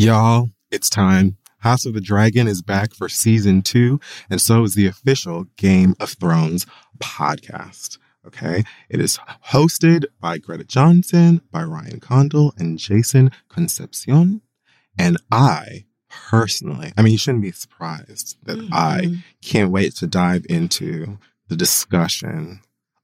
[0.00, 1.36] Y'all, it's time.
[1.58, 3.98] House of the Dragon is back for season two,
[4.30, 6.66] and so is the official Game of Thrones
[7.00, 7.98] podcast.
[8.24, 8.62] Okay.
[8.88, 14.40] It is hosted by Greta Johnson, by Ryan Condal, and Jason Concepcion.
[14.96, 18.72] And I personally, I mean, you shouldn't be surprised that mm-hmm.
[18.72, 21.18] I can't wait to dive into
[21.48, 22.60] the discussion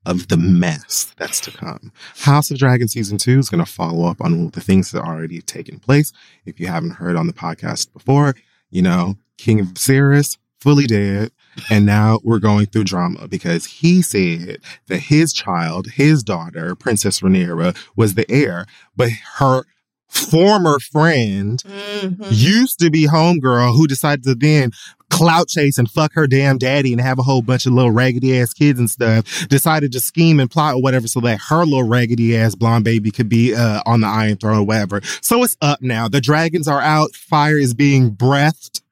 [0.06, 1.92] of the mess that's to come.
[2.16, 5.00] House of Dragon season two is going to follow up on all the things that
[5.00, 6.12] are already taken place.
[6.44, 8.34] If you haven't heard on the podcast before,
[8.70, 11.30] you know, King of Viserys fully dead.
[11.70, 17.20] And now we're going through drama because he said that his child, his daughter, Princess
[17.20, 19.64] Rhaenyra, was the heir, but her
[20.08, 22.24] former friend mm-hmm.
[22.30, 24.70] used to be homegirl who decided to then
[25.14, 28.40] clout chase and fuck her damn daddy and have a whole bunch of little raggedy
[28.40, 31.84] ass kids and stuff decided to scheme and plot or whatever so that her little
[31.84, 35.00] raggedy ass blonde baby could be uh, on the iron throne or whatever.
[35.20, 36.08] So it's up now.
[36.08, 37.14] The dragons are out.
[37.14, 38.82] Fire is being breathed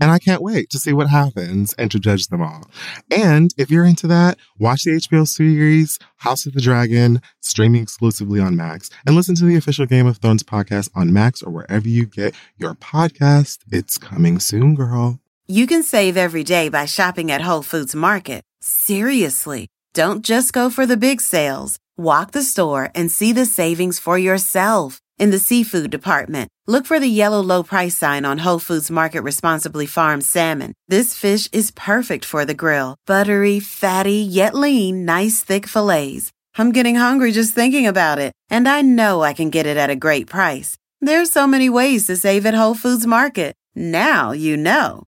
[0.00, 2.70] and I can't wait to see what happens and to judge them all.
[3.10, 8.40] And if you're into that, watch the HBO series House of the Dragon, streaming exclusively
[8.40, 11.88] on Max, and listen to the official Game of Thrones podcast on Max or wherever
[11.88, 13.58] you get your podcast.
[13.70, 15.20] It's coming soon, girl.
[15.46, 18.42] You can save every day by shopping at Whole Foods Market.
[18.60, 19.68] Seriously.
[19.94, 21.78] Don't just go for the big sales.
[21.96, 25.00] Walk the store and see the savings for yourself.
[25.18, 29.22] In the seafood department, look for the yellow low price sign on Whole Foods Market
[29.22, 30.74] Responsibly Farmed Salmon.
[30.88, 32.96] This fish is perfect for the grill.
[33.06, 36.32] Buttery, fatty, yet lean, nice thick fillets.
[36.58, 39.88] I'm getting hungry just thinking about it, and I know I can get it at
[39.88, 40.76] a great price.
[41.00, 43.54] There's so many ways to save at Whole Foods Market.
[43.74, 45.04] Now you know.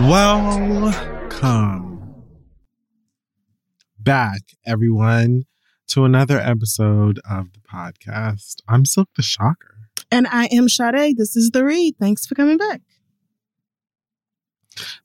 [0.00, 0.94] Welcome
[3.98, 5.42] back, everyone,
[5.88, 8.62] to another episode of the podcast.
[8.68, 9.74] I'm Silk the Shocker.
[10.12, 11.16] And I am Sade.
[11.16, 11.96] This is The Read.
[11.98, 12.80] Thanks for coming back.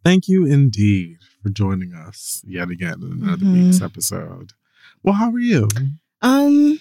[0.05, 3.65] Thank you indeed for joining us yet again in another mm-hmm.
[3.65, 4.53] week's episode.
[5.01, 5.69] Well, how are you?
[6.21, 6.79] Um,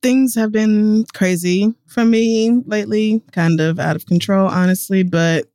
[0.00, 5.50] things have been crazy for me lately, kind of out of control, honestly, but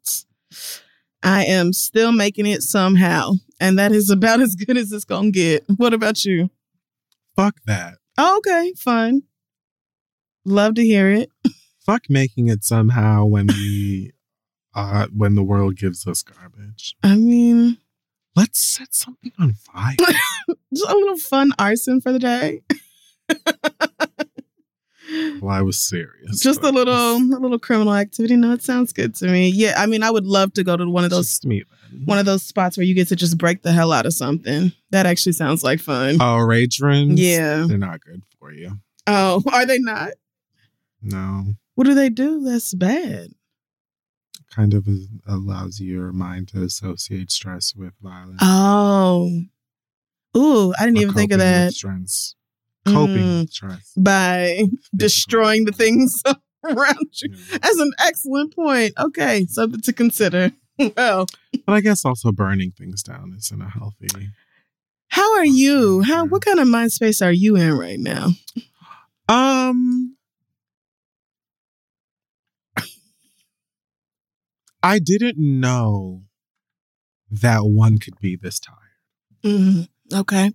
[1.25, 3.31] I am still making it somehow.
[3.59, 5.63] And that is about as good as it's going to get.
[5.77, 6.51] What about you?
[7.35, 7.95] Fuck that.
[8.17, 9.23] Oh, okay, fun.
[10.45, 11.31] Love to hear it.
[11.85, 14.11] Fuck making it somehow when we
[14.75, 16.95] uh when the world gives us garbage.
[17.03, 17.77] I mean,
[18.35, 19.95] let's set something on fire.
[20.73, 22.61] Just a little fun arson for the day.
[25.41, 26.39] Well, I was serious.
[26.39, 28.35] Just a little, a little criminal activity.
[28.35, 29.49] No, it sounds good to me.
[29.49, 31.63] Yeah, I mean, I would love to go to one of those, me,
[32.05, 34.71] one of those spots where you get to just break the hell out of something.
[34.91, 36.17] That actually sounds like fun.
[36.19, 37.19] Oh, rage rooms.
[37.19, 38.79] Yeah, they're not good for you.
[39.07, 40.11] Oh, are they not?
[41.01, 41.55] No.
[41.75, 42.41] What do they do?
[42.41, 43.29] That's bad.
[44.55, 44.87] Kind of
[45.27, 48.39] allows your mind to associate stress with violence.
[48.41, 49.29] Oh.
[50.37, 51.73] Ooh, I didn't even think of that.
[51.73, 52.35] Stress
[52.85, 54.63] coping mm, stress by
[54.95, 56.21] destroying the things
[56.63, 57.29] around you.
[57.31, 57.57] Yeah.
[57.61, 58.93] That's an excellent point.
[58.99, 60.51] Okay, something to consider.
[60.97, 61.25] well,
[61.65, 64.07] but I guess also burning things down isn't a healthy.
[65.09, 66.01] How are you?
[66.01, 68.29] How what kind of mind space are you in right now?
[69.29, 70.17] Um
[74.83, 76.25] I didn't know
[77.31, 78.77] that one could be this tired.
[79.43, 80.19] Mm-hmm.
[80.19, 80.51] Okay.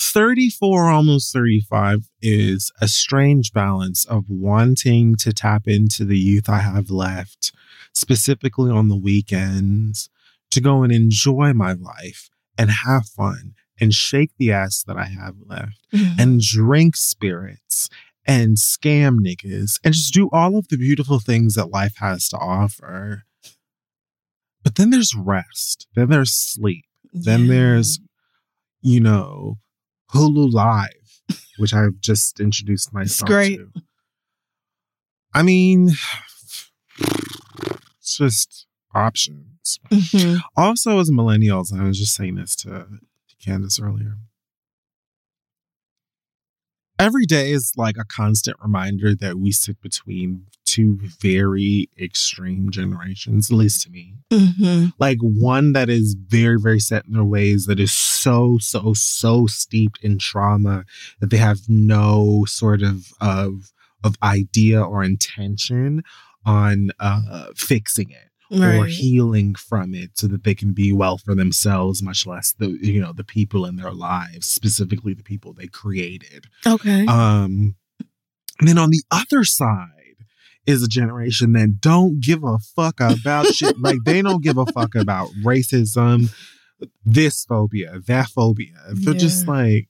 [0.00, 6.60] 34, almost 35 is a strange balance of wanting to tap into the youth I
[6.60, 7.52] have left,
[7.92, 10.08] specifically on the weekends,
[10.52, 15.04] to go and enjoy my life and have fun and shake the ass that I
[15.04, 16.18] have left mm-hmm.
[16.18, 17.90] and drink spirits
[18.26, 22.38] and scam niggas and just do all of the beautiful things that life has to
[22.38, 23.24] offer.
[24.62, 27.20] But then there's rest, then there's sleep, yeah.
[27.24, 28.00] then there's,
[28.80, 29.58] you know,
[30.12, 30.88] Hulu Live,
[31.58, 33.58] which I've just introduced myself it's great.
[33.58, 33.82] to.
[35.32, 35.90] I mean,
[36.98, 39.78] it's just options.
[39.90, 40.38] Mm-hmm.
[40.56, 44.16] Also, as millennials, I was just saying this to, to Candace earlier.
[46.98, 53.50] Every day is like a constant reminder that we sit between two very extreme generations,
[53.50, 54.14] at least to me.
[54.32, 58.94] hmm Like one that is very, very set in their ways, that is so, so,
[58.94, 60.84] so steeped in trauma
[61.20, 63.72] that they have no sort of of
[64.02, 66.02] of idea or intention
[66.46, 68.28] on uh, fixing it
[68.78, 72.68] or healing from it so that they can be well for themselves much less the
[72.82, 77.06] you know the people in their lives specifically the people they created Okay.
[77.06, 77.76] um
[78.58, 79.99] and then on the other side
[80.66, 84.66] is a generation that don't give a fuck about shit like they don't give a
[84.66, 86.32] fuck about racism
[87.04, 89.88] this phobia that phobia they're just like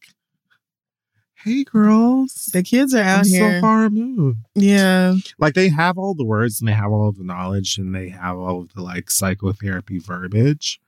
[1.45, 3.55] hey girls the kids are out I'm here.
[3.57, 5.15] so far removed Yeah.
[5.39, 8.37] like they have all the words and they have all the knowledge and they have
[8.37, 10.80] all of the like psychotherapy verbiage.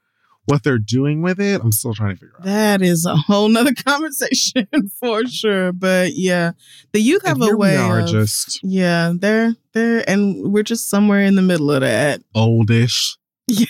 [0.46, 2.44] What they're doing with it, I'm still trying to figure out.
[2.44, 4.66] That is a whole nother conversation
[5.00, 5.72] for sure.
[5.72, 6.52] But yeah,
[6.92, 10.90] the youth have a way we are of, just yeah, they're they're and we're just
[10.90, 12.22] somewhere in the middle of that.
[12.34, 13.16] oldish.
[13.46, 13.66] Yeah.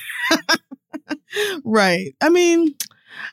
[1.65, 2.15] right.
[2.23, 2.75] I mean,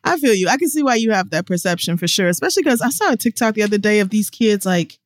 [0.04, 0.50] I feel you.
[0.50, 3.18] I can see why you have that perception for sure, especially because I saw a
[3.18, 5.00] TikTok the other day of these kids like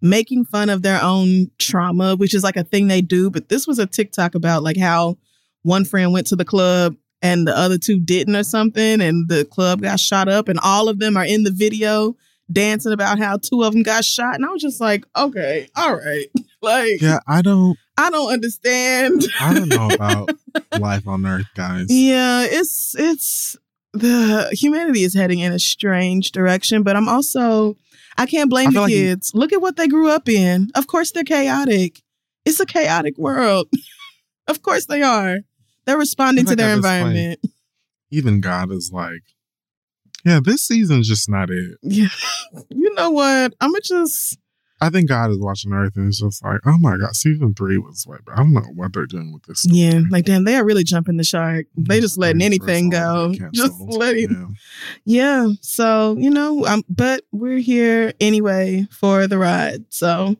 [0.00, 3.30] making fun of their own trauma, which is like a thing they do.
[3.30, 5.18] But this was a TikTok about like how
[5.62, 9.46] one friend went to the club and the other two didn't or something, and the
[9.46, 12.14] club got shot up, and all of them are in the video
[12.52, 14.34] dancing about how two of them got shot.
[14.34, 16.26] And I was just like, okay, all right.
[16.62, 19.22] Like, Yeah, I don't I don't understand.
[19.40, 20.30] I don't know about
[20.80, 21.88] life on Earth, guys.
[21.90, 23.54] Yeah, it's it's
[23.92, 27.76] the humanity is heading in a strange direction, but I'm also
[28.16, 29.32] I can't blame I the like kids.
[29.34, 30.70] Look at what they grew up in.
[30.74, 32.00] Of course they're chaotic.
[32.46, 33.68] It's a chaotic world.
[34.48, 35.40] of course they are.
[35.86, 37.40] They're responding to their at this point- environment.
[38.10, 39.22] Even God is like,
[40.24, 41.78] yeah, this season's just not it.
[41.82, 42.08] Yeah.
[42.70, 43.54] You know what?
[43.60, 44.38] I'ma just
[44.80, 47.78] I think God is watching Earth and it's just like, oh my God, season three
[47.78, 48.38] was way better.
[48.38, 49.64] I don't know what they're doing with this.
[49.66, 51.66] yeah, like damn, they are really jumping the shark.
[51.76, 53.34] They just letting anything go.
[53.52, 54.30] Just letting
[55.04, 55.46] Yeah.
[55.46, 55.52] Yeah.
[55.62, 59.86] So, you know, um, but we're here anyway for the ride.
[59.88, 60.36] So,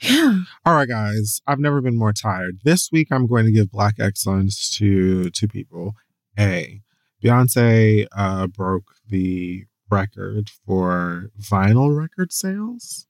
[0.00, 0.40] yeah.
[0.64, 1.40] All right, guys.
[1.46, 2.60] I've never been more tired.
[2.64, 5.94] This week, I'm going to give black excellence to two people.
[6.38, 6.80] A,
[7.22, 13.06] Beyonce uh, broke the record for vinyl record sales.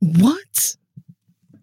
[0.00, 0.76] What?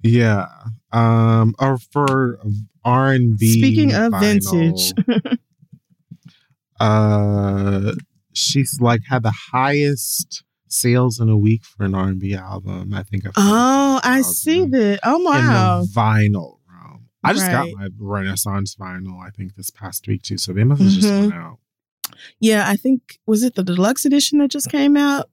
[0.03, 0.47] Yeah,
[0.91, 2.39] um, or for
[2.83, 3.59] R and B.
[3.59, 4.93] Speaking of vintage.
[6.79, 7.93] uh,
[8.33, 12.93] she's like had the highest sales in a week for an R and B album.
[12.93, 13.25] I think.
[13.25, 14.99] I've Oh, I see that.
[15.03, 15.81] Oh, wow.
[15.81, 17.07] in the vinyl realm.
[17.23, 17.71] I just Right.
[17.73, 20.37] got my Renaissance vinyl, I think, this past week too.
[20.37, 21.19] So they must have just Mhm.
[21.21, 21.59] went out.
[22.39, 25.29] Yeah, I think, was it the deluxe edition that just came out?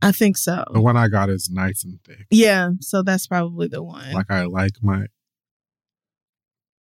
[0.00, 0.64] I think so.
[0.72, 2.26] The one I got is nice and thick.
[2.30, 2.70] Yeah.
[2.80, 4.12] So that's probably the one.
[4.12, 5.06] Like I like my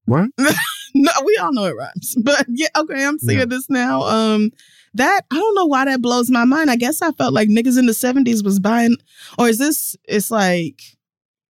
[0.08, 0.30] what?
[0.96, 2.16] no, we all know it rhymes.
[2.24, 3.46] But yeah, okay, I'm seeing Yeah.
[3.46, 4.02] this now.
[4.02, 4.50] Um
[4.96, 6.72] that I don't know why that blows my mind.
[6.72, 8.98] I guess I felt like niggas in the 70s was buying
[9.38, 10.82] or is this it's like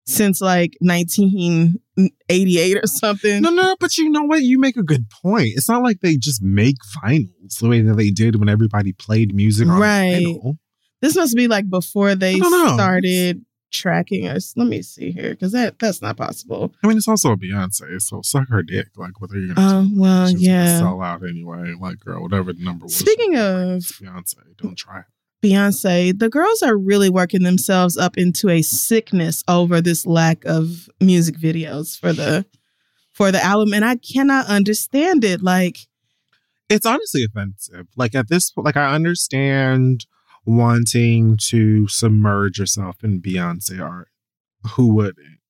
[0.06, 3.42] since like 1988 or something.
[3.42, 4.42] No, no, but you know what?
[4.42, 5.48] You make a good point.
[5.56, 9.34] It's not like they just make vinyls the way that they did when everybody played
[9.34, 10.24] music on Right.
[10.26, 10.58] vinyl.
[11.00, 14.54] This must be like before they started tracking us.
[14.56, 16.72] Let me see here cuz that that's not possible.
[16.82, 18.88] I mean, it's also Beyonce, so suck her dick.
[18.96, 20.00] Like, what are you gonna uh, do?
[20.00, 20.78] well, She's gonna yeah.
[20.78, 21.74] sell out anyway.
[21.78, 22.94] Like, girl, whatever the number was.
[22.96, 25.00] Speaking of Beyonce, don't try.
[25.00, 25.04] it.
[25.42, 30.88] Beyonce, the girls are really working themselves up into a sickness over this lack of
[31.00, 32.46] music videos for the
[33.12, 35.78] for the album and I cannot understand it like
[36.70, 37.86] it's honestly offensive.
[37.94, 40.06] Like at this point, like I understand
[40.46, 44.08] wanting to submerge yourself in Beyonce art.
[44.74, 45.40] Who wouldn't?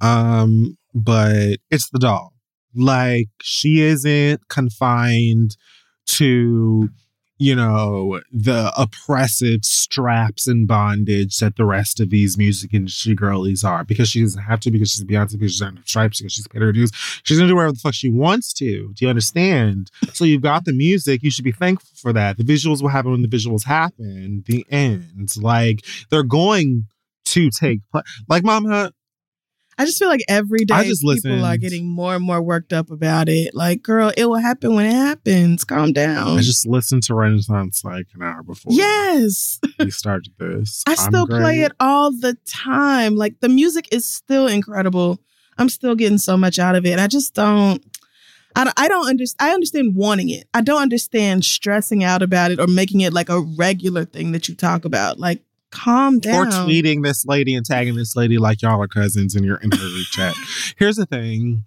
[0.00, 2.32] Um, but it's the doll.
[2.74, 5.56] Like she isn't confined
[6.06, 6.88] to,
[7.38, 13.64] you know, the oppressive straps and bondage that the rest of these music industry girlies
[13.64, 16.46] are because she doesn't have to because she's Beyonce because she's on stripes because she's
[16.46, 16.92] paid her dues.
[17.24, 18.92] She's gonna do whatever the fuck she wants to.
[18.94, 19.90] Do you understand?
[20.12, 21.22] So you've got the music.
[21.22, 22.36] You should be thankful for that.
[22.36, 24.44] The visuals will happen when the visuals happen.
[24.46, 25.36] The end.
[25.36, 26.86] Like they're going
[27.26, 27.80] to take.
[28.28, 28.92] Like Mama,
[29.76, 33.28] I just feel like every day people are getting more and more worked up about
[33.28, 33.54] it.
[33.54, 35.64] Like, girl, it will happen when it happens.
[35.64, 36.38] Calm down.
[36.38, 38.72] I just listened to Renaissance like an hour before.
[38.72, 39.58] yes.
[39.78, 40.82] we started this.
[40.86, 43.16] I I'm still play it all the time.
[43.16, 45.18] Like the music is still incredible.
[45.58, 46.98] I'm still getting so much out of it.
[46.98, 47.84] I just don't.
[48.56, 49.50] I don't, I don't understand.
[49.50, 50.48] I understand wanting it.
[50.54, 54.48] I don't understand stressing out about it or making it like a regular thing that
[54.48, 55.18] you talk about.
[55.18, 55.42] Like,
[55.74, 56.48] calm down.
[56.48, 59.70] Or tweeting this lady and tagging this lady like y'all are cousins in your in
[59.70, 60.34] her group chat.
[60.76, 61.64] Here's the thing.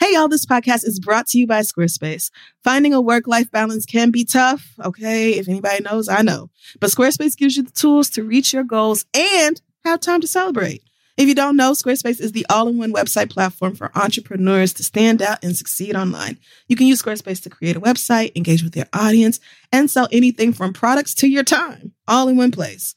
[0.00, 2.30] Hey, y'all, this podcast is brought to you by Squarespace.
[2.64, 4.74] Finding a work life balance can be tough.
[4.84, 5.32] Okay.
[5.32, 6.50] If anybody knows, I know.
[6.80, 10.82] But Squarespace gives you the tools to reach your goals and have time to celebrate.
[11.16, 14.82] If you don't know, Squarespace is the all in one website platform for entrepreneurs to
[14.82, 16.38] stand out and succeed online.
[16.66, 19.38] You can use Squarespace to create a website, engage with your audience,
[19.70, 22.96] and sell anything from products to your time, all in one place.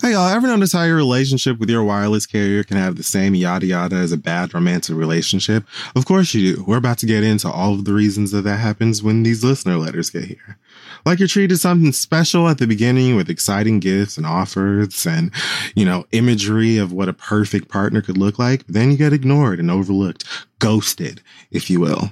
[0.00, 3.34] Hey y'all, ever notice how your relationship with your wireless carrier can have the same
[3.34, 5.64] yada yada as a bad romantic relationship?
[5.94, 6.64] Of course you do.
[6.64, 9.76] We're about to get into all of the reasons that that happens when these listener
[9.76, 10.58] letters get here.
[11.04, 15.30] Like you're treated something special at the beginning with exciting gifts and offers and,
[15.74, 18.66] you know, imagery of what a perfect partner could look like.
[18.66, 20.24] Then you get ignored and overlooked,
[20.60, 22.10] ghosted, if you will.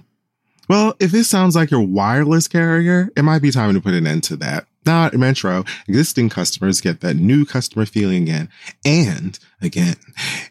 [0.68, 4.06] Well, if this sounds like your wireless carrier, it might be time to put an
[4.06, 4.66] end to that.
[4.84, 8.48] Now at Metro, existing customers get that new customer feeling again.
[8.84, 9.94] And again,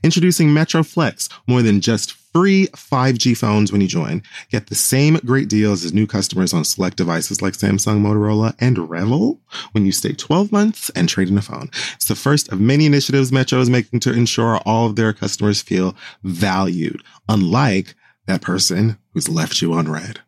[0.03, 4.23] introducing Metro Flex, more than just free 5G phones when you join.
[4.49, 8.77] Get the same great deals as new customers on select devices like Samsung, Motorola, and
[8.77, 9.39] REVVL
[9.73, 11.69] when you stay 12 months and trade in a phone.
[11.95, 15.61] It's the first of many initiatives Metro is making to ensure all of their customers
[15.61, 17.95] feel valued, unlike
[18.27, 20.21] that person who's left you on red.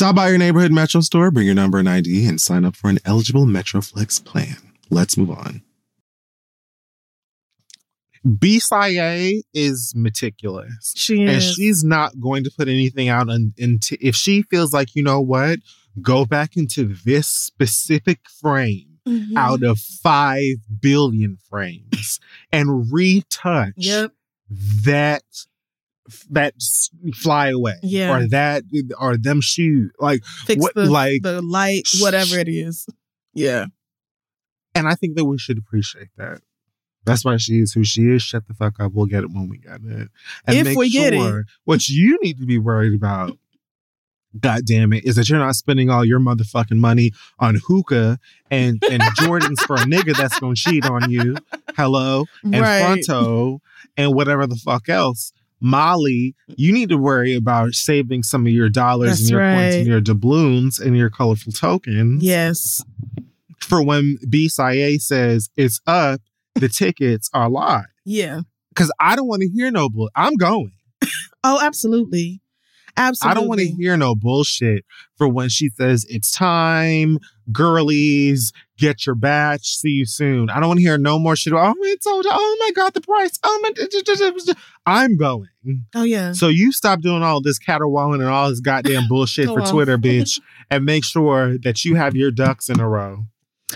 [0.00, 2.88] Stop by your neighborhood Metro store, bring your number and ID, and sign up for
[2.88, 4.56] an eligible MetroFlex plan.
[4.88, 5.60] Let's move on.
[8.26, 10.94] BSIA is meticulous.
[10.96, 11.30] She is.
[11.34, 15.02] And she's not going to put anything out un- until if she feels like, you
[15.02, 15.58] know what,
[16.00, 19.36] go back into this specific frame Mhm.
[19.36, 24.12] out of 5 billion frames and retouch Yep.
[24.48, 25.24] that
[26.30, 26.54] that
[27.14, 28.16] fly away Yeah.
[28.16, 28.62] or that
[28.98, 32.86] or them shoes like Fix what- the, like- the light, whatever it is.
[33.34, 33.66] Yeah.
[34.74, 36.40] and i think that we should appreciate that
[37.04, 39.48] that's why she is who she is shut the fuck up we'll get it when
[39.48, 40.08] we get it
[40.46, 41.44] and If make we get it.
[41.64, 43.36] what you need to be worried about
[44.38, 48.16] God damn it, is that you're not spending all your motherfucking money on hookah
[48.48, 51.34] and, and Jordans for a nigga that's gonna cheat on you.
[51.76, 52.26] Hello.
[52.44, 52.80] and right.
[53.04, 53.60] Fronto
[53.96, 55.32] and whatever the fuck else.
[55.60, 59.76] Molly, you need to worry about saving some of your dollars That's and your points
[59.76, 62.84] and your doubloons and your colorful tokens Yes.
[63.60, 66.20] for when BSIA says it's up,
[66.54, 67.84] the tickets are live.
[68.04, 68.40] Yeah.
[68.70, 70.10] Because I don't want to hear no bull.
[70.16, 70.72] I'm going.
[71.42, 72.42] Oh, absolutely.
[72.96, 73.30] Absolutely.
[73.30, 74.84] I don't want to hear no bullshit
[75.16, 77.18] for when she says it's time,
[77.52, 80.50] girlies, get your batch, see you soon.
[80.50, 81.52] I don't want to hear no more shit.
[81.52, 83.38] Oh, it's so, oh my God, the price.
[83.42, 84.56] Oh my,
[84.86, 85.48] I'm going.
[85.94, 86.32] Oh, yeah.
[86.32, 89.70] So you stop doing all this caterwauling and all this goddamn bullshit for on.
[89.70, 93.24] Twitter, bitch, and make sure that you have your ducks in a row.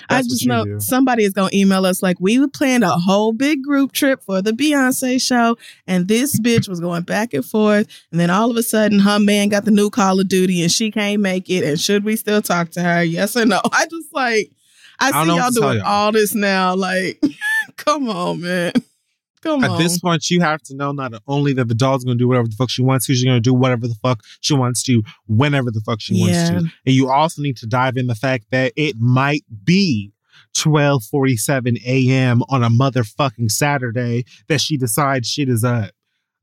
[0.08, 0.80] I just know do.
[0.80, 4.42] somebody is going to email us like we planned a whole big group trip for
[4.42, 7.86] the Beyonce show, and this bitch was going back and forth.
[8.10, 10.70] And then all of a sudden, her man got the new Call of Duty and
[10.70, 11.64] she can't make it.
[11.64, 13.02] And should we still talk to her?
[13.02, 13.60] Yes or no?
[13.72, 14.50] I just like,
[15.00, 15.86] I, I see y'all doing y'all.
[15.86, 16.74] all this now.
[16.74, 17.22] Like,
[17.76, 18.72] come on, man.
[19.44, 19.78] Come At on.
[19.82, 22.48] this point, you have to know not only that the doll's going to do whatever
[22.48, 25.02] the fuck she wants to, she's going to do whatever the fuck she wants to,
[25.28, 26.24] whenever the fuck she Yeah.
[26.24, 26.56] wants to.
[26.86, 30.12] And you also need to dive in the fact that it might be
[30.56, 32.42] 12:47 a.m.
[32.48, 35.90] on a motherfucking Saturday that she decides shit is up.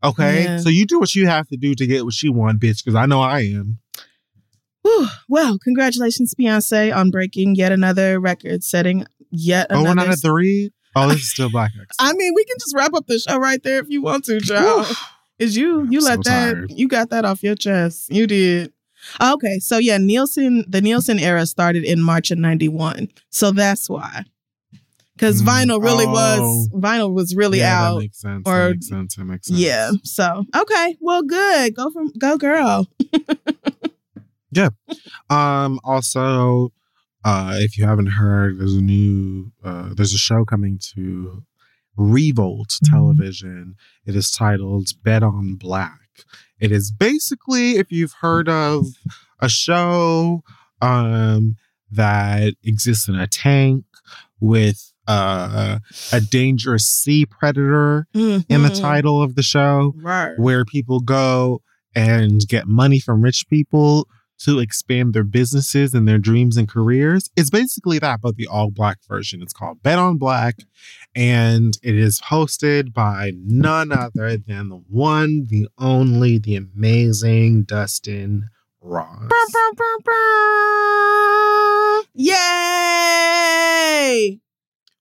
[0.03, 0.57] Okay, Yeah.
[0.59, 2.83] so you do what you have to do to get what you want, bitch.
[2.83, 3.79] Because I know I am.
[4.83, 5.07] Whew.
[5.29, 9.89] Well, congratulations, Beyonce, on breaking yet another record, setting yet another.
[9.89, 10.71] we're not at the read.
[10.95, 11.95] Oh, this is still Black X.
[11.99, 14.39] I mean, we can just wrap up the show right there if you want to,
[14.41, 14.87] child.
[15.39, 16.71] Is you you I'm let so that tired.
[16.75, 18.11] you got that off your chest.
[18.11, 18.71] You did.
[19.19, 24.23] Okay, so yeah, Nielsen the Nielsen era started in March of '91, so that's why.
[25.15, 25.47] Because Mm.
[25.47, 26.11] vinyl really Oh.
[26.11, 27.93] was vinyl was really yeah, out.
[27.95, 28.41] That makes sense.
[28.45, 29.15] or- that makes sense.
[29.15, 29.59] That makes sense.
[29.59, 29.91] Yeah.
[30.03, 31.75] So okay, well, good.
[31.75, 32.87] Go from go, girl.
[35.29, 35.79] Um.
[35.83, 36.71] Also,
[37.23, 41.43] uh, if you haven't heard, there's a new, uh, there's a show coming to
[41.97, 42.93] Revolt Mm-hmm.
[42.95, 43.75] Television.
[44.05, 45.99] It is titled Bet on Black.
[46.59, 48.87] It is basically, if you've heard of
[49.39, 50.43] a show,
[50.81, 51.55] um,
[51.91, 53.83] that exists in a tank
[54.39, 55.79] with uh,
[56.13, 58.79] a dangerous sea predator in the Mhm.
[58.79, 60.33] title of the show Right.
[60.37, 61.61] where people go
[61.95, 64.07] and get money from rich people
[64.45, 67.29] to expand their businesses and their dreams and careers.
[67.35, 69.41] It's basically that, but the all black version.
[69.41, 70.55] It's called Bet on Black,
[71.15, 78.49] and it is hosted by none other than the one, the only, the amazing Dustin
[78.81, 79.29] Ross.
[82.13, 84.39] Yay!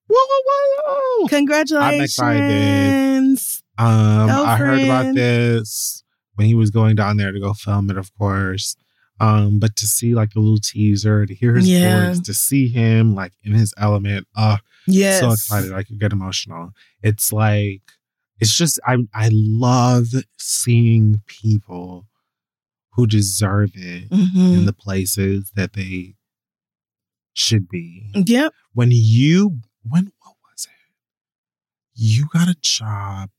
[0.06, 0.42] Whoa, whoa,
[0.84, 1.28] whoa.
[1.28, 3.62] Congratulations.
[3.78, 6.04] Um, Go I heard about this
[6.34, 8.76] when he was going down there to go film it, of course.
[9.20, 12.08] Um, but to see like a little teaser, to hear his Yeah.
[12.08, 15.20] voice, to see him like in his element, uh, Yes.
[15.20, 16.70] so excited I could get emotional.
[17.02, 17.82] It's like
[18.40, 20.06] it's just I I love
[20.38, 22.06] seeing people
[22.94, 24.54] who deserve it Mhm.
[24.54, 26.14] in the places that they
[27.34, 28.10] should be.
[28.14, 28.52] Yep.
[28.72, 30.92] When you when what was it?
[31.94, 33.30] You got a job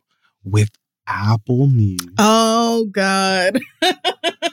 [0.44, 0.70] with
[1.08, 2.10] Apple Music.
[2.20, 3.60] Oh God.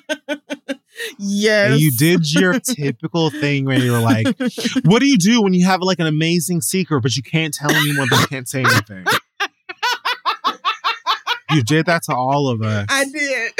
[1.18, 1.72] yes.
[1.72, 4.26] And you did your typical thing where you were like,
[4.84, 7.70] what do you do when you have like an amazing secret, but you can't tell
[7.70, 9.04] anyone, but you can't say anything?
[11.50, 13.52] you did that to all of us I did.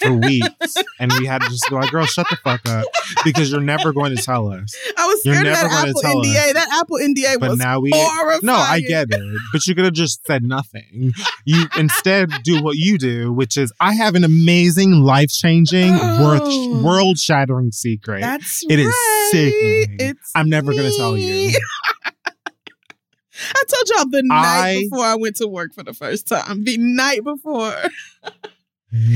[0.00, 0.74] For weeks.
[1.00, 2.84] And we had to just go like, girl, shut the fuck up.
[3.24, 4.74] Because you're never going to tell us.
[4.96, 6.36] I was You're scared of that Apple tell NDA.
[6.48, 6.52] us.
[6.54, 8.40] That Apple NDA But was now we horrifying.
[8.42, 9.40] No, I get it.
[9.52, 11.12] But you could have just said nothing.
[11.44, 16.24] You instead do what you do, which is I have an amazing, life changing, Oh.
[16.24, 18.20] worth world shattering secret.
[18.20, 19.28] That's It is right.
[19.30, 19.96] sickening.
[20.00, 21.58] It's I'm never gonna tell you.
[22.26, 26.64] I told y'all the night I- before I went to work for the first time.
[26.64, 27.74] The night before.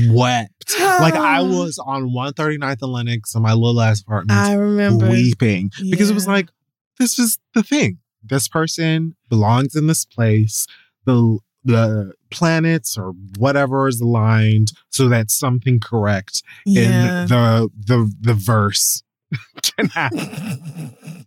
[0.09, 0.79] Wept.
[0.79, 5.09] Like I was on 139th and Lenox in my little ass apartment I remember.
[5.09, 6.49] weeping because it was like,
[6.99, 7.99] this is the thing.
[8.23, 10.67] This person belongs in this place.
[11.05, 17.21] The the planets or whatever is aligned so that something correct yeah.
[17.21, 19.03] in the the the verse
[19.61, 20.95] can happen.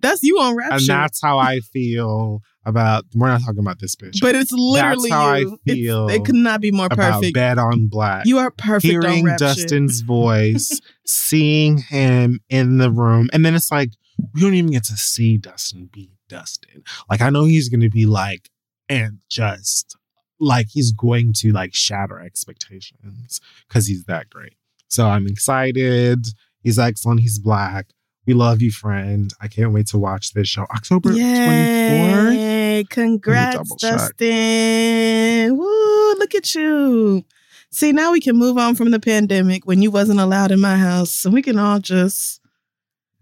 [0.00, 3.04] that's you on rap and that's how I feel about.
[3.14, 4.20] We're not talking about this bitch.
[4.20, 5.58] But it's literally how I you.
[5.66, 7.34] It's- feel it could not be more about perfect.
[7.34, 8.26] Bet on Black.
[8.26, 9.56] You are perfect on hearing rap shit.
[9.56, 13.90] Dustin's voice, seeing him in the room, and then it's like
[14.34, 16.82] we don't even get to see Dustin be Dustin.
[17.08, 18.50] Like I know he's going to be like
[18.88, 19.96] and just
[20.38, 24.54] like he's going to like shatter expectations because he's that great.
[24.88, 26.26] So I'm excited.
[26.62, 27.20] He's excellent.
[27.20, 27.86] He's black.
[28.30, 29.34] We love you, friend.
[29.40, 30.62] I can't wait to watch this show.
[30.72, 32.32] October 24th.
[32.36, 32.84] Yay!
[32.88, 33.98] Congrats, double check.
[33.98, 35.56] Dustin.
[35.58, 36.14] Woo!
[36.14, 37.24] Look at you.
[37.70, 40.76] See, now we can move on from the pandemic when you wasn't allowed in my
[40.76, 42.40] house, so we can all just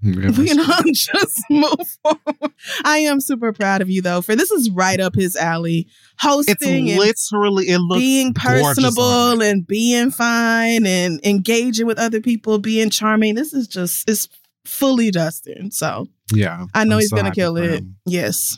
[0.02, 0.14] we
[0.46, 2.52] can all just move forward.
[2.84, 5.86] I am super proud of you though, for this is right up his alley.
[5.88, 12.20] It's Hosting and literally it looks being personable and being fine and engaging with other
[12.20, 13.36] people, being charming.
[13.36, 14.28] This is just it's
[14.68, 15.70] fully Dustin.
[15.70, 17.80] So Yeah, I know I'm he's so gonna kill it.
[17.80, 17.96] him.
[18.06, 18.56] Yes.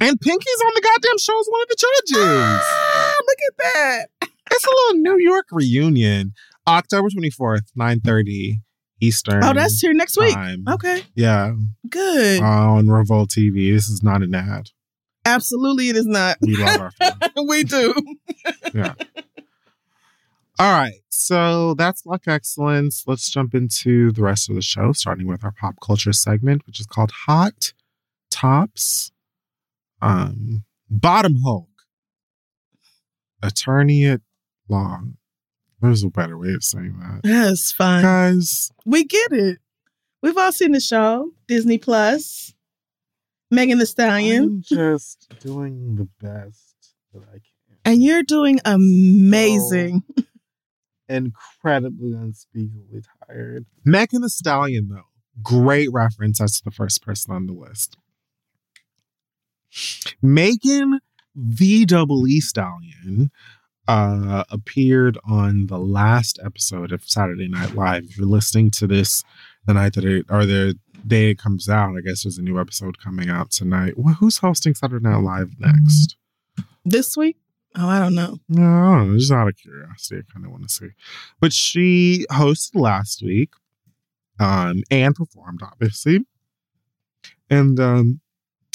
[0.00, 2.24] And Pinky's on the goddamn show as one of the judges.
[2.26, 4.28] Ah, look at that.
[4.50, 6.32] It's a little New York reunion.
[6.66, 8.60] October 24th, 9.30
[9.00, 9.44] Eastern.
[9.44, 10.34] Oh, that's here next week.
[10.34, 10.64] time.
[10.68, 11.54] Okay, Yeah,
[11.88, 12.42] good.
[12.42, 13.72] on Revolt TV.
[13.72, 14.70] This is not an ad.
[15.26, 16.38] Absolutely, it is not.
[16.40, 16.92] We love our
[17.46, 17.94] we do.
[20.58, 23.02] All right, so that's Luck Excellence.
[23.08, 26.78] Let's jump into the rest of the show, starting with our pop culture segment, which
[26.78, 27.72] is called Hot
[28.30, 29.10] Tops.
[30.00, 31.68] Um, Bottom Hulk,
[33.42, 34.20] attorney at
[34.68, 35.00] law.
[35.80, 37.20] There's a better way of saying that.
[37.24, 38.02] That's fine.
[38.02, 39.58] Guys, We get it.
[40.22, 42.54] We've all seen the show, Disney Plus.
[43.50, 44.44] Megan Thee Stallion.
[44.44, 46.74] I'm just doing the best
[47.12, 47.40] that I can.
[47.84, 50.02] And you're doing amazing.
[51.08, 53.66] Incredibly, unspeakably tired.
[53.84, 55.08] Megan Thee Stallion, though,
[55.42, 57.96] great reference as the first person on the list.
[60.22, 61.00] Megan
[61.34, 63.30] the Double E Stallion
[63.88, 68.04] uh, appeared on the last episode of Saturday Night Live.
[68.04, 69.24] If you're listening to this
[69.66, 72.58] the night that it or the day it comes out, I guess there's a new
[72.58, 73.94] episode coming out tonight.
[73.96, 76.16] Well, who's hosting Saturday Night Live next?
[76.84, 77.36] This week?
[77.76, 78.38] Oh, I don't know.
[78.48, 79.18] No, I don't know.
[79.18, 80.90] Just out of curiosity, I kind of want to see.
[81.40, 83.50] But she hosted last week,
[84.38, 86.24] um, and performed obviously,
[87.50, 88.20] and um,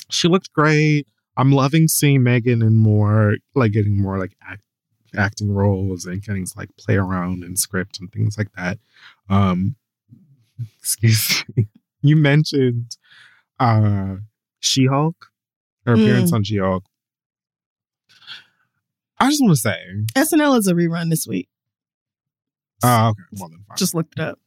[0.09, 1.07] she looked great.
[1.37, 4.63] I'm loving seeing Megan in more, like getting more like act,
[5.15, 8.79] acting roles and getting to like play around in script and things like that.
[9.29, 9.75] Um,
[10.79, 11.67] excuse me.
[12.01, 12.97] You mentioned
[13.59, 14.17] uh
[14.59, 15.27] She Hulk,
[15.85, 16.83] her appearance on She Hulk.
[19.19, 19.77] I just want to say,
[20.15, 21.49] SNL is a rerun this week.
[22.83, 23.77] uh, okay, well then fine.
[23.77, 24.39] Just looked it up.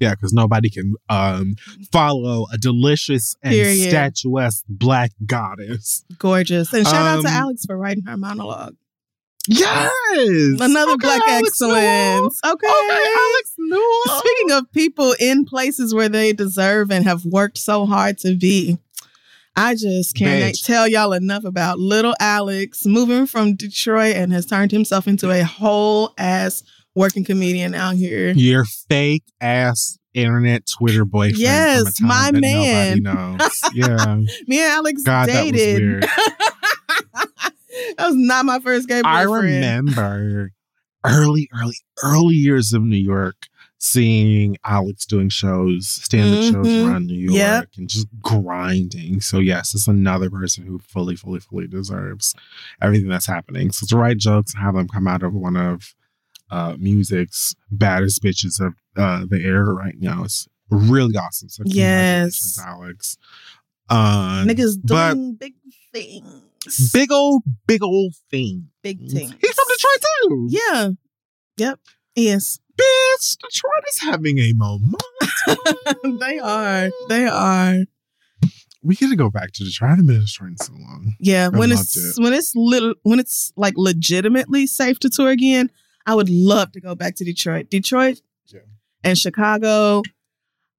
[0.00, 1.54] Yeah, because nobody can um,
[1.92, 3.90] follow a delicious and Period.
[3.90, 6.04] statuesque black goddess.
[6.18, 6.72] Gorgeous.
[6.72, 8.74] And shout out to Um, Alex for writing her monologue.
[9.46, 9.92] Yes,
[10.60, 11.74] Another Okay, black Alex Newell.
[11.76, 12.40] excellence.
[12.44, 12.66] Okay.
[12.66, 14.18] Okay, Alex Newell.
[14.18, 18.78] Speaking of people in places where they deserve and have worked so hard to be,
[19.56, 20.66] I just can't Bitch.
[20.66, 25.42] tell y'all enough about little Alex moving from Detroit and has turned himself into a
[25.44, 26.62] whole ass
[26.94, 28.30] working comedian out here.
[28.30, 31.38] your fake ass internet Twitter boyfriend.
[31.38, 33.02] Yes, from a time my man.
[33.74, 36.02] Yeah, Me and Alex God, that was dated.
[37.96, 39.06] that was not my first gay boyfriend.
[39.06, 40.50] I remember
[41.04, 43.36] early, early, early years of New York
[43.84, 46.88] seeing Alex doing shows, stand-up shows Mhm.
[46.88, 47.68] around New York, Yep.
[47.76, 49.20] and just grinding.
[49.20, 52.34] So yes, it's another person who fully, fully, fully deserves
[52.80, 53.72] everything that's happening.
[53.72, 55.94] So to write jokes and have them come out of one of
[56.50, 61.48] uh, music's baddest bitches of uh, the era right now is really awesome.
[61.50, 62.58] So Yes.
[62.64, 63.18] Alex.
[63.90, 65.54] Uh, Niggas doing big
[65.92, 66.90] things.
[66.92, 68.68] big old, big old thing.
[68.82, 69.34] big thing.
[69.40, 70.48] He's from Detroit too.
[70.50, 70.88] Yeah.
[71.58, 71.80] Yep.
[72.16, 72.58] Yes.
[72.76, 75.02] Bitch, Detroit is having a moment.
[76.20, 76.90] they are.
[77.08, 77.76] They are.
[78.82, 79.86] We gotta go back to Detroit.
[79.88, 81.14] I haven't been to Detroit in so long.
[81.20, 81.50] Yeah.
[81.52, 85.70] I when it's when it's little when it's like legitimately safe to tour again,
[86.06, 87.70] I would love to go back to Detroit.
[87.70, 88.20] Detroit
[88.52, 88.60] Yeah.
[89.02, 90.02] and Chicago.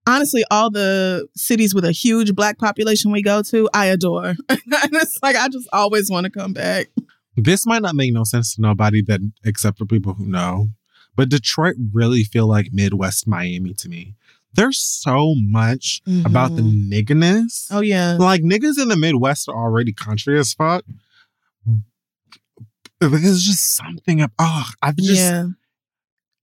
[0.08, 4.36] Honestly, all the cities with a huge black population we go to, I adore.
[4.50, 6.90] and it's like I just always want to come back.
[7.36, 10.68] This might not make no sense to nobody that except for people who know.
[11.16, 14.16] But Detroit really feel like Midwest Miami to me.
[14.54, 16.92] There's so much about the mm-hmm.
[16.92, 17.68] nigginess.
[17.72, 18.16] Oh yeah.
[18.18, 20.86] Like niggas in the Midwest are already country as fuck.
[23.02, 24.32] There's just something up.
[24.40, 25.48] Oh, I've just yeah.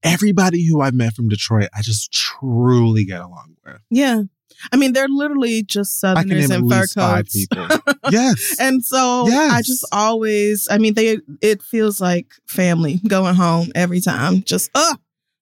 [0.03, 3.79] everybody who I've met from Detroit, I just truly get along with.
[3.91, 4.25] Yeah.
[4.73, 7.47] I mean, they're literally just Southerners in fur coats.
[8.11, 8.57] yes.
[8.61, 9.53] And so Yes.
[9.53, 14.43] I just always, I mean, they it feels like family going home every time.
[14.43, 14.95] Just uh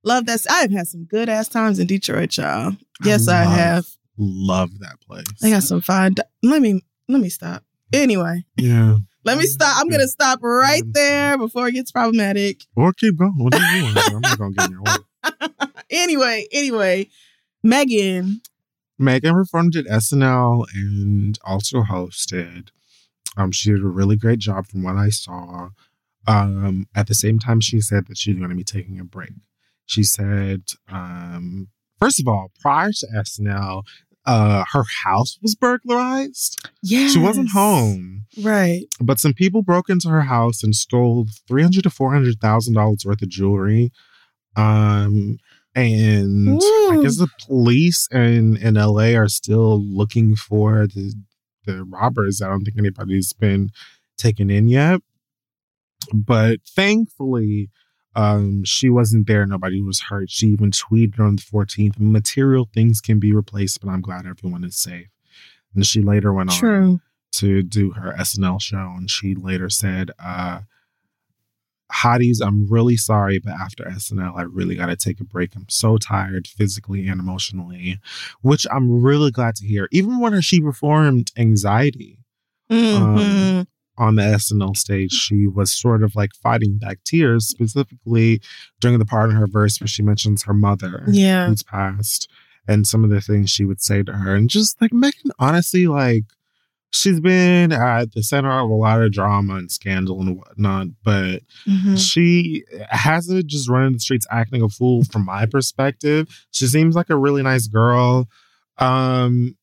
[0.04, 0.44] love that.
[0.50, 2.76] I've had some good ass times in Detroit, y'all.
[3.04, 3.86] Yes, I, love- have.
[4.18, 5.24] Love that place.
[5.42, 6.12] I got some fine.
[6.12, 7.64] di- Let me let me stop.
[7.92, 8.96] Anyway, yeah.
[9.24, 9.80] let me stop.
[9.80, 12.62] I'm gonna stop right there before it gets problematic.
[12.76, 13.32] Or keep going.
[13.38, 13.98] Whatever you want.
[14.12, 14.92] I'm not gonna get in your way.
[15.92, 17.08] Anyway, anyway,
[17.64, 18.40] Megan.
[19.00, 22.68] Megan performed at SNL and also hosted.
[23.36, 25.68] Um, she did a really great job from what I saw.
[26.26, 29.32] Um, at the same time, she said that she's going to be taking a break.
[29.86, 33.82] She said, um, first of all, prior to SNL,
[34.26, 36.68] uh, her house was burglarized.
[36.82, 38.82] Yeah, She wasn't home, Right.
[39.00, 42.74] but some people broke into her house and stole three hundred to four hundred thousand
[42.74, 43.90] dollars worth of jewelry.
[44.56, 45.38] Um,
[45.74, 51.14] and I guess the police in in LA are still looking for the
[51.66, 52.42] the robbers.
[52.42, 53.70] I don't think anybody's been
[54.16, 55.00] taken in yet.
[56.12, 57.70] But thankfully,
[58.16, 59.46] um, she wasn't there.
[59.46, 60.30] Nobody was hurt.
[60.30, 64.64] She even tweeted on the 14th, material things can be replaced, but I'm glad everyone
[64.64, 65.08] is safe.
[65.74, 66.56] And she later went on
[67.32, 70.60] to do her SNL show, and she later said, uh,
[71.92, 75.54] "Hotties, I'm really sorry, but after SNL, I really got to take a break.
[75.56, 77.98] I'm so tired, physically and emotionally,"
[78.42, 79.88] which I'm really glad to hear.
[79.90, 82.18] Even when she performed "Anxiety"
[82.70, 83.66] Mhm.
[83.98, 88.40] on the SNL stage, she was sort of like fighting back tears, specifically
[88.80, 91.48] during the part in her verse where she mentions her mother yeah.
[91.48, 92.28] who's passed
[92.68, 94.34] and some of the things she would say to her.
[94.34, 96.24] And just like Megan, honestly, like
[96.92, 101.42] she's been at the center of a lot of drama and scandal and whatnot, but
[101.66, 101.96] Mhm.
[101.98, 106.28] she hasn't just run in the streets acting a fool from my perspective.
[106.50, 108.28] She seems like a really nice girl.
[108.78, 109.56] Um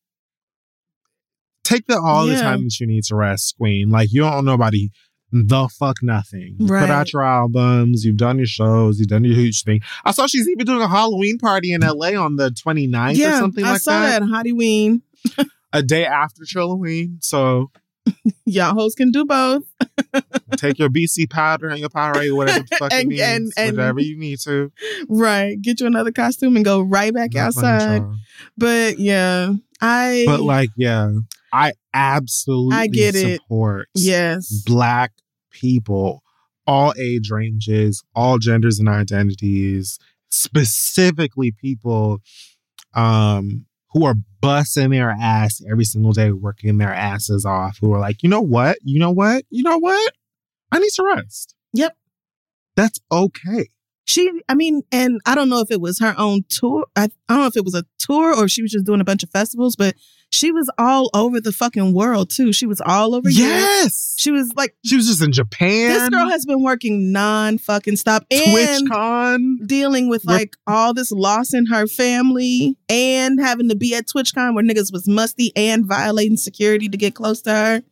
[1.64, 3.90] Take the all the time that you need to rest, Queen.
[3.90, 4.90] Like you don't nobody
[5.30, 6.56] the fuck nothing.
[6.58, 9.82] You put out your albums, you've done your shows, you've done your huge thing.
[10.06, 13.38] I saw she's even doing a Halloween party in LA on the 29th or yeah,
[13.38, 14.22] something I like saw that.
[14.22, 15.02] Hottie Ween.
[15.72, 17.18] A day after Halloween.
[17.20, 17.70] So
[18.46, 19.64] Y'all hosts can do both.
[20.56, 24.00] take your BC powder and your Powerade, whatever the fuck it means, and- and- whatever
[24.00, 24.72] you need to.
[25.08, 25.60] Right.
[25.60, 28.02] Get you another costume and go right back Not outside.
[28.56, 31.12] But yeah, I But like, yeah,
[31.52, 33.40] I absolutely I get it.
[33.42, 34.62] support yes.
[34.64, 35.12] black
[35.50, 36.22] people,
[36.66, 39.98] all age ranges, all genders and identities,
[40.30, 42.18] specifically people
[42.94, 43.66] um
[43.98, 48.22] who are busting their ass every single day, working their asses off, who are like,
[48.22, 48.78] you know what?
[48.82, 49.44] You know what?
[49.50, 50.12] You know what?
[50.70, 51.54] I need to rest.
[51.72, 51.96] Yep.
[52.76, 53.70] That's okay.
[54.04, 56.86] She, I mean, and I don't know if it was her own tour.
[56.94, 59.00] I, I don't know if it was a tour or if she was just doing
[59.00, 59.96] a bunch of festivals, but
[60.30, 62.52] she was all over the fucking world too.
[62.52, 63.50] She was all over Europe.
[63.50, 64.14] Yes.
[64.18, 65.90] She was like, She was just in Japan.
[65.92, 69.66] this girl has been working non fucking stop and TwitchCon.
[69.66, 74.54] dealing with like all this loss in her family and having to be at TwitchCon
[74.54, 77.82] where niggas was musty and violating security to get close to her.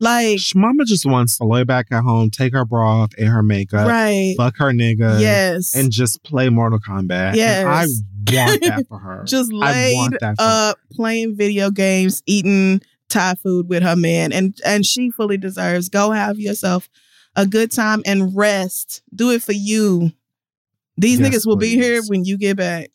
[0.00, 3.42] Like, Mama just wants to lay back at home, take her bra off and her
[3.42, 4.34] makeup, right.
[4.36, 5.74] fuck her nigga, yes.
[5.74, 7.34] and just play Mortal Kombat.
[7.34, 7.58] Yes.
[7.58, 9.24] And I want that for her.
[9.24, 15.10] just laid up playing video games, eating Thai food with her man, and and she
[15.10, 15.88] fully deserves.
[15.88, 16.88] Go have yourself
[17.34, 19.02] a good time and rest.
[19.14, 20.12] Do it for you.
[20.96, 22.90] These Yes, niggas will be here when you get back.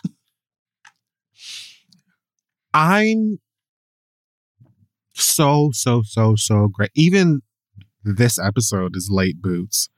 [2.74, 3.40] I'm
[5.14, 6.92] so, so, so, so great.
[6.96, 7.42] Even
[8.04, 9.90] this episode is late boots.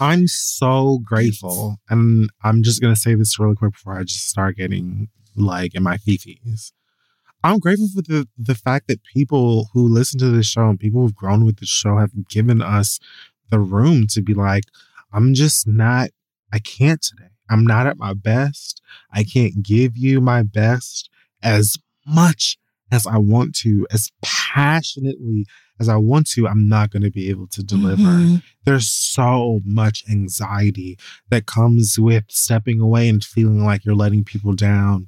[0.00, 1.78] I'm so grateful.
[1.88, 5.82] And I'm just to say this really quick before I just start getting like in
[5.82, 6.72] my fifis.
[7.44, 11.02] I'm grateful for the, the fact that people who listen to this show and people
[11.02, 12.98] who've grown with the show have given us
[13.50, 14.64] the room to be like,
[15.12, 16.10] I'm just not,
[16.52, 17.30] I can't today.
[17.48, 18.82] I'm not at my best.
[19.12, 21.08] I can't give you my best
[21.42, 22.58] as much
[22.90, 25.46] as I want to, as passionately
[25.80, 26.48] as I want to.
[26.48, 28.02] I'm not going to be able to deliver.
[28.02, 28.42] Mhm.
[28.64, 30.98] There's so much anxiety
[31.30, 35.06] that comes with stepping away and feeling like you're letting people down,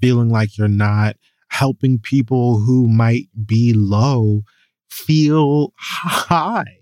[0.00, 1.16] feeling like you're not
[1.48, 4.42] helping people who might be low
[4.88, 6.78] feel high.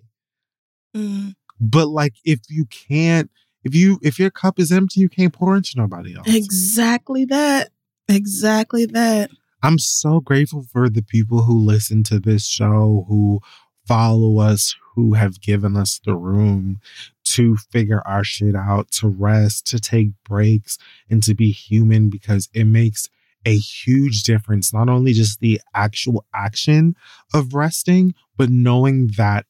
[0.97, 1.35] Mhm.
[1.61, 3.31] But like if you can't,
[3.65, 6.27] if you if your cup is empty, you can't pour into nobody else.
[6.29, 7.71] Exactly that.
[8.09, 9.31] Exactly that.
[9.63, 13.41] I'm so grateful for the people who listen to this show, who
[13.87, 16.81] follow us, who have given us the room
[17.25, 20.79] to figure our shit out, to rest, to take breaks,
[21.11, 23.09] and to be human because it makes
[23.45, 24.73] a huge difference.
[24.73, 26.95] Not only just the actual action
[27.35, 29.47] of resting, but knowing that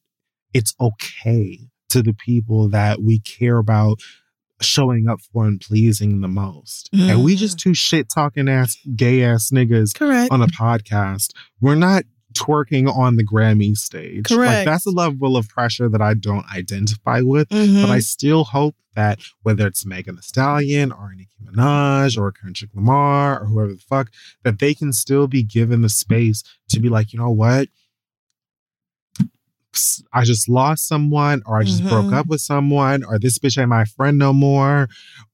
[0.53, 3.99] it's okay to the people that we care about
[4.61, 6.89] showing up for and pleasing the most.
[6.93, 10.31] And we just two shit talking ass gay ass niggas Correct.
[10.31, 11.31] on a podcast.
[11.61, 14.29] We're not twerking on the Grammy stage.
[14.29, 14.65] Like Correct.
[14.65, 17.49] that's a level of pressure that I don't identify with.
[17.49, 17.81] Mhm.
[17.81, 22.71] But I still hope that whether it's Megan Thee Stallion or Nicki Minaj or Kendrick
[22.75, 24.11] Lamar or whoever the fuck,
[24.43, 27.69] that they can still be given the space to be like, you know what?
[30.13, 32.17] I just lost someone, or I just broke Mhm.
[32.17, 34.87] up with someone, or this bitch ain't my friend no more,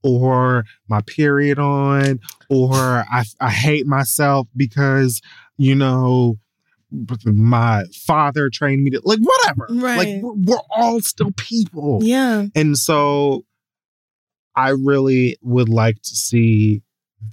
[0.04, 5.22] or my period on, or I, I hate myself because,
[5.58, 6.38] you know,
[7.26, 9.68] my father trained me to, like, whatever.
[9.70, 10.20] Like, Right.
[10.24, 12.00] we're, we're all still people.
[12.04, 12.46] yeah.
[12.56, 13.44] And so
[14.56, 16.82] I really would like to see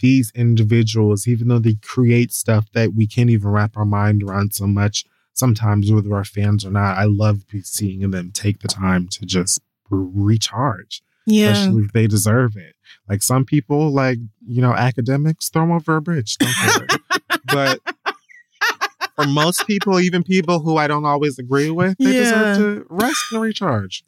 [0.00, 4.54] these individuals, even though they create stuff that we can't even wrap our mind around
[4.54, 8.68] so much, sometimes whether our fans or not, I love be- seeing them take the
[8.68, 11.50] time to just recharge, Yeah.
[11.52, 12.74] especially if they deserve it.
[13.08, 16.36] Like some people, like, you know, academics, throw them over a bridge.
[16.38, 16.86] Don't care.
[17.46, 17.80] but
[19.16, 22.20] for most people, even people who I don't always agree with, they Yeah.
[22.20, 24.04] deserve to rest and recharge.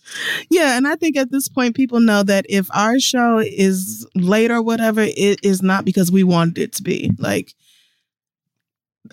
[0.51, 4.51] Yeah, and I think at this point, people know that if our show is late
[4.51, 7.11] or whatever, it is not because we wanted it to be.
[7.19, 7.55] Like,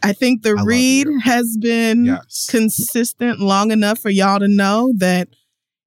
[0.04, 2.48] I think the I read has been Yes.
[2.50, 5.28] consistent long enough for y'all to know that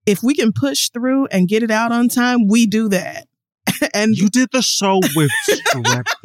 [0.07, 3.27] if we can push through and get it out on time, we do that.
[3.95, 6.05] and You did the show with strep.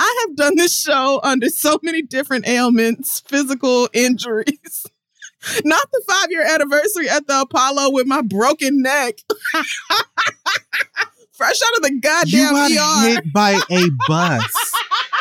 [0.00, 4.86] I have done this show under so many different ailments, physical injuries.
[5.64, 9.18] Not the five year anniversary at the Apollo with my broken neck.
[11.32, 13.08] Fresh out of the You goddamn got ER.
[13.08, 14.72] hit by a bus.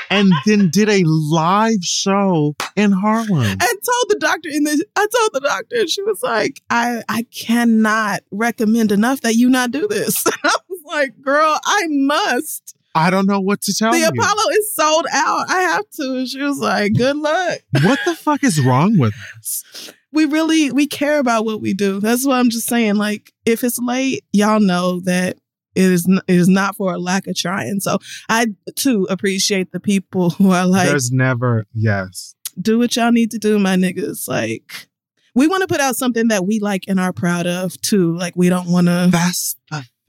[0.09, 3.43] And then did a live show in Harlem.
[3.43, 7.03] and told the doctor in the I told the doctor and she was like, I
[7.09, 10.23] I cannot recommend enough that you not do this.
[10.43, 12.75] I was like, girl, I must.
[12.95, 14.05] I don't know what to tell the you.
[14.05, 15.49] The Apollo is sold out.
[15.49, 16.17] I have to.
[16.17, 17.59] And she was like, good luck.
[17.83, 19.93] what the fuck is wrong with us?
[20.11, 21.99] We really we care about what we do.
[21.99, 22.95] That's what I'm just saying.
[22.95, 25.37] Like, if it's late, y'all know that
[25.77, 27.79] it is it is not for a lack of trying.
[27.79, 32.35] So I too appreciate the people who are like, There's never yes.
[32.59, 34.27] do what y'all need to do, my niggas.
[34.27, 34.87] Like,
[35.35, 38.15] we want to put out something that we like and are proud of too.
[38.17, 39.55] Like, we don't want to That's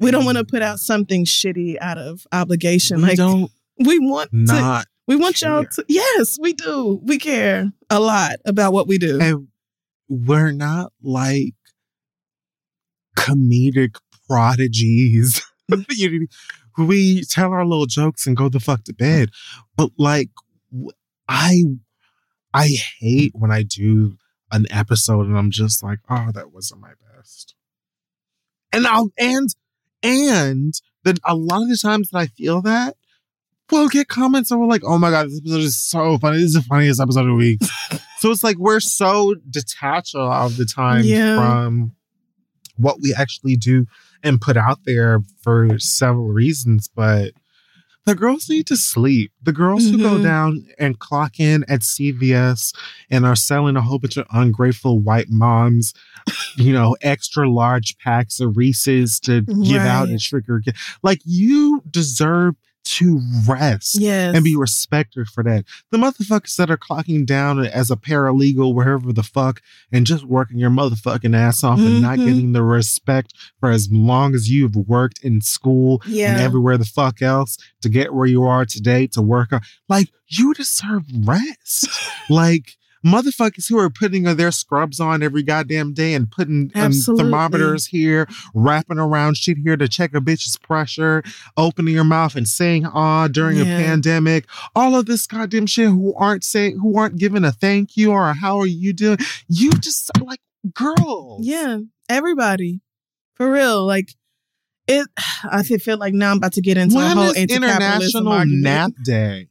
[0.01, 2.99] we don't want to put out something shitty out of obligation.
[2.99, 4.37] we like, don't we want to.
[4.37, 5.85] not We want y'all to.
[5.89, 7.01] Yes, we do.
[7.03, 9.21] We care a lot about what we do.
[9.21, 9.49] and
[10.09, 11.55] we're not like
[13.17, 13.97] comedic
[14.29, 15.45] prodigies.
[16.79, 19.31] We tell our little jokes and go the fuck to bed.
[19.77, 20.31] But like
[21.29, 21.65] I,
[22.55, 22.69] I
[23.01, 24.17] hate when I do
[24.53, 27.55] an episode and I'm just like, oh, that wasn't my best.
[28.73, 29.49] And I'll and
[30.05, 30.73] and
[31.05, 32.97] then a lot of the times that I feel that,
[33.73, 36.37] we'll get comments and we're like, oh my god, this episode is so funny.
[36.37, 37.61] This is the funniest episode of the week.
[38.19, 41.37] so it's like we're so detached a lot of the time Yeah.
[41.37, 41.93] from
[42.79, 43.87] what we actually do
[44.23, 47.33] and put out there for several reasons, but
[48.07, 49.33] the girls need to sleep.
[49.43, 50.23] The girls who go Mhm.
[50.23, 52.73] down and clock in at CVS
[53.11, 55.93] and are selling a whole bunch of ungrateful white moms,
[56.57, 60.63] you know, extra large packs of Reese's to give out and trigger.
[61.03, 62.55] Like, you deserve
[62.97, 64.35] to rest yes.
[64.35, 65.65] and be respected for that.
[65.91, 69.61] The motherfuckers that are clocking down as a paralegal, wherever the fuck,
[69.93, 72.25] and just working your motherfucking ass off and not Mhm.
[72.25, 76.33] getting the respect for as long as you've worked in school yeah.
[76.33, 79.61] and everywhere the fuck else to get where you are today to work on.
[79.89, 81.89] Like, you deserve rest.
[82.31, 87.87] like, motherfuckers who are putting their scrubs on every goddamn day and putting um, thermometers
[87.87, 91.23] here, wrapping around shit here to check a bitch's pressure,
[91.57, 96.15] opening your mouth and saying ah during a pandemic, all of this goddamn shit who
[96.15, 99.19] aren't saying who aren't giving a thank you or a how are you doing.
[99.49, 100.41] You just like
[100.75, 101.39] girl.
[101.41, 102.81] Yeah, everybody,
[103.35, 103.87] for real.
[103.87, 104.15] Like
[104.87, 105.07] it,
[105.51, 108.45] I feel feel like now I'm about to get into a whole is International.
[108.47, 109.49] Nap Day?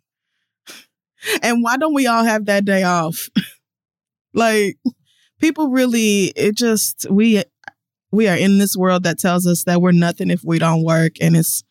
[1.42, 3.30] And why don't we all have that day off?
[4.34, 4.78] like
[5.40, 7.44] people really, it just we
[8.12, 11.14] we are in this world that tells us that we're nothing if we don't work,
[11.22, 11.64] and it's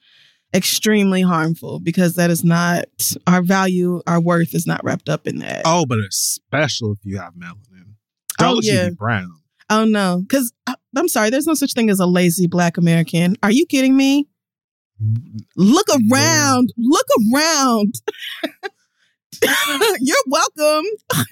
[0.54, 2.86] extremely harmful because that is not
[3.26, 5.62] our value, our worth is not wrapped up in that.
[5.64, 7.94] Oh, but especially if you have melanin.
[8.38, 8.88] Oh, Don't you yeah.
[8.90, 9.32] be brown.
[9.68, 13.36] Oh no, because uh, I'm sorry, there's no such thing as a lazy Black American.
[13.42, 14.28] Are you kidding me?
[15.02, 16.72] Mm, look around.
[16.76, 17.94] Look around.
[20.00, 20.84] You're welcome.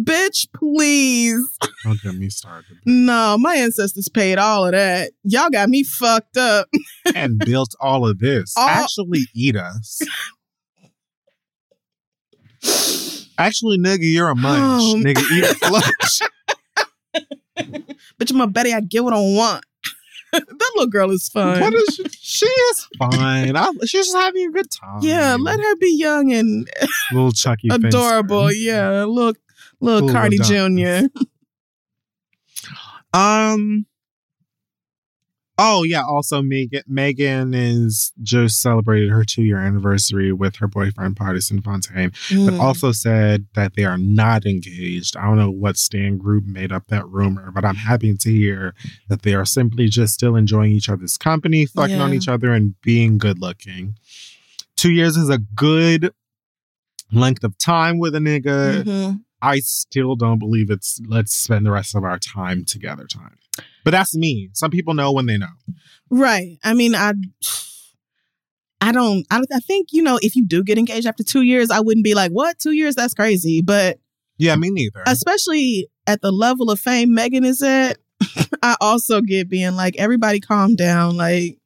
[0.00, 1.46] Bitch, please.
[1.84, 2.78] Don't get me started.
[2.86, 5.12] No, my ancestors paid all of that.
[5.22, 6.68] Y'all got me fucked up.
[7.14, 8.54] and built all of this.
[8.56, 10.00] All- Actually, eat us.
[13.38, 14.82] Actually, nigga, you're a munch.
[14.82, 16.20] Oh, nigga, eat a lunch.
[18.18, 18.72] Bitch, I'm a Betty.
[18.72, 19.64] I get what I want.
[20.48, 21.60] that little girl is fun.
[21.60, 22.04] What is she?
[22.20, 23.54] She is fine.
[23.56, 25.00] I, she's just having a good time.
[25.02, 26.68] yeah, let her be young and
[27.12, 27.68] Little Chucky.
[27.70, 28.50] adorable.
[28.52, 29.36] Yeah, look,
[29.80, 31.06] little Little Cardi Jr.
[33.12, 33.86] Um.
[35.64, 36.02] Oh yeah.
[36.04, 42.10] Also, Megan Megan is just celebrated her two year anniversary with her boyfriend Pardison Fontaine.
[42.10, 42.60] but Mm.
[42.60, 45.16] also said that they are not engaged.
[45.16, 48.74] I don't know what stand group made up that rumor, but I'm happy to hear
[49.08, 52.74] that they are simply just still enjoying each other's company, fucking on each other, and
[52.82, 53.94] being good looking.
[54.76, 56.12] Two years is a good
[57.12, 58.82] length of time with a nigga.
[58.84, 59.20] Mhm.
[59.40, 63.36] I still don't believe it's let's spend the rest of our time together time.
[63.84, 64.50] But that's me.
[64.52, 65.48] Some people know when they know.
[66.10, 66.58] Right.
[66.62, 67.12] I mean, I,
[68.80, 71.70] I don't, I, I think you know, if you do get engaged after two years,
[71.70, 72.58] I wouldn't be like, "What?
[72.58, 72.94] Two years?
[72.96, 73.98] That's crazy." But
[74.38, 75.02] Yeah, me neither.
[75.06, 77.98] especially at the level of fame Megan is at,
[78.62, 81.58] I also get being like, "Everybody, calm down." Like,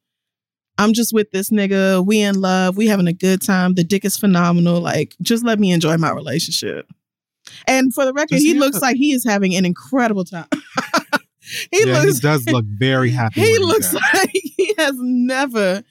[0.77, 2.05] I'm just with this nigga.
[2.05, 2.77] We in love.
[2.77, 3.73] We having a good time.
[3.73, 4.79] The dick is phenomenal.
[4.79, 6.87] Like, just let me enjoy my relationship.
[7.65, 10.47] And for the record, he looks like he is having an incredible time.
[11.71, 13.41] he yeah, looks he does look very happy.
[13.41, 15.83] he looks like he has never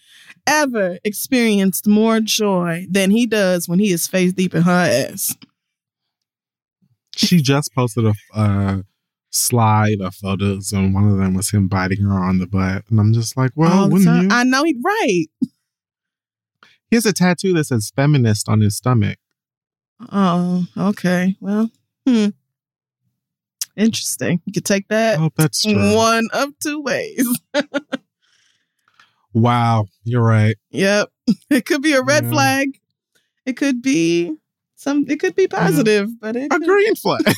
[0.46, 4.70] ever experienced more joy than he does when he is face deep in her
[5.10, 5.36] ass.
[7.16, 8.82] she just posted a uh,
[9.30, 13.00] slide of photos, and one of them was him biting her on the butt, and
[13.00, 14.28] I'm just like, well, wouldn't you?
[14.30, 15.26] I know he right.
[16.90, 19.18] He has a tattoo that says feminist on his stomach.
[20.12, 21.36] Oh, okay.
[21.40, 21.70] Well,
[22.06, 22.28] hmm.
[23.76, 24.40] Interesting.
[24.46, 25.94] You could take that hope that's true.
[25.94, 27.28] one of two ways.
[29.32, 30.56] Wow, you're right.
[30.70, 31.10] Yep.
[31.50, 32.30] It could be a red Yeah.
[32.30, 32.80] flag.
[33.44, 34.34] It could be
[34.76, 37.34] some it could be positive, but it A could- green flag.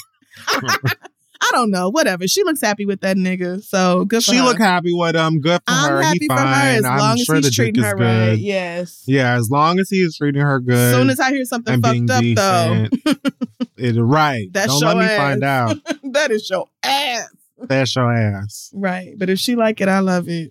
[1.40, 1.88] I don't know.
[1.88, 2.26] Whatever.
[2.26, 3.62] She looks happy with that nigga.
[3.62, 4.44] So good for she her.
[4.44, 5.40] look happy with him.
[5.40, 6.02] Good for I'm her.
[6.02, 6.46] happy he for fine.
[6.46, 8.28] her as I'm long sure as he's treating her good.
[8.30, 8.38] right.
[8.38, 9.04] Yes.
[9.06, 10.74] Yeah, as long as he's treating her good.
[10.74, 12.94] As soon as I hear something fucked up decent.
[13.80, 14.48] It's right.
[14.52, 15.16] That's Don't your let me ass.
[15.16, 15.76] find out.
[16.12, 17.28] that is your ass.
[17.60, 18.70] That's your ass.
[18.74, 19.14] Right.
[19.16, 20.50] But if she like it, I love it.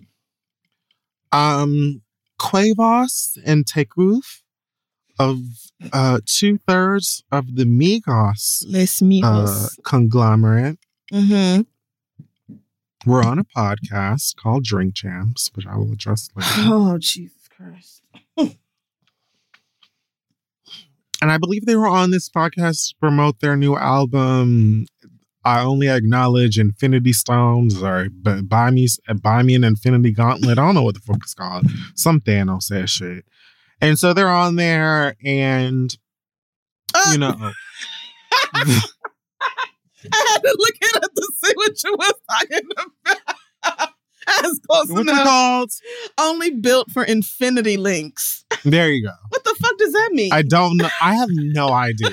[1.32, 2.00] Um,
[2.40, 4.37] Quavos and Takeoff
[5.18, 5.40] of
[5.92, 9.82] uh two thirds of the Migos Les uh, Migos.
[9.84, 10.78] conglomerate
[11.12, 11.62] mm-hmm.
[13.10, 16.48] were on a podcast called Drink Champs, which I will address later.
[16.58, 18.02] Oh, Jesus Christ.
[21.20, 24.86] and I believe they were on this podcast to promote their new album.
[25.44, 28.86] I only acknowledge Infinity Stones or buy me
[29.22, 30.58] buy me an Infinity Gauntlet.
[30.58, 31.66] I don't know what the fuck it's called.
[31.94, 33.24] Some Thanos ass shit.
[33.80, 35.96] And so they're on there, and
[37.12, 37.34] you know,
[38.54, 38.80] I
[40.12, 43.90] had to look it up to see what you was talking about.
[44.26, 45.70] That's close what's it called?
[46.18, 48.44] Only built for infinity links.
[48.64, 49.12] There you go.
[49.30, 50.32] What the fuck does that mean?
[50.32, 50.88] I don't know.
[51.00, 52.10] I have no idea.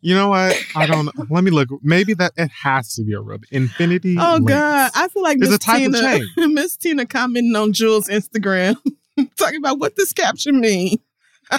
[0.00, 0.56] You know what?
[0.76, 1.26] I don't know.
[1.28, 1.68] Let me look.
[1.82, 3.42] Maybe that it has to be a rub.
[3.50, 4.16] Infinity.
[4.18, 4.48] oh links.
[4.52, 6.48] God, I feel like Miss a type of Tina.
[6.48, 8.76] Miss Tina commenting on Jules' Instagram,
[9.38, 10.98] talking about what this caption mean.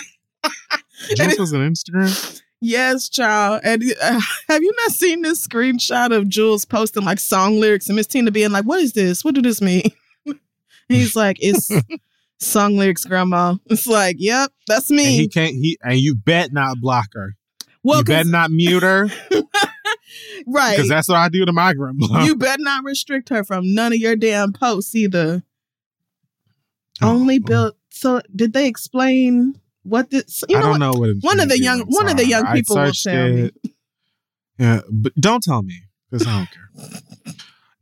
[1.16, 2.42] Jules was an Instagram.
[2.62, 3.62] Yes, child.
[3.64, 7.96] And uh, have you not seen this screenshot of Jules posting like song lyrics and
[7.96, 9.24] Miss Tina being like, "What is this?
[9.24, 9.90] What do this mean?"
[10.90, 11.72] He's like, "It's
[12.40, 15.54] song lyrics, Grandma." It's like, "Yep, that's And me." he can't.
[15.54, 17.38] He and you bet not block her.
[17.84, 19.08] well, you better not mute her
[20.48, 20.76] right.
[20.76, 22.24] because that's what I do to my grandma.
[22.26, 25.44] you bet not restrict her from none of your damn posts either.
[27.02, 27.76] Oh, Only built.
[27.90, 30.44] So, did they explain what this?
[30.50, 32.92] You I don't know what one of the young- one of the young people will
[33.16, 33.52] me.
[34.58, 35.76] Yeah, but don't tell me
[36.10, 37.02] because I don't care.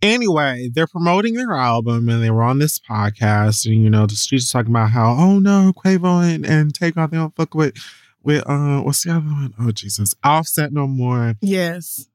[0.04, 4.16] Anyway, they're promoting their album and they were on this podcast, and you know, the
[4.16, 7.76] streets talking about how, oh no, Quavo and, and Takeoff, they don't fuck with
[8.22, 9.54] with uh what's the other one?
[9.60, 10.14] Oh Jesus.
[10.24, 11.34] Offset no more.
[11.42, 12.08] Yes.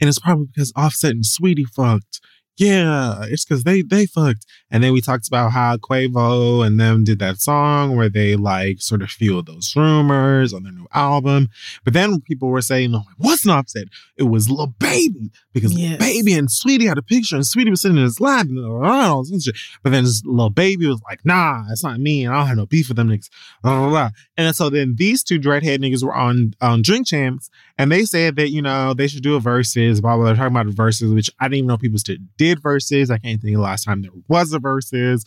[0.00, 2.20] And it's probably because Offset and Saweetie fucked.
[2.58, 4.44] Yeah, it's because they they fucked.
[4.70, 8.80] And then we talked about how Quavo and them did that song where they like
[8.80, 11.48] sort of fueled those rumors on their new album.
[11.84, 13.88] But then people were saying, no, it wasn't Offset.
[14.16, 17.80] It was Lil Baby because Lil Baby and Saweetie had a picture and Saweetie was
[17.80, 18.46] sitting in his lap.
[18.46, 19.56] And, oh, and shit.
[19.82, 22.24] but then Lil Baby was like, nah, it's not me.
[22.24, 23.30] And I don't have no beef with them niggas.
[23.62, 24.10] Blah, blah, blah.
[24.36, 28.36] And so then these two dreadhead niggas were on on Drink Champs and they said
[28.36, 30.26] that, you know, they should do a verses, blah, blah.
[30.26, 33.10] They're talking about verses, which I didn't even know people still did verses.
[33.10, 35.24] I can't think of the last time there was a verses,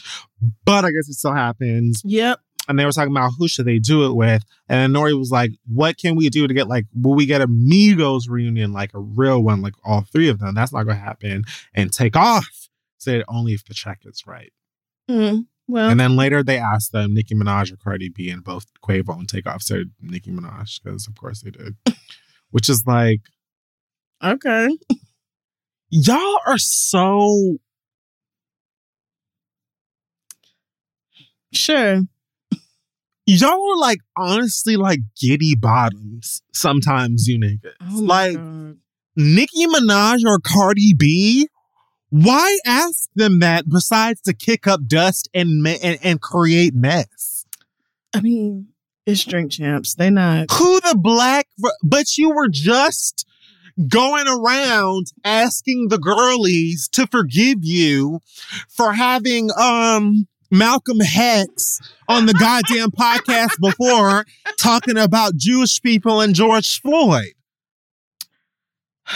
[0.66, 2.01] but I guess it still happens.
[2.03, 2.39] Yep.
[2.68, 4.43] And they were talking about who should they do it with.
[4.68, 5.13] And then N.O.R.E.
[5.13, 8.74] was like, what can we do to get like, will we get a Migos reunion,
[8.74, 10.55] like a real one, like all three of them?
[10.55, 11.43] That's not going to happen.
[11.74, 14.51] And Takeoff said only if the check is right.
[15.09, 18.66] Mm, well, And then later they asked them Nicki Minaj or Cardi B, and both
[18.84, 21.76] Quavo and Takeoff said Nicki Minaj because of course they did.
[22.51, 23.22] Which is like
[24.24, 24.70] okay.
[25.90, 27.58] Y'all are so
[31.52, 32.02] Sure.
[33.26, 37.74] y'all are like honestly like giddy bottoms sometimes you niggas.
[37.82, 38.78] Oh like God.
[39.16, 41.48] Nicki Minaj or Cardi B.
[42.10, 47.46] Why ask them that besides to kick up dust and ma- and, and create mess?
[48.14, 48.68] I mean,
[49.06, 49.96] it's drink champs.
[49.96, 50.52] They not.
[50.52, 51.48] Who the black?
[51.84, 53.26] But you were just
[53.89, 58.19] going around asking the girlies to forgive you
[58.69, 64.26] for having um Malcolm X on the goddamn podcast before
[64.57, 67.34] talking about Jewish people and George Floyd.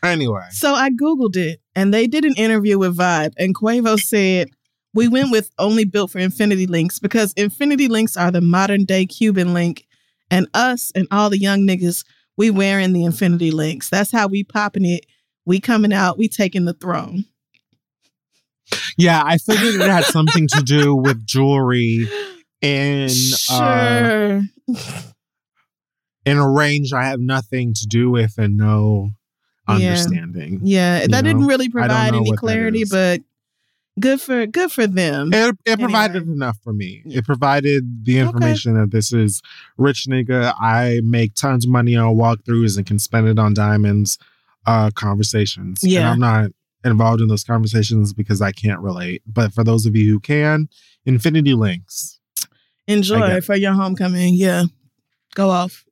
[0.00, 4.48] Anyway, So I Googled it and they did an interview with Vibe, and Quavo said,
[4.94, 9.06] We went with only built for Infinity Links because Infinity Links are the modern day
[9.06, 9.86] Cuban link,
[10.30, 12.04] and us and all the young niggas,
[12.38, 13.90] we wearing the Infinity Links.
[13.90, 15.04] That's how we popping it.
[15.44, 17.24] We coming out, we taking the throne.
[18.96, 22.08] yeah, I figured it had something to do with jewelry
[22.62, 23.08] in
[23.50, 24.42] uh, sure.
[26.24, 29.10] in a range I have nothing to do with and no
[29.66, 30.60] understanding.
[30.62, 33.20] yeah, you that didn't really provide any clarity, but
[34.00, 35.30] good for good for them.
[35.32, 37.02] It, it provided enough for me.
[37.06, 38.28] It provided the Okay.
[38.28, 39.42] information that this is
[39.76, 40.52] rich nigga.
[40.60, 44.18] I make tons of money on walkthroughs and can spend it on diamonds
[44.66, 45.82] uh conversations.
[45.82, 46.10] And Yeah.
[46.10, 46.50] I'm not
[46.84, 49.22] involved in those conversations because I can't relate.
[49.26, 50.68] But for those of you who can,
[51.06, 52.18] Infinity Links.
[52.86, 54.34] Enjoy for your homecoming.
[54.34, 54.64] Yeah,
[55.34, 55.84] go off.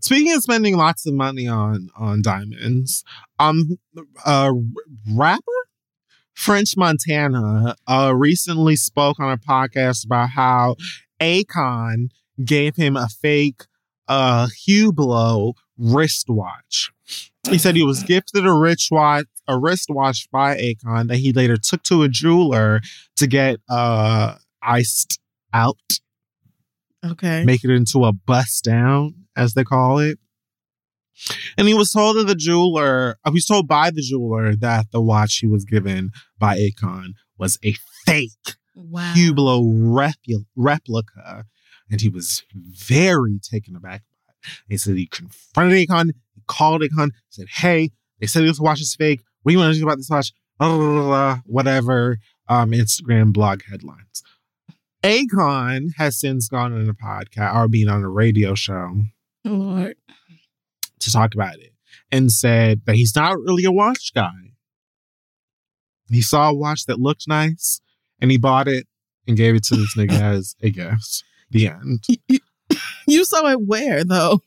[0.00, 3.04] Speaking of spending lots of money on on diamonds,
[3.38, 3.78] um,
[4.24, 4.50] a
[5.12, 5.42] rapper
[6.38, 10.76] French Montana uh recently spoke on a podcast about how
[11.20, 12.10] Akon
[12.44, 13.62] gave him a fake
[14.06, 16.90] uh Hublot wristwatch.
[17.50, 21.56] He said he was gifted a rich watch, a wristwatch by Akon that he later
[21.56, 22.82] took to a jeweler
[23.16, 25.18] to get uh iced
[25.52, 25.76] out
[27.04, 27.44] Okay.
[27.44, 30.18] make it into a bust down, as they call it.
[31.56, 34.90] And he was told of the jeweler, uh, he was told by the jeweler that
[34.92, 37.74] the watch he was given by Akon was a
[38.06, 39.12] fake wow.
[39.14, 41.44] Hublot repu- replica.
[41.90, 44.50] And he was very taken aback by it.
[44.68, 47.90] He said he confronted Akon, he called Akon, said, Hey,
[48.20, 49.20] they said this watch is fake.
[49.42, 50.32] What do you want to do about this watch?
[50.58, 52.18] Blah, blah, blah, whatever.
[52.48, 54.22] Um, Instagram blog headlines.
[55.02, 59.02] Akon has since gone on a podcast or been on a radio show
[59.44, 59.96] Lord.
[61.00, 61.72] To talk about it
[62.10, 64.30] and said that he's not really a watch guy.
[66.10, 67.80] He saw a watch that looked nice
[68.20, 68.86] and he bought it
[69.26, 71.24] and gave it to this nigga as a gift.
[71.50, 72.04] The end.
[73.06, 74.42] You saw it where though?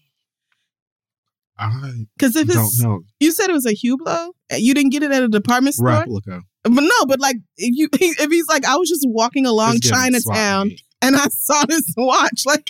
[1.58, 3.02] I Because if don't know.
[3.20, 5.88] you said it was a Hublot, you didn't get it at a department store.
[5.88, 6.42] Replica.
[6.64, 9.90] But no, but like if you if he's like I was just walking along It's
[9.90, 10.72] getting swap Chinatown.
[11.02, 12.44] And I saw this watch.
[12.46, 12.68] Like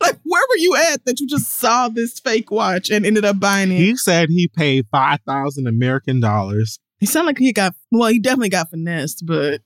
[0.00, 3.38] like where were you at that you just saw this fake watch and ended up
[3.40, 3.76] buying it?
[3.76, 6.78] He said he paid 5,000 American dollars.
[6.98, 9.60] He sounded like he got well, he definitely got finessed, but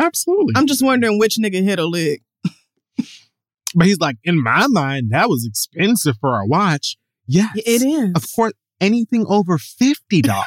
[0.00, 0.54] Absolutely.
[0.56, 2.22] I'm just wondering which nigga hit a lick.
[3.74, 6.96] but he's like, in my mind, that was expensive for a watch.
[7.26, 7.50] Yes.
[7.56, 8.12] It is.
[8.14, 10.44] Of course, anything over $50,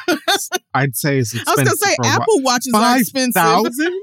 [0.74, 3.34] I'd say is I was gonna say for a wa- Apple watches are Five expensive.
[3.34, 3.94] thousand?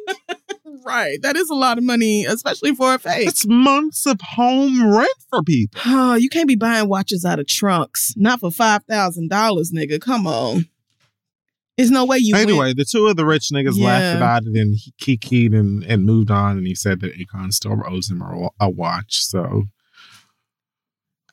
[0.86, 1.22] Right.
[1.22, 3.28] That is a lot of money, especially for a fake.
[3.28, 5.82] It's months of home rent for people.
[5.86, 8.14] Oh, you can't be buying watches out of trunks.
[8.16, 10.00] Not for five thousand dollars, nigga.
[10.00, 10.66] Come on.
[11.78, 13.86] There's no way you anyway, went- the two of the rich niggas Yeah.
[13.88, 16.58] laughed about it and he kikied and, and moved on.
[16.58, 19.26] And he said that Akon still owes him a, a watch.
[19.26, 19.64] So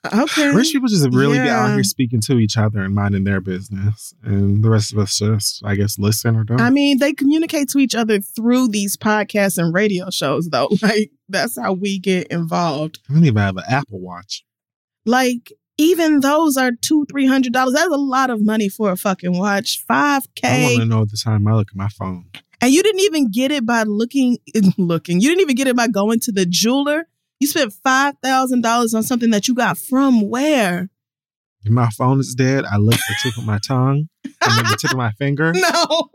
[0.05, 0.53] Okay.
[0.53, 4.13] rich people just really be out here speaking to each other and minding their business.
[4.25, 6.61] And the rest of us just, I guess, listen or don't.
[6.61, 10.69] I mean, they communicate to each other through these podcasts and radio shows, though.
[10.83, 12.99] Like that's how we get involved.
[13.09, 14.45] I don't even have an Apple Watch.
[15.07, 17.75] Like even those are two, three hundred dollars.
[17.75, 19.79] That's a lot of money for a fucking watch.
[19.87, 20.49] Five K.
[20.49, 22.27] I want to know the time I look at my phone.
[22.61, 24.39] and you didn't even get it by looking.
[24.79, 27.07] Looking, you didn't even get it by going to the jeweler.
[27.43, 30.89] You spent five thousand dollars on something that you got from where?
[31.65, 34.93] My phone is dead, I lick the tip of my tongue and then the tip
[34.93, 35.53] of my finger.
[35.57, 36.11] No,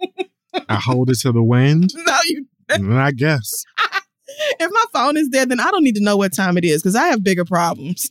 [0.69, 1.91] I hold it to the wind.
[1.97, 2.45] no, you.
[2.69, 3.65] And then I guess.
[4.59, 6.81] If my phone is dead, then I don't need to know what time it is
[6.81, 8.09] because I have bigger problems.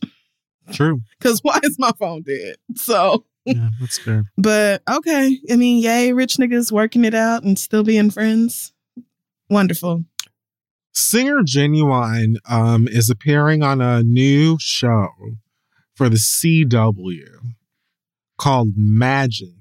[0.72, 1.00] True.
[1.18, 2.56] Because why is my phone dead?
[2.74, 4.24] So, Yeah, that's fair.
[4.36, 5.38] but okay.
[5.50, 8.72] I mean, yay, rich niggas working it out and still being friends.
[9.48, 10.04] Wonderful.
[10.96, 15.08] Singer Ginuwine um, is appearing on a new show
[15.94, 17.26] for the CW
[18.38, 19.56] called Magic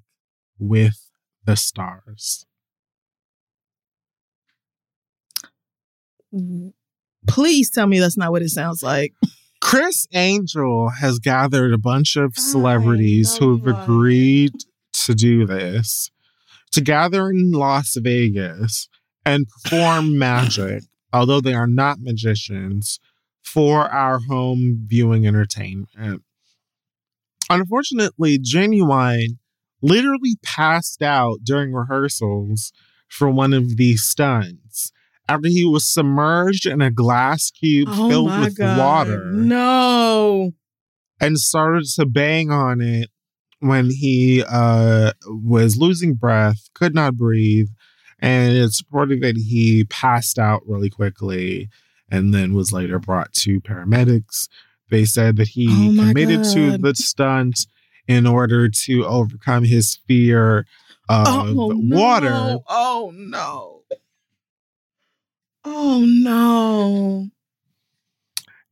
[0.58, 1.12] with
[1.44, 2.46] the Stars.
[7.28, 9.14] Please tell me that's not what it sounds like.
[9.62, 14.54] Criss Angel has gathered a bunch of celebrities who have agreed
[14.94, 16.12] to do this
[16.72, 18.88] to gather in Las Vegas
[19.26, 20.84] and perform magic,
[21.14, 23.00] although they are not magicians,
[23.44, 26.24] for our home viewing entertainment.
[27.50, 29.38] Unfortunately, Ginuwine
[29.82, 32.72] literally passed out during rehearsals
[33.08, 34.92] for one of these stunts
[35.30, 40.52] after he was submerged in a glass cube filled with water No.
[41.20, 43.10] and started to bang on it
[43.60, 47.68] when he uh, was losing breath, could not breathe,
[48.20, 51.70] and it's reported that he passed out really quickly
[52.10, 54.48] and then was later brought to paramedics.
[54.90, 57.68] They said that he Oh committed to the stunt
[58.08, 60.66] in order to overcome his fear
[61.10, 61.98] of oh, no.
[61.98, 62.58] water.
[62.68, 63.82] Oh, no.
[65.64, 67.30] Oh, no.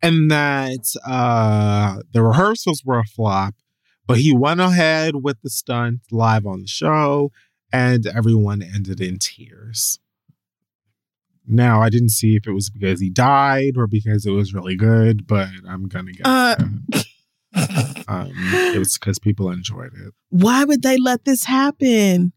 [0.03, 3.55] and that uh, the rehearsals were a flop,
[4.05, 7.31] but he went ahead with the stunt live on the show,
[7.73, 9.99] and everyone ended in tears.
[11.45, 14.77] Now I didn't see if it was because he died or because it was really
[14.77, 16.55] good, but I'm gonna guess Uh,
[18.07, 20.13] um, it was because people enjoyed it.
[20.29, 22.31] Why would they let this happen?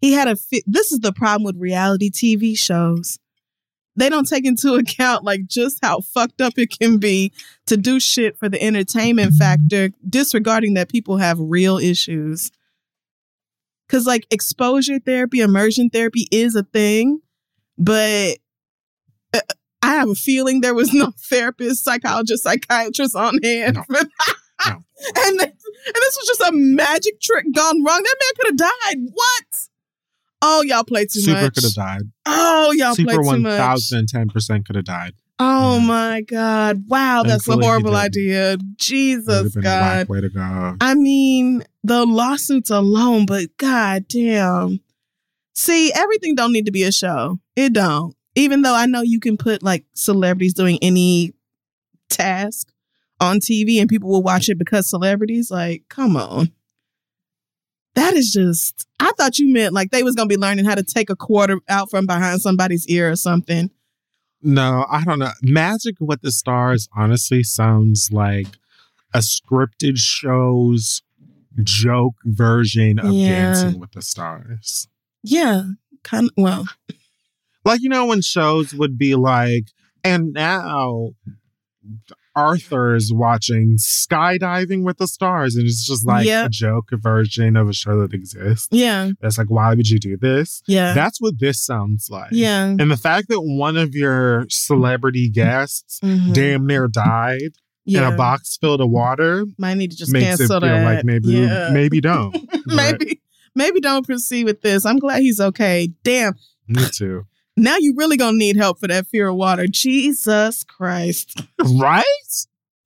[0.00, 0.36] He had a.
[0.36, 3.18] Fi- this is the problem with reality TV shows.
[3.96, 7.32] They don't take into account like just how fucked up it can be
[7.66, 12.52] to do shit for the entertainment factor, disregarding that people have real issues.
[13.88, 17.20] Cause like exposure therapy, immersion therapy is a thing,
[17.78, 18.36] but
[19.32, 19.40] uh,
[19.82, 23.76] I have a feeling there was no therapist, psychologist, psychiatrist on hand.
[23.76, 23.84] No.
[23.90, 24.02] No.
[25.16, 28.02] and, th- and this was just a magic trick gone wrong.
[28.02, 28.96] That man could have died.
[29.12, 29.68] What?
[30.42, 31.54] Oh, y'all played too Super much.
[31.54, 32.02] Super could have died.
[32.26, 33.90] Oh, y'all Super too one much.
[34.08, 35.14] ten percent could have died.
[35.40, 35.86] Oh Yeah.
[35.86, 36.84] my God.
[36.88, 38.56] Wow, that's a horrible idea.
[38.76, 40.08] Jesus God.
[40.08, 40.76] way to go.
[40.80, 44.80] I mean, the lawsuits alone, but god damn.
[45.54, 47.38] See, everything don't need to be a show.
[47.56, 48.14] It don't.
[48.34, 51.32] Even though I know you can put like celebrities doing any
[52.08, 52.68] task
[53.20, 56.52] on TV and people will watch it because celebrities, like, come on.
[57.94, 60.84] That is just I thought you meant like they was gonna be learning how to
[60.84, 63.70] take a quarter out from behind somebody's ear or something.
[64.42, 65.32] No, I don't know.
[65.42, 68.46] Magic with the Stars honestly sounds like
[69.12, 71.02] a scripted show's
[71.62, 73.52] joke version of Yeah.
[73.52, 74.88] Dancing with the Stars.
[75.22, 75.62] Yeah.
[76.04, 76.68] Kind of well.
[77.64, 79.64] Like, you know, when shows would be like,
[80.04, 81.10] and now
[82.38, 86.46] Arthur is watching Skydiving with the Stars, and it's just like Yeah.
[86.46, 88.68] a joke version of a show that exists.
[88.70, 89.10] Yeah.
[89.22, 90.62] It's like, why would you do this?
[90.66, 90.94] Yeah.
[90.94, 92.30] That's what this sounds like.
[92.32, 92.64] yeah.
[92.66, 96.32] And the fact that one of your celebrity guests Mhm.
[96.32, 97.52] damn near died
[97.84, 98.06] yeah.
[98.08, 100.84] in a box filled of water Might need to just makes it cancel feel that.
[100.84, 101.70] like maybe yeah.
[101.72, 102.36] maybe don't.
[102.66, 103.22] Maybe
[103.54, 104.84] maybe don't proceed with this.
[104.84, 105.88] I'm glad he's okay.
[106.04, 106.34] Damn.
[106.68, 107.24] me too.
[107.58, 109.66] Now you really gonna need help for that fear of water.
[109.66, 111.42] Jesus Christ.
[111.60, 112.04] Right?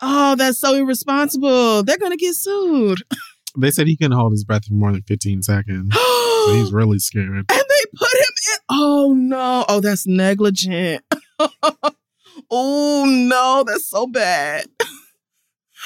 [0.01, 1.83] Oh, that's so irresponsible.
[1.83, 3.03] They're gonna get sued.
[3.55, 5.95] They said he can hold his breath for more than 15 seconds.
[6.45, 7.29] So he's really scared.
[7.29, 8.59] And they put him in.
[8.71, 9.65] Oh no.
[9.69, 11.05] Oh, that's negligent.
[12.51, 14.67] oh no, that's so bad.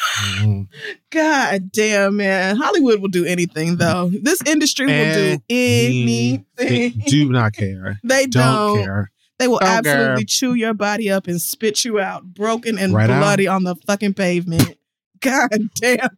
[1.11, 2.57] God damn, man.
[2.57, 4.11] Hollywood will do anything though.
[4.11, 6.45] This industry will do anything.
[6.57, 7.99] They do not care.
[8.05, 8.85] They Don't, don't.
[8.85, 9.11] care.
[9.39, 10.27] They will Don't absolutely care.
[10.27, 13.21] chew your body up and spit you out, broken and Right out.
[13.21, 14.77] bloody on the fucking pavement.
[15.21, 16.09] God damn.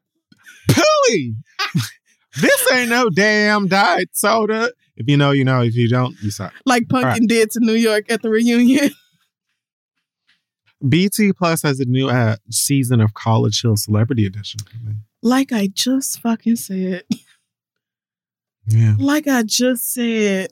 [0.70, 1.34] Pooey!
[2.40, 4.70] this ain't no damn diet soda.
[4.96, 5.62] If you know, you know.
[5.62, 6.52] If you don't, you suck.
[6.64, 7.28] Like Pumpkin right.
[7.28, 8.90] did to New York at the reunion.
[10.86, 15.02] BT Plus has a new uh, season of College Hill Celebrity Edition coming.
[15.22, 17.02] like I just fucking said.
[18.66, 18.94] Yeah.
[18.98, 20.50] Like I just said.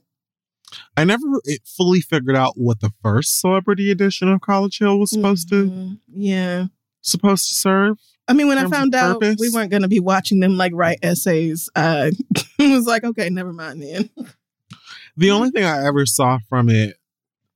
[0.96, 1.22] I never
[1.64, 5.98] fully figured out what the first Celebrity Edition of College Hill was supposed to Mhm.
[6.08, 6.66] Yeah.
[7.02, 7.98] supposed to serve.
[8.26, 9.36] I mean, when I found out purpose?
[9.38, 12.10] we weren't going to be watching them like write essays, I
[12.58, 14.10] was like, okay, never mind then.
[15.16, 16.96] The only thing I ever saw from it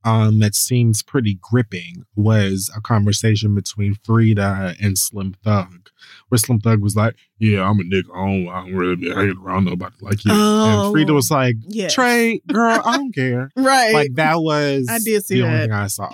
[0.05, 5.91] um, that seems pretty gripping was a conversation between Frida and Slim Thug,
[6.29, 8.05] where Slim Thug was like, "Yeah, I'm a nigga.
[8.15, 10.85] I don't, I don't really be hanging around nobody like you." Oh.
[10.87, 11.89] And Frida was like, Yeah.
[11.89, 13.93] "Trey, girl, I don't care." Right.
[13.93, 15.63] Like that was I did see the only that.
[15.65, 16.11] thing I saw.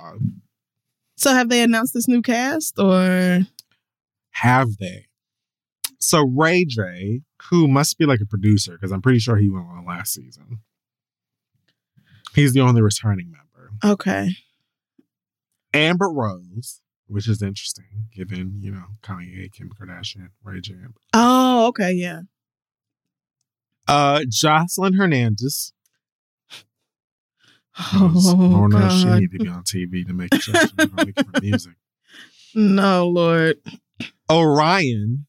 [1.16, 3.40] so have they announced this new cast or?
[4.30, 5.06] Have they?
[5.98, 9.66] So Ray J, who must be like a producer, because I'm pretty sure he went
[9.66, 10.58] on last season.
[12.34, 13.45] He's the only returning member.
[13.84, 14.30] Okay.
[15.74, 20.74] Amber Rose, which is interesting given, you know, Kanye, Kim Kardashian, Ray J.
[21.12, 21.92] Oh, okay.
[21.92, 22.22] Yeah.
[23.88, 25.72] Uh, Joseline Hernandez.
[27.92, 29.20] Oh, because I don't know if she God.
[29.20, 31.72] need to be on TV to make a judgment on making her music.
[32.54, 33.56] No, Lord.
[34.30, 35.26] O'Ryan.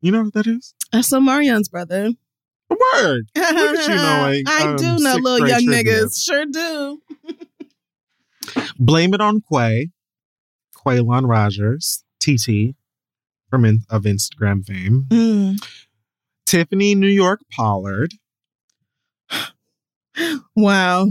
[0.00, 0.74] You know what that is?
[0.90, 2.10] That's Omarion's brother.
[2.94, 3.28] Word.
[3.36, 5.92] Look at you knowing, I um, do know little young trivia.
[6.04, 6.24] niggas.
[6.24, 7.02] Sure do.
[8.78, 9.90] Blame it on Quay.
[10.76, 12.76] Quaylon Rogers, TT,
[13.50, 15.06] from in, of Instagram fame.
[15.08, 15.66] Mm.
[16.46, 18.14] Tiffany New York Pollard.
[20.56, 21.08] Wow.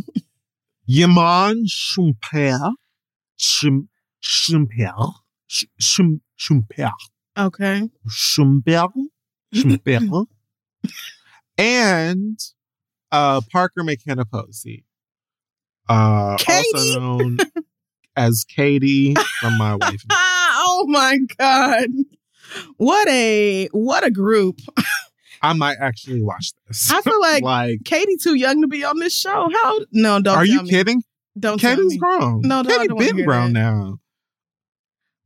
[0.88, 2.74] Yaman Schumper.
[3.38, 3.90] Schum,
[4.20, 5.14] Schumper.
[5.48, 6.92] Sch- Schum, Schumper.
[7.38, 7.90] Okay.
[8.08, 8.90] Schumper.
[9.54, 10.26] Schumper.
[11.58, 12.40] and
[13.12, 14.86] uh, Parker McKenna Posey.
[15.88, 17.38] Uh, also known
[18.16, 20.04] as Katie from My Wife.
[20.12, 21.88] oh my God.
[22.78, 24.60] What a what a group.
[25.42, 26.92] I might actually watch this.
[26.92, 29.50] I feel like like, Katie too young to be on this show.
[29.54, 30.70] How no, don't are you me.
[30.70, 31.04] kidding?
[31.38, 32.42] Don't tell Katie's grown.
[32.42, 33.60] No, no, Katie been grown that.
[33.60, 34.00] now.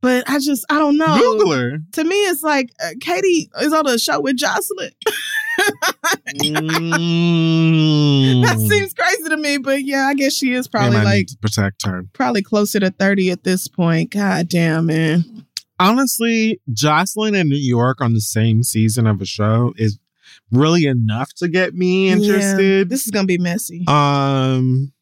[0.02, 1.16] But I just I don't know.
[1.18, 1.78] Google her.
[1.92, 4.92] To me, it's like uh, Katie is on a show with Joseline.
[7.20, 8.42] Mm.
[8.44, 11.84] that seems crazy to me, but yeah, I guess she is probably might like protect
[11.86, 12.04] her.
[12.12, 14.10] probably closer to thirty at this point.
[14.10, 15.46] God damn, man.
[15.78, 19.98] Honestly, Joseline in New York on the same season of a show is
[20.52, 22.88] really enough to get me Yeah, interested.
[22.90, 23.84] this is gonna be messy.
[23.88, 24.92] Um,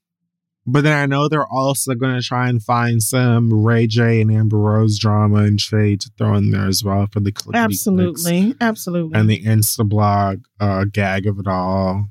[0.70, 4.30] but then I know they're also going to try and find some Ray J and
[4.30, 7.64] Amber Rose drama and shade to throw in there as well for the clickety clicks
[7.86, 9.18] absolutely, absolutely.
[9.18, 12.08] and the Insta blog uh, gag of it all.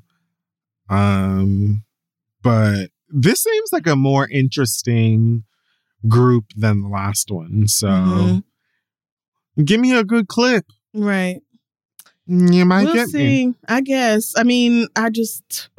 [0.90, 1.84] Um,
[2.42, 5.44] but this seems like a more interesting
[6.06, 7.66] group than the last one.
[7.68, 8.44] So Mhm.
[9.64, 10.64] give me a good clip.
[10.94, 11.40] right.
[12.30, 13.46] You might we'll get see.
[13.46, 13.54] me.
[13.66, 14.34] I guess.
[14.36, 15.70] I mean, I just,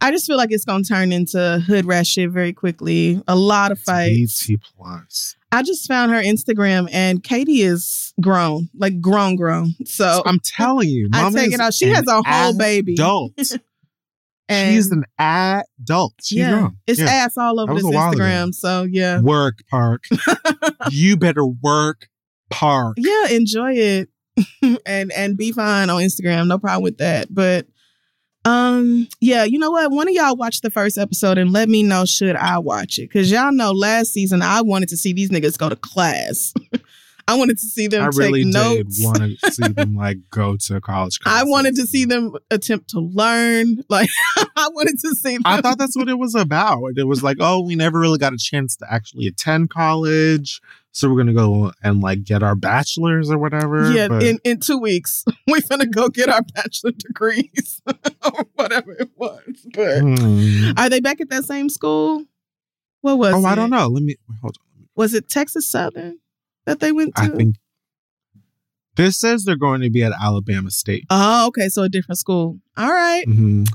[0.00, 3.22] I just feel like it's gonna turn into hood rat shit very quickly.
[3.28, 4.46] A lot of fights.
[4.46, 5.36] BT plus.
[5.52, 9.74] I just found her Instagram, and Katie is grown, like grown, grown.
[9.84, 11.72] So I'm telling you, I take it out.
[11.74, 12.94] She has a whole baby.
[12.94, 13.32] Adult.
[14.48, 16.14] And She's an adult.
[16.22, 16.76] She's yeah, grown.
[16.86, 17.06] it's Yeah.
[17.06, 17.82] ass all over this.
[17.82, 18.54] Instagram.
[18.54, 20.04] So yeah, Work park.
[20.92, 22.06] you better work
[22.48, 22.94] park.
[22.96, 24.08] yeah, enjoy it
[24.86, 26.46] and and be fine on Instagram.
[26.46, 27.26] No problem with that.
[27.34, 27.66] But
[28.46, 29.90] um, yeah, you know what?
[29.90, 33.08] One of y'all watch the first episode and let me know should I watch it
[33.08, 36.54] because y'all know last season I wanted to see these niggas go to class.
[37.28, 39.00] I wanted to see them I take really did notes.
[39.02, 41.18] want to see them like go to college.
[41.26, 43.82] I wanted to see them attempt to learn.
[43.88, 44.10] Like
[44.56, 45.42] I wanted to see them.
[45.44, 46.92] I thought that's what it was about.
[46.96, 50.60] It was like, oh, we never really got a chance to actually attend college.
[50.96, 53.92] So we're gonna go and like get our bachelors or whatever.
[53.92, 58.92] yeah, but in, in two weeks we're gonna go get our bachelor degrees or whatever
[58.92, 59.42] it was.
[59.74, 60.70] But Hmm.
[60.78, 62.24] are they back at that same school?
[63.02, 63.44] What was Oh, it?
[63.44, 63.88] I don't know.
[63.88, 64.88] Let me hold on.
[64.94, 66.18] Was it Texas Southern
[66.64, 67.22] that they went to?
[67.24, 67.56] I think
[68.96, 71.04] this says they're going to be at Alabama State.
[71.10, 71.68] Oh, okay.
[71.68, 72.58] So a different school.
[72.78, 73.26] All right.
[73.28, 73.68] Mhm.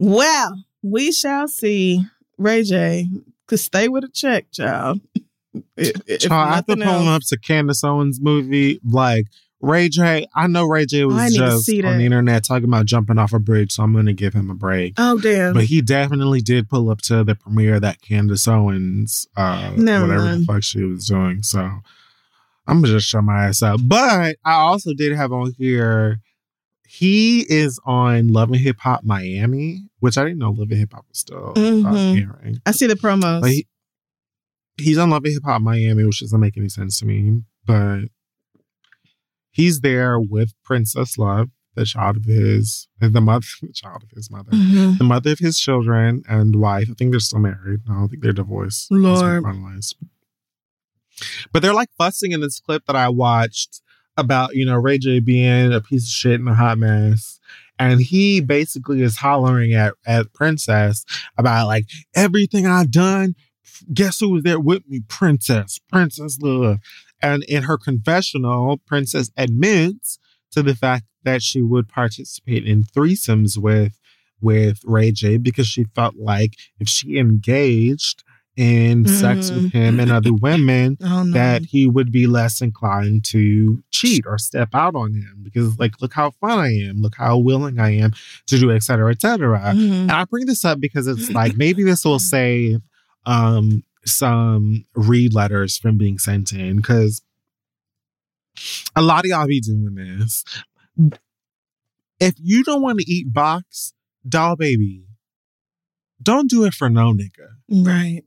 [0.00, 2.04] Well, we shall see.
[2.36, 3.08] Ray J
[3.46, 5.00] could stay with a check, child.
[5.76, 9.26] If- if Child, after nothing pulling up to Candace Owens' movie, like
[9.60, 12.44] Ray J, I know Ray J was Oh, I need to just on the internet
[12.44, 14.94] talking about jumping off a bridge, so I'm going to give him a break.
[14.98, 15.52] Oh damn.
[15.54, 20.06] But he definitely did pull up to the premiere of that Candace Owens, uh, Never
[20.06, 20.46] whatever the mind.
[20.46, 21.42] fuck she was doing.
[21.42, 23.80] So I'm gonna just shut my ass up.
[23.82, 26.20] But I also did have on here.
[26.86, 30.92] He is on Love and Hip Hop Miami, which I didn't know Love and Hip
[30.94, 32.22] Hop was still uh, Mhm.
[32.22, 32.60] airing.
[32.64, 33.42] I see the promos.
[34.80, 37.42] He's on Love and Hip Hop Miami, which doesn't make any sense to me.
[37.66, 38.02] But
[39.50, 44.30] he's there with Princess Love, the child of his, the mother, the child of his
[44.30, 44.98] mother Mhm.
[44.98, 46.88] the mother of his children and wife.
[46.90, 47.80] I think they're still married.
[47.88, 48.90] I don't think they're divorced.
[48.90, 49.42] Lord.
[49.44, 49.94] finalized.
[51.52, 53.80] But they're like fussing in this clip that I watched
[54.16, 57.40] about, you know, Ray J being a piece of shit and a hot mess.
[57.80, 61.04] And he basically is hollering at, at Princess
[61.36, 63.34] about like everything I've done.
[63.92, 65.00] Guess who was there with me?
[65.08, 66.78] Princess, Princess Love.
[67.20, 70.18] And in her confessional, Princess admits
[70.52, 73.98] to the fact that she would participate in threesomes with
[74.40, 78.22] with Ray J because she felt like if she engaged
[78.56, 81.32] in sex with him and other women, oh no.
[81.32, 86.00] that he would be less inclined to cheat or step out on him because like
[86.00, 88.12] look how fun I am, look how willing I am
[88.46, 89.60] to do et cetera, et cetera.
[89.60, 89.90] Mhm.
[90.02, 92.80] And I bring this up because it's like maybe this will save
[93.28, 97.22] um some read letters from being sent in because
[98.96, 100.44] a lot of y'all be doing this.
[102.18, 103.92] If you don't want to eat box,
[104.26, 105.04] doll baby,
[106.20, 107.50] don't do it for no nigga.
[107.70, 108.22] Right.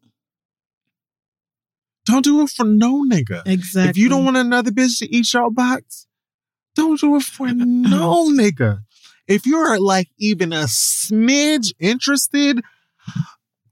[2.05, 3.41] Don't do it for no nigga.
[3.45, 3.89] Exactly.
[3.89, 6.07] If you don't want another bitch to eat your box,
[6.75, 8.83] don't do it for no nigga.
[9.27, 12.61] If you're like even a smidge interested,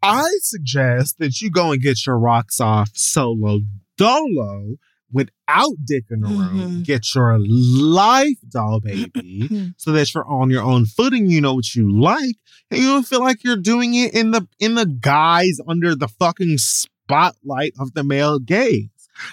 [0.01, 3.59] I suggest that you go and get your rocks off solo
[3.97, 4.75] dolo
[5.11, 6.59] without dick in the room.
[6.81, 6.85] Mhm.
[6.85, 11.29] Get your life doll baby so that you're on your own footing.
[11.29, 12.35] You know what you like,
[12.71, 16.07] and you don't feel like you're doing it in the in the guise under the
[16.07, 18.87] fucking spotlight of the male gaze.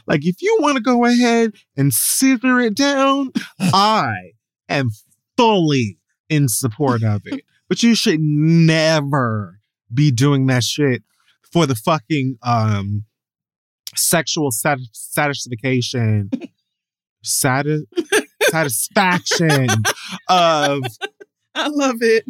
[0.06, 4.32] Like if you want to go ahead and scissor it down, I
[4.68, 4.90] am
[5.36, 5.98] fully
[6.28, 7.44] in support of it.
[7.68, 9.55] But you should never
[9.92, 11.02] be doing that shit
[11.52, 13.04] for the fucking um
[13.94, 16.30] sexual sat- satisfaction
[17.22, 17.86] sati-
[18.50, 19.68] satisfaction
[20.28, 20.84] of
[21.54, 22.24] I love it.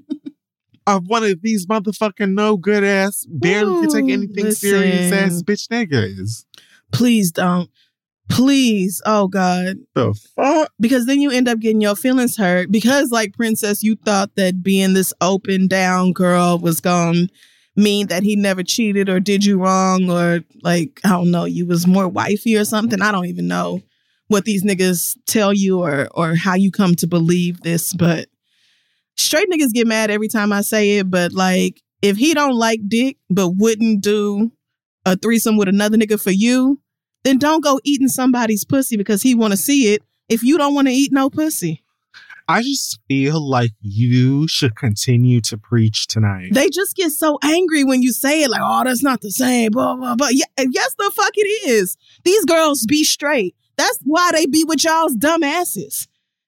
[0.87, 5.43] of one of these motherfucking no good ass, barely can take Ooh, anything serious ass
[5.43, 5.45] listen.
[5.45, 6.45] bitch niggas.
[6.93, 7.69] Please don't.
[8.29, 9.01] Please.
[9.07, 9.77] Oh God.
[9.95, 10.73] The fuck?
[10.81, 12.71] Because then you end up getting your feelings hurt.
[12.71, 17.27] Because like Princess, you thought that being this open down girl was gonna
[17.77, 21.67] mean that he never cheated or did you wrong or like, I don't know, you
[21.67, 23.03] was more wifey or something.
[23.03, 23.83] I don't even know
[24.29, 28.29] what these niggas tell you or or how you come to believe this, but
[29.17, 32.81] straight niggas get mad every time I say it, but like if he don't like
[32.89, 34.51] dick but wouldn't do
[35.05, 36.81] a threesome with another nigga for you,
[37.25, 40.75] then don't go eating somebody's pussy because he want to see it if you don't
[40.75, 41.83] want to eat no pussy.
[42.49, 46.51] I just feel like you should continue to preach tonight.
[46.53, 49.73] They just get so angry when you say it like, oh, that's not the same,
[49.73, 50.29] blah, blah, blah.
[50.31, 51.97] Yeah, eh, yes, the fuck it is.
[52.25, 53.57] These girls be straight.
[53.77, 56.07] That's why they be with y'all's dumb asses.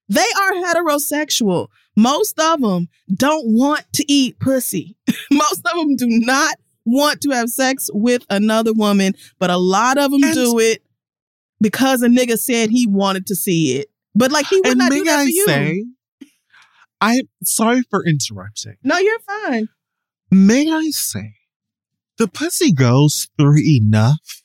[0.08, 1.68] They are heterosexual.
[1.96, 4.96] Most of them don't want to eat pussy.
[5.32, 6.54] Most of them do not
[6.88, 10.82] want to have sex with another woman, but a lot of them And- do it
[11.60, 13.88] because a nigga said he wanted to see it.
[14.14, 15.46] But like he would not do that I for you.
[15.46, 15.84] say,
[17.00, 18.74] I'm sorry for interrupting.
[18.82, 19.68] no, you're fine.
[20.30, 21.34] May I say,
[22.16, 24.42] the pussy goes through enough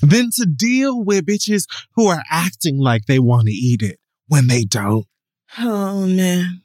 [0.00, 1.64] than to deal with bitches
[1.96, 5.06] who are acting like they want to eat it when they don't.
[5.58, 6.62] Oh man,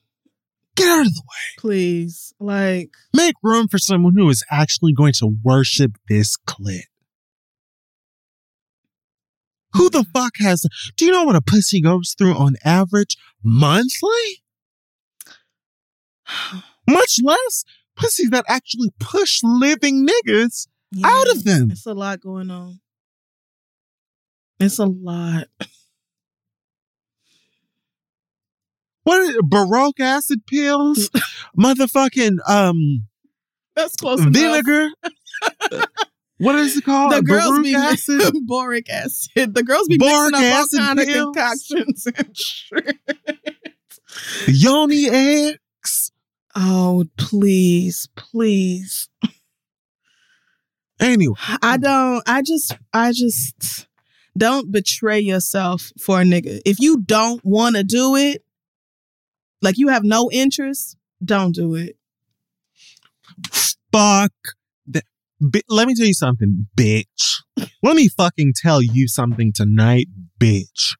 [0.75, 1.55] Get out of the way.
[1.59, 2.89] please, like.
[3.15, 6.83] Make room for someone who is actually going to worship this clit.
[9.73, 10.65] Who the fuck has?
[10.97, 14.43] Do you know what a pussy goes through on average monthly?
[16.89, 17.63] Much less
[17.95, 20.67] pussies that actually push living niggas
[21.03, 21.71] out of them.
[21.71, 22.79] It's a lot going on.
[24.59, 25.47] It's a lot.
[29.03, 31.09] What is it, boric acid pills?
[31.57, 33.05] Motherfucking um
[33.75, 34.89] That's close vinegar?
[36.37, 37.11] what is it called?
[37.13, 38.33] The girls be acid?
[38.45, 39.53] boric acid.
[39.53, 42.97] The girls be Boric mixing up all kind of concoctions and shit.
[44.47, 46.11] Yoni eggs?
[46.55, 49.09] Oh, please, please.
[50.99, 52.23] Anyway, I don't.
[52.27, 52.77] I just.
[52.93, 53.87] I just
[54.37, 56.61] don't betray yourself for a nigga.
[56.65, 58.42] If you don't want to do it,
[59.63, 61.95] like you have no interest, don't do it.
[63.91, 64.31] fuck.
[64.87, 65.03] that.
[65.39, 67.41] Bi- let me tell you something, bitch.
[67.81, 70.07] Let me fucking tell you something tonight,
[70.39, 70.95] bitch.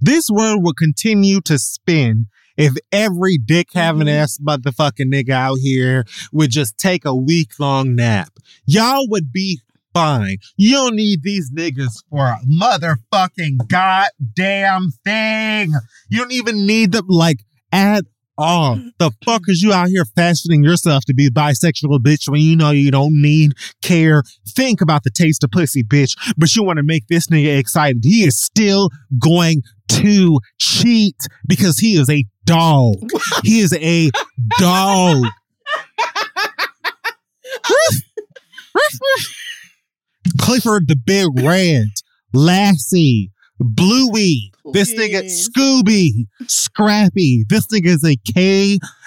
[0.00, 4.12] This world will continue to spin if every dick having Mhm.
[4.12, 8.38] ass motherfucking nigga out here would just take a week long nap.
[8.66, 9.60] Y'all would be
[9.92, 10.36] fine.
[10.56, 15.72] You don't need these niggas for a motherfucking goddamn thing.
[16.08, 18.04] You don't even need them like at
[18.38, 18.78] all.
[18.98, 22.70] The fuck is you out here fashioning yourself to be bisexual, bitch, when you know
[22.70, 26.84] you don't need, care, think about the taste of pussy, bitch, but you want to
[26.84, 28.04] make this nigga excited.
[28.04, 31.16] He is still going to cheat
[31.46, 32.94] because he is a dog.
[33.42, 34.10] he is a
[34.58, 35.24] dog.
[40.40, 41.88] Clifford the Big Red,
[42.32, 43.30] Lassie,
[43.60, 45.50] Bluey, this nigga Please.
[45.50, 47.44] Scooby, Scrappy.
[47.48, 48.16] This nigga is a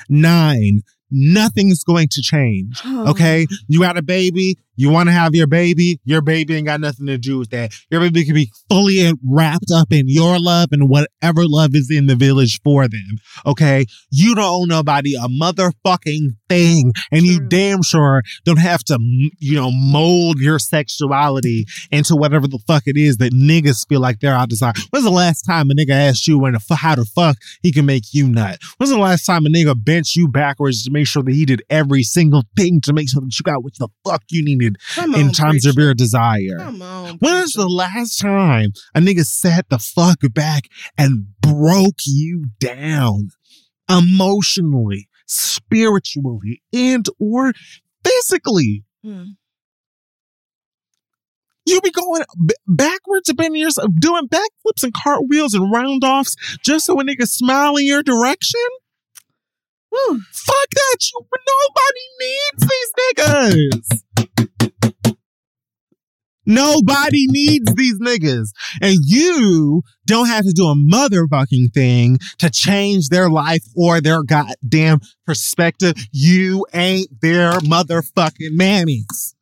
[0.10, 0.80] K9.
[1.14, 2.82] Nothing's going to change.
[3.02, 4.58] Okay, you got a baby.
[4.82, 6.00] You want to have your baby.
[6.06, 7.72] Your baby ain't got nothing to do with that.
[7.92, 12.08] Your baby can be fully wrapped up in your love and whatever love is in
[12.08, 13.18] the village for them.
[13.46, 18.98] Okay, you don't owe nobody a motherfucking thing, and you damn sure don't have to,
[19.38, 24.20] you know, mold your sexuality into whatever the fuck it is that niggas feel like
[24.20, 24.74] they're out desire.
[24.90, 27.86] When's the last time a nigga asked you when the how the fuck he can
[27.86, 28.58] make you nut?
[28.78, 31.62] When's the last time a nigga bent you backwards to make sure that he did
[31.70, 35.16] every single thing to make sure that you got what the fuck you needed Come
[35.16, 36.58] in times of your desire?
[36.58, 37.18] Come on.
[37.18, 40.64] When is the last time a nigga sat the fuck back
[40.98, 43.30] and broke you down
[43.90, 47.54] emotionally, spiritually, and or
[48.04, 48.84] physically?
[49.04, 49.24] Hmm.
[51.66, 56.86] You be going b- backwards, bending yourself, doing backflips and cartwheels and round offs just
[56.86, 58.62] so a nigga smile in your direction?
[59.90, 60.22] Whew.
[60.32, 60.98] Fuck that!
[61.14, 62.92] You nobody needs these
[63.94, 64.02] niggas.
[66.52, 68.50] Nobody needs these niggas.
[68.82, 74.24] And you don't have to do a motherfucking thing to change their life or their
[74.24, 75.94] goddamn perspective.
[76.12, 79.36] You ain't their motherfucking mammies.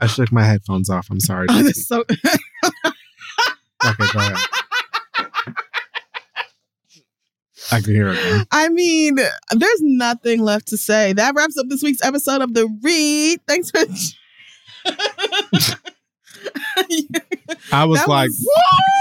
[0.00, 1.08] I shook my headphones off.
[1.10, 1.46] I'm sorry.
[1.50, 1.84] Oh, Dixie.
[1.84, 2.04] that's so.
[3.84, 4.38] Okay, go ahead.
[7.70, 8.48] I can hear it.
[8.50, 11.12] I mean, there's nothing left to say.
[11.12, 13.40] That wraps up this week's episode of The Read.
[13.46, 13.80] Thanks for.
[17.72, 18.46] I was That like, was-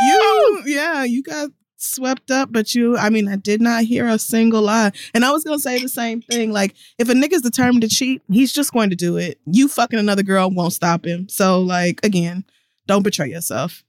[0.07, 4.17] you, yeah, you got swept up, but you, I mean, I did not hear a
[4.19, 4.91] single lie.
[5.13, 6.51] And I was going to say the same thing.
[6.51, 9.39] Like, if a nigga's determined to cheat, he's just going to do it.
[9.45, 11.29] You fucking another girl won't stop him.
[11.29, 12.43] So, like, again,
[12.87, 13.83] don't betray yourself.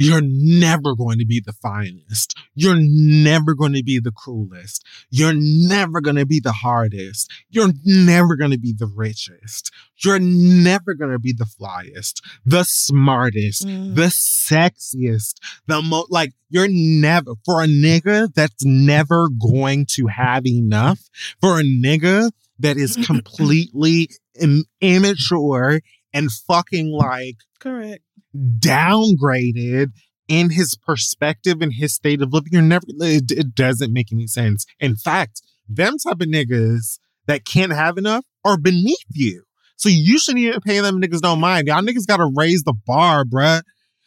[0.00, 2.34] You're never going to be the finest.
[2.54, 4.82] You're never going to be the coolest.
[5.10, 7.30] You're never going to be the hardest.
[7.50, 9.70] You're never going to be the richest.
[10.02, 13.94] You're never going to be the flyest, the smartest, Mm.
[13.94, 15.34] the sexiest,
[15.66, 20.98] the most like you're never for a nigga that's never going to have enough,
[21.40, 24.08] for a nigga that is completely
[24.40, 25.80] Im- immature
[26.12, 28.02] and fucking like Correct.
[28.36, 29.88] downgraded
[30.28, 32.52] in his perspective and his state of living.
[32.52, 34.64] You're never, it, it doesn't make any sense.
[34.78, 39.44] In fact, them type of niggas that can't have enough are beneath you.
[39.76, 41.66] So you shouldn't even pay them niggas no mind.
[41.66, 43.62] Y'all niggas gotta raise the bar, bruh.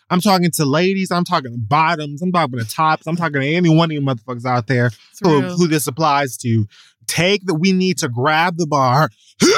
[0.09, 3.47] I'm talking to ladies, I'm talking to bottoms, I'm talking to tops, I'm talking to
[3.47, 4.91] any one of you motherfuckers out there
[5.23, 6.67] who, who this applies to.
[7.07, 9.09] Take that we need to grab the bar.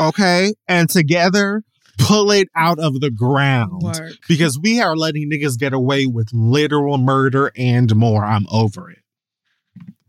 [0.00, 1.62] okay, and together
[1.98, 4.12] pull it out of the ground Work.
[4.28, 8.24] because we are letting niggas get away with literal murder and more.
[8.24, 8.98] I'm over it.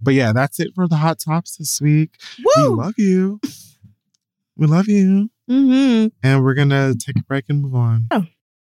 [0.01, 2.11] But yeah, that's it for the hot tops this week.
[2.55, 3.39] We love you.
[4.55, 5.30] We love you.
[5.49, 6.07] Mm-hmm.
[6.24, 8.07] And we're gonna take a break and move on.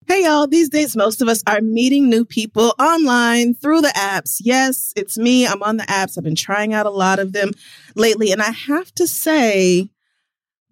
[0.08, 0.46] Hey, y'all.
[0.46, 4.36] These days, most of us are meeting new people online through the apps.
[4.40, 5.48] Yes, it's me.
[5.48, 6.16] I'm on the apps.
[6.16, 7.50] I've been trying out a lot of them
[7.96, 8.30] lately.
[8.30, 9.88] And I have to say,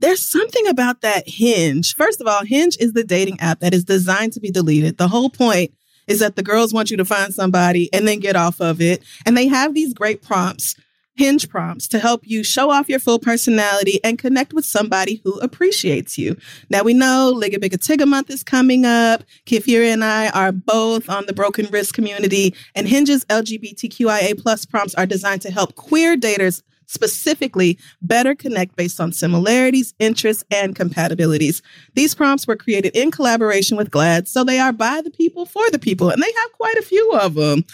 [0.05, 1.95] there's something about that Hinge.
[1.95, 4.99] First of all, Hinge is the dating app that is designed to be deleted.
[4.99, 5.73] The whole point
[6.07, 9.03] is that the girls want you to find somebody and then get off of it.
[9.25, 10.75] And they have these great prompts.
[11.17, 15.39] Hinge prompts to help you show off your full personality and connect with somebody who
[15.39, 16.37] appreciates you.
[16.69, 19.23] Now we know Liga Bigga Tigga month is coming up.
[19.47, 24.67] Kid Fury and I are both on the broken wrist community, and Hinge's LGBTQIA plus
[24.67, 30.75] prompts are designed to help queer daters specifically better connect based on similarities, interests, and
[30.77, 31.63] compatibilities.
[31.95, 35.69] These prompts were created in collaboration with GLAAD, so they are by the people for
[35.71, 37.65] the people, and they have quite a few of them.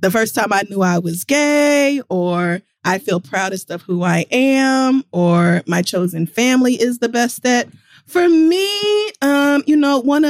[0.00, 4.24] The first time I knew I was gay, or I feel proudest of who I
[4.30, 7.68] am, or my chosen family is the best at.
[8.06, 10.29] For me, um, you know, one of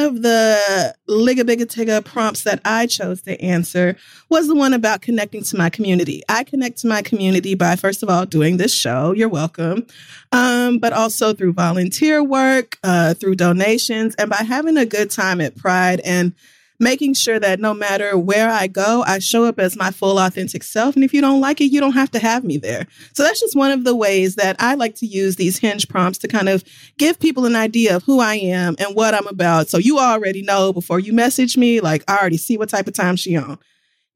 [1.41, 3.97] the Liga Biga Tigga prompts that I chose to answer
[4.29, 6.23] was the one about connecting to my community.
[6.29, 9.13] I connect to my community by, first of all, doing this show.
[9.13, 9.87] You're welcome.
[10.33, 15.41] Um, but also through volunteer work, uh, through donations, and by having a good time
[15.41, 16.35] at Pride and
[16.81, 20.65] making sure that no matter where I go, I show up as my full authentic
[20.65, 20.95] self.
[20.97, 22.87] And if you don't like it, you don't have to have me there.
[23.13, 26.19] So that's just one of the ways that I like to use these hinge prompts
[26.19, 26.65] to kind of
[26.99, 29.69] give people an idea of who I am and what I'm about.
[29.69, 32.95] So you already know before you message me, like I already see what type of
[32.95, 33.59] time she on.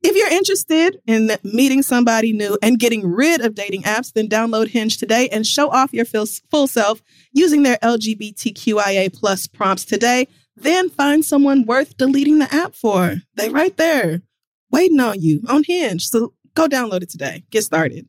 [0.06, 4.68] If you're interested in meeting somebody new and getting rid of dating apps, then download
[4.68, 7.02] Hinge today and show off your full self
[7.32, 10.28] using their LGBTQIA plus prompts today.
[10.56, 13.16] Then find someone worth deleting the app for.
[13.34, 14.22] They right there,
[14.70, 16.06] waiting on you on Hinge.
[16.06, 17.44] So go download it today.
[17.50, 18.08] Get started.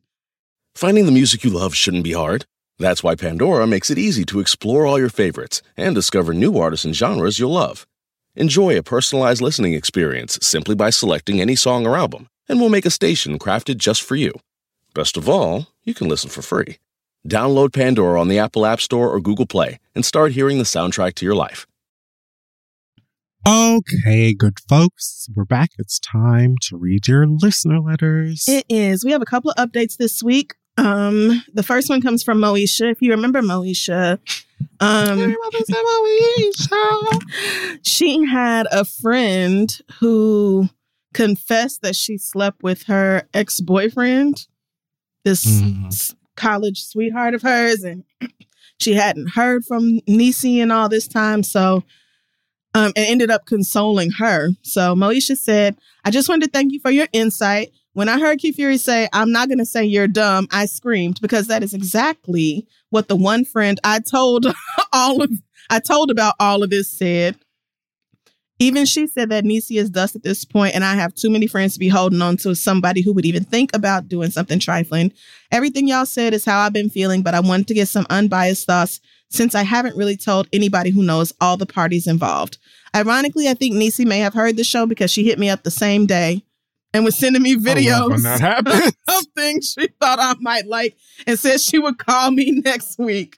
[0.74, 2.44] Finding the music you love shouldn't be hard.
[2.78, 6.84] That's why Pandora makes it easy to explore all your favorites and discover new artists
[6.84, 7.86] and genres you'll love.
[8.34, 12.84] Enjoy a personalized listening experience simply by selecting any song or album, and we'll make
[12.84, 14.32] a station crafted just for you.
[14.94, 16.76] Best of all, you can listen for free.
[17.26, 21.14] Download Pandora on the Apple App Store or Google Play and start hearing the soundtrack
[21.14, 21.66] to your life.
[23.46, 25.28] Okay, good folks.
[25.32, 25.70] We're back.
[25.78, 28.44] It's time to read your listener letters.
[28.48, 29.04] It is.
[29.04, 30.54] We have a couple of updates this week.
[30.76, 32.90] Um, the first one comes from Moesha.
[32.90, 34.18] If you remember Moesha,
[34.80, 35.36] um,
[37.84, 40.68] she had a friend who
[41.14, 44.48] confessed that she slept with her ex boyfriend,
[45.24, 46.14] this Mhm.
[46.34, 48.02] college sweetheart of hers, and
[48.80, 51.44] she hadn't heard from Nisi in all this time.
[51.44, 51.84] So,
[52.76, 54.50] um, and ended up consoling her.
[54.60, 57.72] So Moesha said, I just wanted to thank you for your insight.
[57.94, 61.18] When I heard Kid Fury say, I'm not going to say you're dumb, I screamed
[61.22, 64.44] because that is exactly what the one friend I told
[64.92, 65.30] all of,
[65.70, 67.36] I told about all of this said.
[68.58, 71.46] Even she said that Nisi is dust at this point, and I have too many
[71.46, 75.12] friends to be holding on to somebody who would even think about doing something trifling.
[75.50, 78.66] Everything y'all said is how I've been feeling, but I wanted to get some unbiased
[78.66, 79.00] thoughts
[79.36, 82.58] since I haven't really told anybody who knows all the parties involved.
[82.94, 85.70] Ironically, I think Nisi may have heard the show because she hit me up the
[85.70, 86.42] same day
[86.94, 88.66] and was sending me oh, videos when that
[89.08, 93.36] of things she thought I might like and said she would call me next week.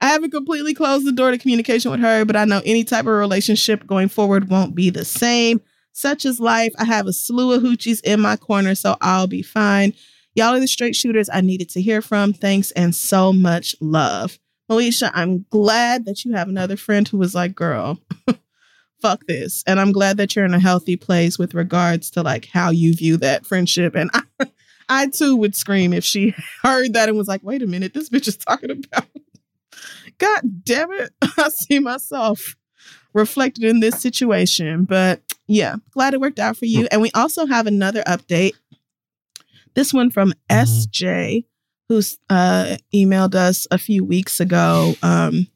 [0.00, 3.06] I haven't completely closed the door to communication with her, but I know any type
[3.06, 5.60] of relationship going forward won't be the same.
[5.92, 6.72] Such is life.
[6.78, 9.94] I have a slew of hoochies in my corner, so I'll be fine.
[10.34, 12.32] Y'all are the straight shooters I needed to hear from.
[12.32, 14.38] Thanks and so much love.
[14.70, 17.98] Moesha, I'm glad that you have another friend who was like, girl,
[19.00, 19.64] fuck this.
[19.66, 22.94] And I'm glad that you're in a healthy place with regards to like how you
[22.94, 23.94] view that friendship.
[23.94, 24.22] And I,
[24.88, 28.08] I too would scream if she heard that and was like, wait a minute, this
[28.08, 29.06] bitch is talking about.
[30.18, 31.12] God damn it.
[31.22, 32.56] I see myself
[33.14, 34.84] reflected in this situation.
[34.84, 36.84] But yeah, glad it worked out for you.
[36.84, 36.88] Mm.
[36.92, 38.54] And we also have another update.
[39.74, 40.34] This one from.
[40.50, 41.44] SJ,
[41.88, 44.94] who's uh, emailed us a few weeks ago.
[45.02, 45.46] Um,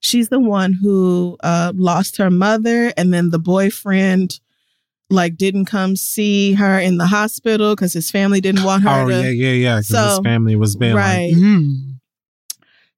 [0.00, 4.38] she's the one who uh, lost her mother, and then the boyfriend
[5.10, 9.08] like didn't come see her in the hospital because his family didn't want her Oh
[9.08, 9.14] to.
[9.22, 9.76] yeah, yeah, yeah.
[9.76, 11.32] Because So- his family was being right.
[11.32, 11.94] like, mm.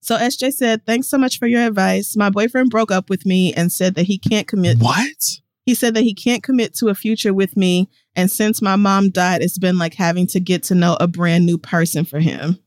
[0.02, 2.16] So SJ said, "Thanks so much for your advice.
[2.16, 4.78] My boyfriend broke up with me and said that he can't commit.
[4.78, 5.38] "What?
[5.70, 9.10] He said that he can't commit to a future with me, and since my mom
[9.10, 12.58] died, it's been like having to get to know a brand new person for him."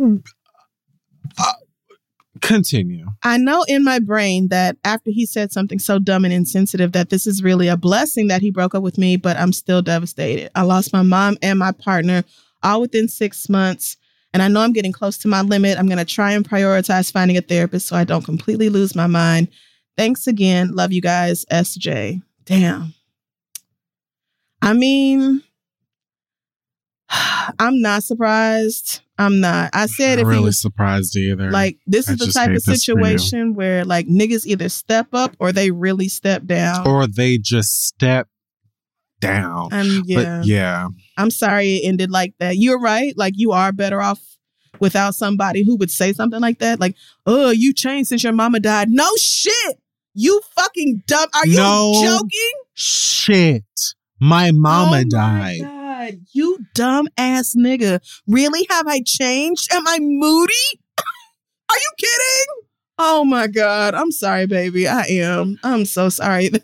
[0.00, 1.52] Uh,
[2.40, 6.92] continue." I know in my brain that after he said something so dumb and insensitive
[6.92, 9.82] that this is really a blessing that he broke up with me, but I'm still
[9.82, 10.50] devastated.
[10.54, 12.24] I lost my mom and my partner
[12.62, 13.98] all within six months.
[14.34, 15.78] And I know I'm getting close to my limit.
[15.78, 19.06] I'm going to try and prioritize finding a therapist so I don't completely lose my
[19.06, 19.48] mind.
[19.96, 20.74] Thanks again.
[20.74, 21.44] Love you guys.
[21.46, 22.22] SJ.
[22.44, 22.94] Damn.
[24.62, 25.42] I mean,
[27.58, 29.00] I'm not surprised.
[29.20, 29.70] I'm not.
[29.72, 31.50] I said I'm if really was surprised either.
[31.50, 32.76] like this I is the type of this for you.
[32.76, 36.86] situation where like niggas either step up or they really step down.
[36.86, 38.28] or they just step
[39.20, 39.70] down.
[39.72, 40.88] and yeah, But yeah,
[41.18, 42.56] I'm sorry it ended like that.
[42.56, 43.12] You're right.
[43.16, 44.20] Like you are better off
[44.80, 46.78] without somebody who would say something like that.
[46.80, 46.94] Like,
[47.26, 48.88] oh, you changed since your mama died.
[48.88, 49.80] No shit.
[50.14, 51.28] You fucking dumb.
[51.34, 51.92] Are you No.
[52.02, 52.52] joking?
[52.74, 53.64] shit.
[54.20, 55.60] My mama Oh my died.
[55.60, 58.00] God, you dumb ass nigga.
[58.26, 58.66] Really?
[58.70, 59.72] Have I changed?
[59.72, 60.54] Am I moody?
[61.70, 62.64] Are you kidding?
[62.98, 63.94] Oh my God.
[63.94, 64.88] I'm sorry, baby.
[64.88, 65.58] I am.
[65.62, 66.50] I'm so sorry.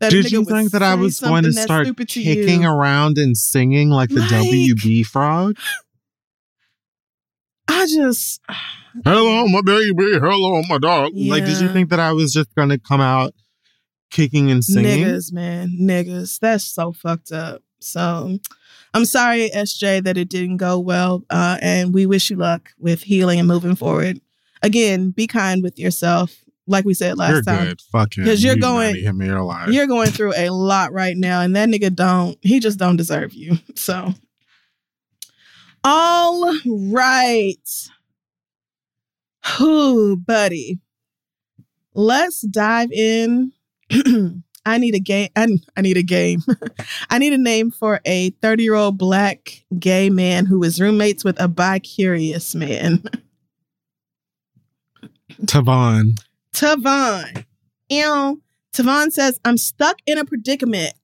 [0.00, 3.36] that- Did you think that I was going to start stupid to kicking around and
[3.36, 5.56] singing like the Like- WB frog?
[7.68, 8.40] I just,
[9.04, 10.12] Hello, my baby.
[10.18, 11.12] Hello, my dog.
[11.14, 13.34] Like, did you think that I was just going to come out
[14.10, 15.04] kicking and singing?
[15.04, 16.38] niggas, man, niggas.
[16.38, 17.62] That's so fucked up.
[17.80, 18.38] So
[18.94, 21.24] I'm sorry, SJ, that it didn't go well.
[21.30, 24.20] Uh, and we wish you luck with healing and moving forward.
[24.62, 26.36] Again, be kind with yourself.
[26.66, 27.66] Like we said last You're time.
[27.66, 27.80] good.
[27.92, 28.24] Fuck him.
[28.24, 29.68] 'Cause you're You going- him in your life.
[29.70, 33.34] You're going through a lot right now, and that nigga don't, he just don't deserve
[33.34, 33.58] you.
[33.76, 34.14] So,
[35.82, 37.68] all right.
[39.58, 40.78] Who, buddy?
[41.92, 43.52] Let's dive in.
[44.66, 45.28] I need a game.
[45.36, 46.42] I, I need a game.
[47.10, 51.22] I need a name for a 30 year old black gay man who is roommates
[51.24, 53.02] with a bi curious man.
[55.44, 56.16] Tavon.
[56.54, 57.44] Tavon.
[57.88, 58.42] Ew.
[58.72, 60.94] Tavon says, I'm stuck in a predicament.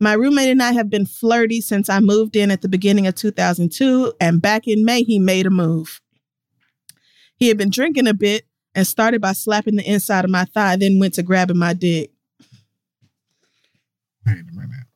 [0.00, 3.14] My roommate and I have been flirty since I moved in at the beginning of
[3.14, 6.00] 2002, and back in May, he made a move.
[7.36, 10.76] He had been drinking a bit and started by slapping the inside of my thigh,
[10.76, 12.10] then went to grabbing my dick.
[14.26, 14.86] Wait a minute.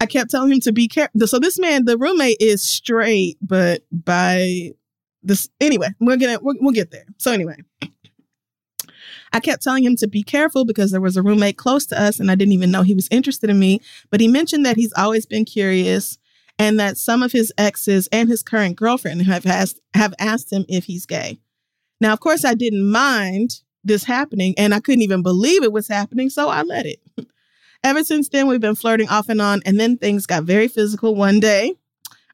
[0.00, 1.26] I kept telling him to be careful.
[1.26, 4.70] So this man, the roommate, is straight, but by
[5.22, 7.04] this anyway, we're gonna we'll, we'll get there.
[7.18, 7.56] So anyway,
[9.32, 12.20] I kept telling him to be careful because there was a roommate close to us,
[12.20, 13.80] and I didn't even know he was interested in me.
[14.10, 16.18] But he mentioned that he's always been curious,
[16.58, 20.64] and that some of his exes and his current girlfriend have asked have asked him
[20.68, 21.38] if he's gay.
[22.00, 25.88] Now, of course, I didn't mind this happening, and I couldn't even believe it was
[25.88, 27.00] happening, so I let it.
[27.84, 31.14] Ever since then, we've been flirting off and on, and then things got very physical
[31.14, 31.74] one day.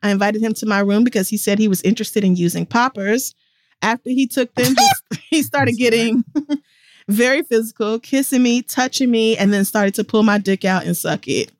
[0.02, 3.34] I invited him to my room because he said he was interested in using poppers.
[3.82, 6.24] After he took them, he, he started getting
[7.08, 10.96] very physical, kissing me, touching me, and then started to pull my dick out and
[10.96, 11.52] suck it.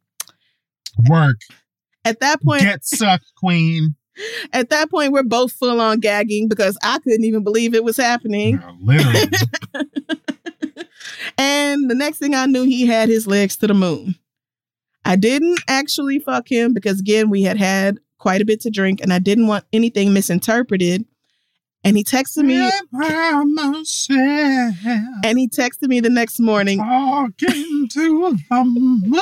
[1.08, 1.40] Work.
[2.04, 3.96] At that point, Get sucked, queen.
[4.52, 7.96] at that point, we're both full on gagging because I couldn't even believe it was
[7.96, 8.56] happening.
[8.56, 9.28] No, literally.
[11.38, 14.16] And the next thing I knew, he had his legs to the moon.
[15.04, 19.00] I didn't actually fuck him because, again, we had had quite a bit to drink
[19.00, 21.04] and I didn't want anything misinterpreted.
[21.86, 22.56] And he texted me,
[25.24, 26.78] And he texted me the next morning.
[26.78, 29.12] Talking to the moon.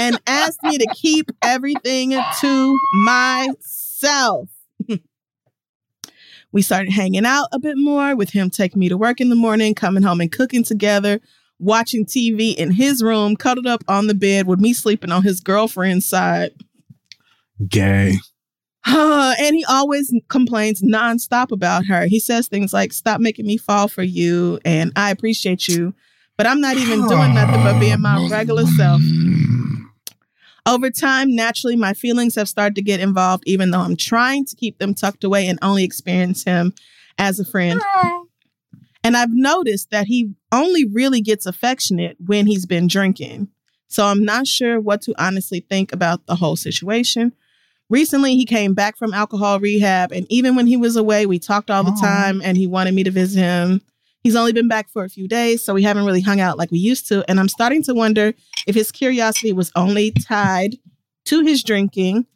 [0.00, 4.48] and asked me to keep everything to myself.
[6.50, 9.36] we started hanging out a bit more with him taking me to work in the
[9.36, 11.20] morning, coming home and cooking together,
[11.60, 15.38] watching TV in his room, cuddled up on the bed with me sleeping on his
[15.38, 16.50] girlfriend's side.
[17.68, 18.16] Gay.
[18.86, 22.06] and he always complains nonstop about her.
[22.06, 25.94] He says things like, Stop making me fall for you, and I appreciate you,
[26.36, 29.02] but I'm not even doing nothing but being my regular self.
[30.66, 34.56] Over time, naturally, my feelings have started to get involved, even though I'm trying to
[34.56, 36.74] keep them tucked away and only experience him
[37.18, 37.80] as a friend.
[39.02, 43.48] And I've noticed that he only really gets affectionate when he's been drinking.
[43.88, 47.32] So I'm not sure what to honestly think about the whole situation.
[47.90, 51.70] Recently, he came back from alcohol rehab, and even when he was away, we talked
[51.70, 52.00] all the oh.
[52.00, 53.82] time, and he wanted me to visit him.
[54.22, 56.70] He's only been back for a few days, so we haven't really hung out like
[56.70, 57.28] we used to.
[57.28, 58.32] And I'm starting to wonder
[58.66, 60.76] if his curiosity was only tied
[61.24, 62.26] to his drinking.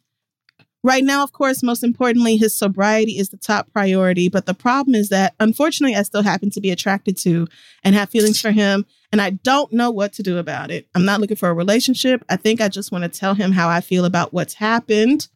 [0.83, 4.29] Right now, of course, most importantly, his sobriety is the top priority.
[4.29, 7.47] But the problem is that, unfortunately, I still happen to be attracted to
[7.83, 8.85] and have feelings for him.
[9.11, 10.87] And I don't know what to do about it.
[10.95, 12.25] I'm not looking for a relationship.
[12.29, 15.27] I think I just want to tell him how I feel about what's happened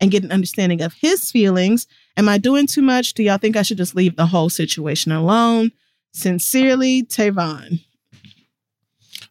[0.00, 1.86] and get an understanding of his feelings.
[2.16, 3.14] Am I doing too much?
[3.14, 5.72] Do y'all think I should just leave the whole situation alone?
[6.12, 7.84] Sincerely, Tavon.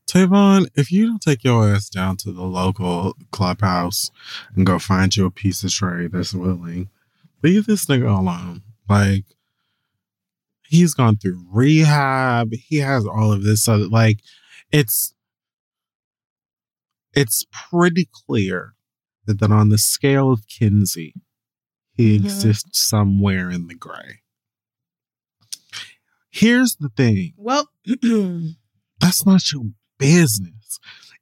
[0.08, 4.12] Tavon, if you don't take your ass down to the local clubhouse
[4.56, 6.90] and go find you a piece of tray that's willing,
[7.42, 8.62] leave this nigga alone.
[8.88, 9.24] Like,
[10.68, 12.54] he's gone through rehab.
[12.54, 13.64] He has all of this.
[13.64, 14.20] So, like,
[14.72, 15.14] it's
[17.14, 18.73] it's pretty clear
[19.26, 21.14] that, on the scale of Kinsey,
[21.94, 22.24] he Mhm.
[22.26, 24.20] exists somewhere in the gray.
[26.32, 27.70] Here's the thing Well,
[29.00, 29.66] that's not your
[30.00, 30.80] business.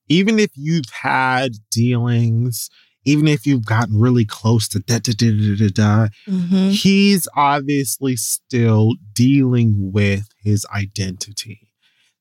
[0.07, 2.69] Even if you've had dealings,
[3.05, 6.71] even if you've gotten really close to da da da da da da, mhm.
[6.71, 11.69] he's obviously still dealing with his identity.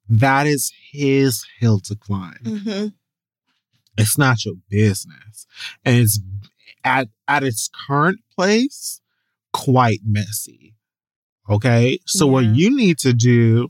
[0.08, 2.38] That is his hill to climb.
[2.42, 2.94] Mhm.
[4.00, 5.46] It's not your business.
[5.84, 6.20] And it's
[6.84, 9.00] at at its current place,
[9.52, 10.74] quite messy.
[11.48, 11.98] Okay?
[12.06, 13.68] So what you need to do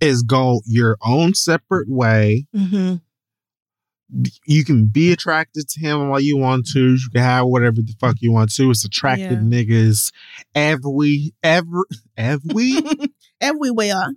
[0.00, 2.46] is go your own separate way.
[2.54, 3.02] Mhm.
[4.46, 6.80] You can be attracted to him while you want to.
[6.94, 8.70] You can have whatever the fuck you want to.
[8.70, 9.36] It's attracted Yeah.
[9.38, 10.12] niggas
[10.54, 11.82] every every
[12.16, 12.74] every
[13.40, 14.12] Everywhere.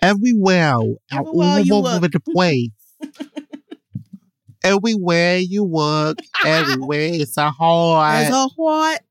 [0.00, 0.78] everywhere,
[1.10, 2.70] Everywhere you all over the place.
[4.64, 9.02] everywhere you look, everywhere it's a As hard a what?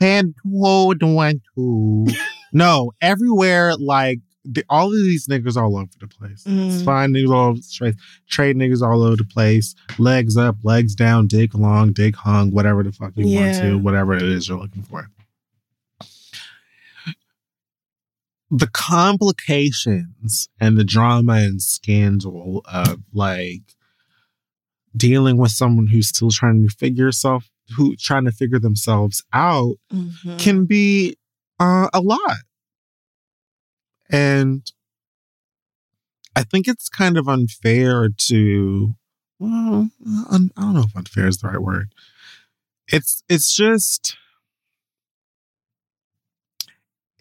[0.00, 2.06] hand to hold one to.
[2.52, 6.44] no, everywhere like the, all of these niggas all over the place.
[6.46, 6.84] It's Mm.
[6.84, 7.94] fine niggas all over the place.
[8.28, 9.76] Trade niggas all over the place.
[9.98, 14.14] Legs up, legs down, dick long, dick hung, whatever the fuck you want to, whatever
[14.14, 15.08] it is you're looking for.
[18.54, 23.62] The complications and the drama and scandal of like
[24.94, 29.76] dealing with someone who's still trying to figure yourself who trying to figure themselves out
[29.90, 30.38] Mhm.
[30.38, 31.16] can be
[31.58, 32.38] uh, a lot.
[34.10, 34.70] And
[36.36, 38.94] I think it's kind of unfair to,
[39.38, 39.90] well,
[40.30, 41.94] un- I don't know if unfair is the right word.
[42.88, 44.16] It's it's just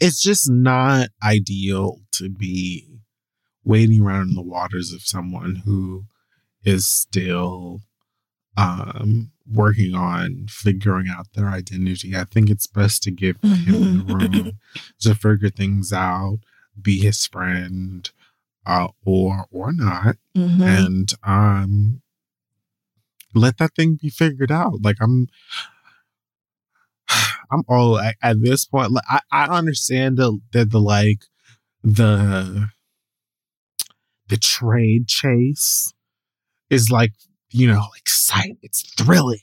[0.01, 2.87] it's just not ideal to be
[3.63, 6.05] wading around in the waters of someone who
[6.65, 7.79] is still
[8.57, 12.15] um working on figuring out their identity.
[12.15, 14.51] I think it's best to give him the room
[15.01, 16.39] to figure things out,
[16.81, 18.09] be his friend,
[18.65, 20.61] uh, or or not, Mhm.
[20.61, 22.01] and um
[23.33, 24.81] let that thing be figured out.
[24.81, 25.27] Like I'm
[27.51, 28.91] I'm all at, at this point.
[28.91, 31.25] Like, I, I understand the, that the like
[31.83, 32.69] the
[34.29, 35.93] the trade chase
[36.69, 37.11] is like
[37.51, 38.57] you know exciting.
[38.61, 39.39] It's thrilling.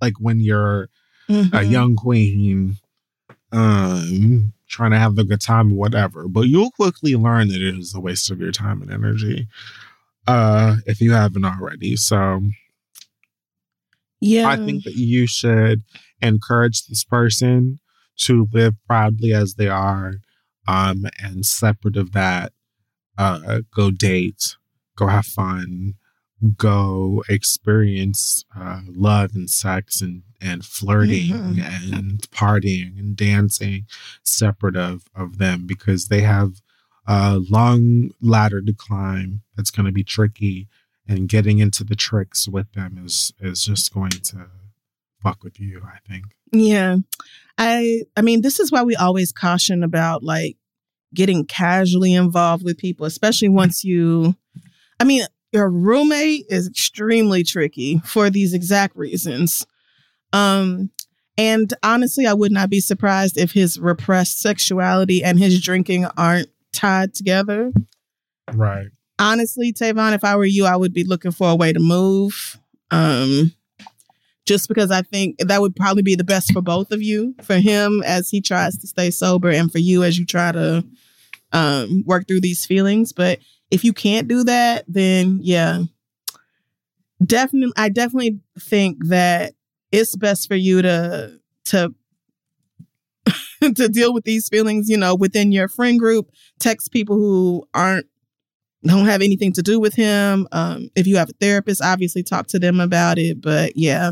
[0.00, 0.88] Like when you're
[1.28, 1.70] a Mhm.
[1.70, 2.76] young queen
[3.52, 7.78] um trying to have a good time or whatever but you'll quickly learn that it
[7.78, 9.46] is a waste of your time and energy
[10.26, 12.42] uh if you haven't already so
[14.20, 14.48] Yeah.
[14.48, 15.82] i think that you should
[16.22, 17.80] encourage this person
[18.16, 20.14] to live proudly as they are
[20.68, 22.52] um and separate of that
[23.18, 24.56] uh go date
[24.96, 25.94] go have fun
[26.56, 31.96] go experience uh, love and sex and and flirting Mhm.
[31.96, 33.86] and partying and dancing
[34.24, 36.60] separate of of them because they have
[37.06, 40.68] a long ladder to climb that's going to be tricky
[41.06, 44.46] and getting into the tricks with them is is just going to
[45.22, 46.96] fuck with you i think Yeah.
[47.58, 50.56] I I mean, this is why we always caution about like
[51.14, 54.34] getting casually involved with people, especially once you
[55.00, 59.66] I mean, your roommate is extremely tricky for these exact reasons.
[60.32, 60.90] Um
[61.38, 66.48] and honestly, I would not be surprised if his repressed sexuality and his drinking aren't
[66.72, 67.72] tied together.
[68.52, 68.88] right
[69.18, 72.58] honestly, Tavon, if I were you, I would be looking for a way to move.
[72.90, 73.54] Um,
[74.44, 77.56] just because I think that would probably be the best for both of you, for
[77.56, 80.84] him as he tries to stay sober, and for you as you try to
[81.52, 83.12] um, work through these feelings.
[83.12, 83.38] But
[83.70, 85.82] if you can't do that, then yeah,
[87.24, 89.54] definitely, I definitely think that
[89.92, 91.94] it's best for you to to
[93.74, 96.30] to deal with these feelings, you know, within your friend group.
[96.58, 98.06] Text people who aren't
[98.84, 100.48] don't have anything to do with him.
[100.50, 103.40] Um, if you have a therapist, obviously talk to them about it.
[103.40, 104.10] But yeah,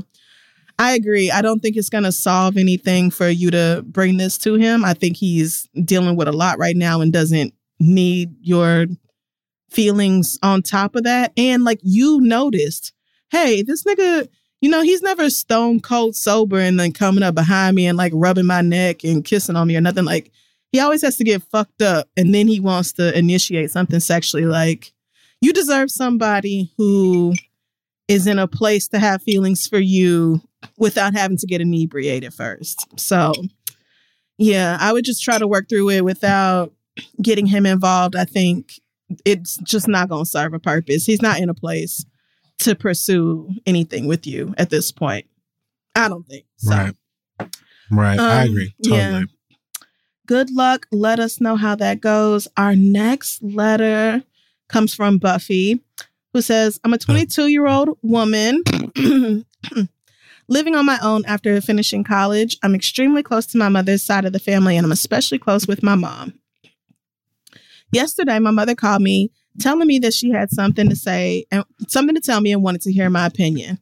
[0.81, 1.31] I agree.
[1.31, 4.82] I don't think it's going to solve anything for you to bring this to him.
[4.82, 8.86] I think he's dealing with a lot right now and doesn't need your
[9.69, 11.35] feelings on top of that.
[11.36, 12.94] And like you noticed,
[13.31, 14.27] hey, this nigga,
[14.62, 18.12] you know, he's never stone cold sober and then coming up behind me and like
[18.15, 20.07] rubbing my neck and kissing on me or nothing.
[20.07, 20.32] Like
[20.73, 24.47] he always has to get fucked up and then he wants to initiate something sexually.
[24.47, 24.94] Like
[25.43, 27.35] you deserve somebody who
[28.09, 30.40] is in a place to have feelings for you
[30.78, 32.87] without having to get inebriated first.
[32.99, 33.32] So
[34.39, 36.73] yeah, I would just try to work through it without
[37.20, 38.16] getting him involved.
[38.16, 38.81] I think
[39.24, 41.05] it's just not going to serve a purpose.
[41.05, 42.05] He's not in a place
[42.59, 45.27] to pursue anything with you at this point.
[45.95, 46.45] I don't think.
[46.57, 46.70] So.
[46.70, 46.95] right
[47.91, 49.23] right i Um, agree totally yeah.
[50.27, 50.87] Good luck.
[50.93, 52.47] Let us know how that goes.
[52.57, 54.23] Our next letter
[54.69, 55.81] comes from Buffy,
[56.32, 58.62] who says, I'm a 22 year old woman
[60.51, 62.59] living on my own after finishing college.
[62.62, 65.82] I'm extremely close to my mother's side of the family, and I'm especially close with
[65.82, 66.35] my mom.
[67.93, 72.14] Yesterday, my mother called me telling me that she had something to say and something
[72.14, 73.78] to tell me and wanted to hear my opinion.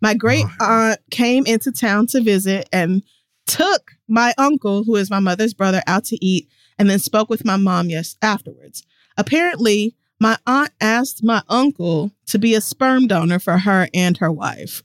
[0.00, 3.02] My great aunt came into town to visit and
[3.46, 6.48] took my uncle, who is my mother's brother, out to eat
[6.78, 8.82] and then spoke with my mom yes afterwards.
[9.18, 14.32] Apparently, my aunt asked my uncle to be a sperm donor for her and her
[14.32, 14.82] wife.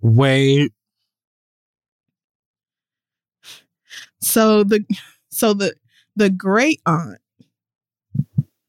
[0.00, 0.72] Wait
[4.22, 4.84] So the
[5.30, 5.74] so the
[6.14, 7.18] the great aunt,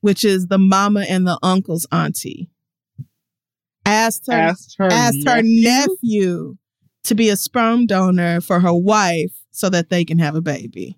[0.01, 2.49] which is the mama and the uncle's auntie,
[3.85, 6.57] asked her asked her asked her nephew
[7.03, 10.97] to be a sperm donor for her wife so that they can have a baby.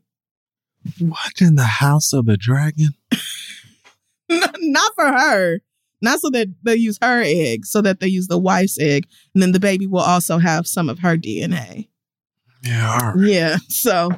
[1.00, 2.96] what in the house of the dragon
[4.30, 5.62] Not for her.
[6.02, 9.08] Not so that they use her egg, so that they use the wife's egg.
[9.34, 11.88] And then the baby will also have some of her DNA.
[12.62, 13.18] yeah right.
[13.18, 13.58] Yeah.
[13.70, 14.10] So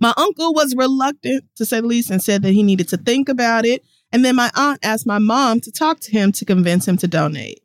[0.00, 3.28] my uncle was reluctant, to say the least, and said that he needed to think
[3.28, 3.82] about it.
[4.12, 7.08] And then my aunt asked my mom to talk to him to convince him to
[7.08, 7.60] donate.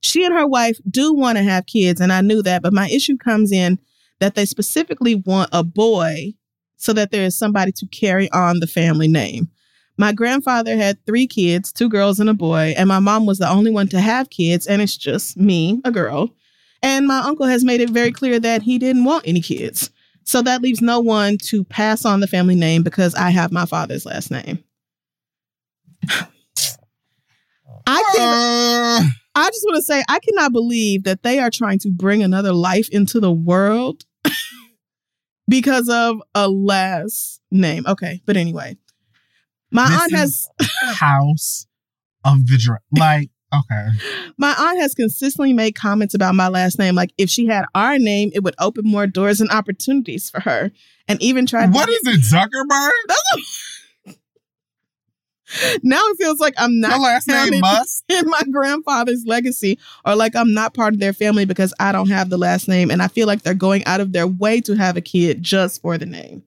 [0.00, 2.88] She and her wife do want to have kids, and I knew that, but my
[2.88, 3.78] issue comes in
[4.20, 6.34] that they specifically want a boy
[6.76, 9.48] so that there is somebody to carry on the family name.
[9.98, 13.48] My grandfather had three kids, two girls and a boy, and my mom was the
[13.48, 16.30] only one to have kids, and it's just me, a girl.
[16.82, 19.90] And my uncle has made it very clear that he didn't want any kids.
[20.24, 23.64] So that leaves no one to pass on the family name because I have my
[23.64, 24.62] father's last name.
[27.86, 31.90] I can I just want to say I cannot believe that they are trying to
[31.90, 34.04] bring another life into the world
[35.48, 37.84] because of a last name.
[37.86, 38.76] Okay, but anyway.
[39.70, 40.48] My This aunt has
[40.96, 41.66] house
[42.24, 43.88] of the dragon like okay
[44.36, 46.94] my aunt has consistently made comments about my last name.
[46.94, 50.72] Like if she had our name, it would open more doors and opportunities for her.
[51.08, 52.90] And even tried what to is it zuckerberg
[55.82, 60.16] now it feels like I'm the not last name must in my grandfather's legacy or
[60.16, 62.90] like I'm not part of their family because I don't have the last name.
[62.90, 65.82] And I feel like they're going out of their way to have a kid just
[65.82, 66.42] for the name.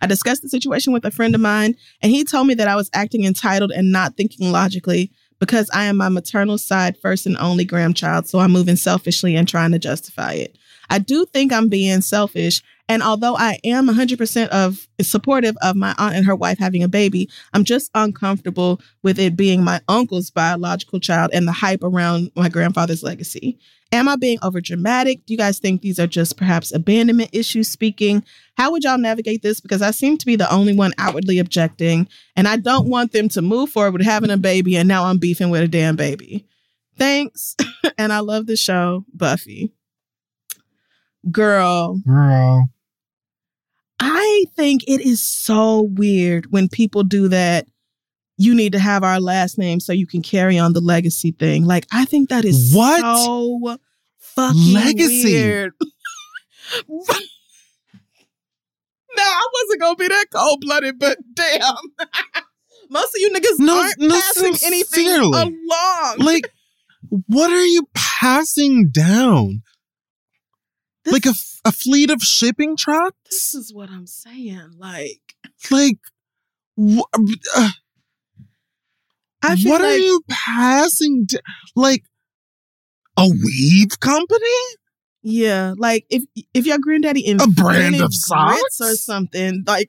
[0.00, 2.76] I discussed the situation with a friend of mine, and he told me that I
[2.76, 7.36] was acting entitled and not thinking logically because I am my maternal side first and
[7.36, 10.56] only grandchild, so I'm moving selfishly and trying to justify it.
[10.88, 12.62] I do think I'm being selfish.
[12.88, 16.88] And although I am 100% of supportive of my aunt and her wife having a
[16.88, 22.30] baby, I'm just uncomfortable with it being my uncle's biological child and the hype around
[22.36, 23.58] my grandfather's legacy.
[23.92, 25.24] Am I being over dramatic?
[25.24, 28.24] Do you guys think these are just perhaps abandonment issues speaking?
[28.56, 29.60] How would y'all navigate this?
[29.60, 33.28] Because I seem to be the only one outwardly objecting, and I don't want them
[33.30, 36.46] to move forward with having a baby, and now I'm beefing with a damn baby.
[36.98, 37.54] Thanks.
[37.98, 39.72] and I love the show, Buffy.
[41.30, 42.00] Girl.
[42.06, 42.68] Girl.
[43.98, 47.66] I think it is so weird when people do that.
[48.38, 51.64] You need to have our last name so you can carry on the legacy thing.
[51.64, 53.00] Like, I think that is What?
[53.00, 53.78] so
[54.18, 55.32] fucking Legacy?
[55.32, 55.72] weird.
[56.86, 56.98] now,
[59.22, 61.74] I wasn't gonna be that cold blooded, but damn.
[62.90, 65.56] Most of you niggas No, aren't no, passing anything along.
[66.18, 66.52] Like,
[67.26, 69.62] what are you passing down?
[71.04, 71.34] This- like a,
[71.64, 73.16] a fleet of shipping trucks?
[73.30, 74.72] this is what I'm saying.
[74.76, 75.20] Like,
[75.70, 75.98] Like,
[76.78, 77.00] wh-
[77.56, 77.70] uh,
[79.50, 81.24] I what are you passing?
[81.26, 81.38] d
[81.74, 82.02] like,
[83.16, 84.46] a weave company?
[85.22, 86.22] Yeah, like if
[86.54, 88.80] if your granddaddy is A brand of socks?
[88.80, 89.88] or something, like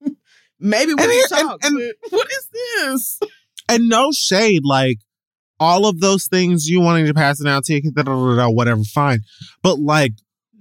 [0.60, 1.64] maybe we And here- and- talk.
[1.64, 3.20] and- what is this?
[3.68, 4.98] And no shade, like,
[5.60, 9.20] all of those things you wanting to pass it down to your whatever, fine.
[9.62, 10.12] But like,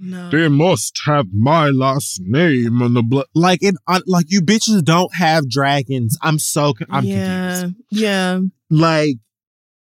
[0.02, 3.26] No, they must have my last name on the blood.
[3.36, 6.18] Like it, uh, like you bitches don't have dragons.
[6.22, 7.76] I'm so I'm yeah, confused.
[7.92, 8.40] yeah,
[8.70, 9.16] Like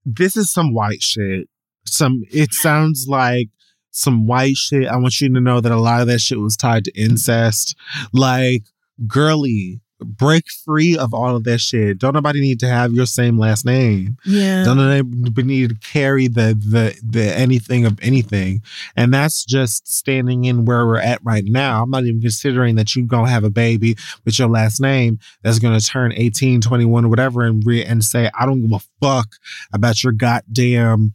[0.05, 1.49] this is some white shit.
[1.85, 3.49] Some it sounds like
[3.91, 4.87] some white shit.
[4.89, 7.77] I want you to know that a lot of that shit was tied to incest.
[8.13, 8.65] Like
[9.07, 11.99] girly, break free of all of that shit.
[11.99, 14.17] Don't nobody need to have your same last name.
[14.25, 14.65] yeah.
[14.65, 18.63] Don't nobody need to carry the the the anything of anything.
[18.97, 21.83] And that's just standing in where we're at right now.
[21.83, 25.59] I'm not even considering that you're gonna have a baby with your last name that's
[25.59, 29.29] gonna turn 18, 21, or whatever, and re- and say, I don't give a fuck
[29.73, 31.15] about your goddamn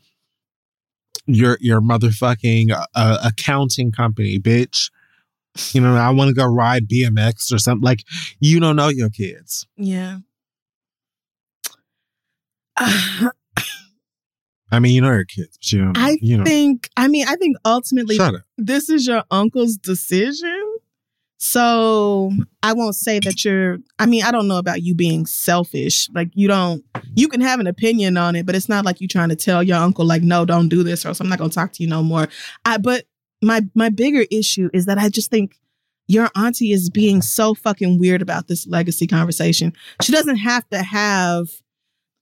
[1.27, 4.89] your your motherfucking uh, accounting company, bitch.
[5.73, 7.83] You know, I want to go ride BMX or something.
[7.83, 8.03] Like,
[8.39, 9.67] you don't know your kids.
[9.77, 10.19] yeah.
[14.73, 15.97] I mean, you know your kids, but you don't.
[15.97, 16.45] I you know.
[16.45, 16.89] think.
[16.95, 18.17] I mean, I think ultimately
[18.57, 20.77] this is your uncle's decision.
[21.43, 26.07] So I won't say that you're, I mean, I don't know about you being selfish.
[26.13, 29.07] Like, you don't, you can have an opinion on it, but it's not like you
[29.07, 31.49] trying to tell your uncle, like, no, don't do this, or else I'm not going
[31.49, 32.27] to talk to you no more.
[32.63, 33.05] I, but
[33.41, 35.55] my, my bigger issue is that I just think
[36.07, 39.73] your auntie is being so fucking weird about this legacy conversation.
[40.01, 41.47] She doesn't have to have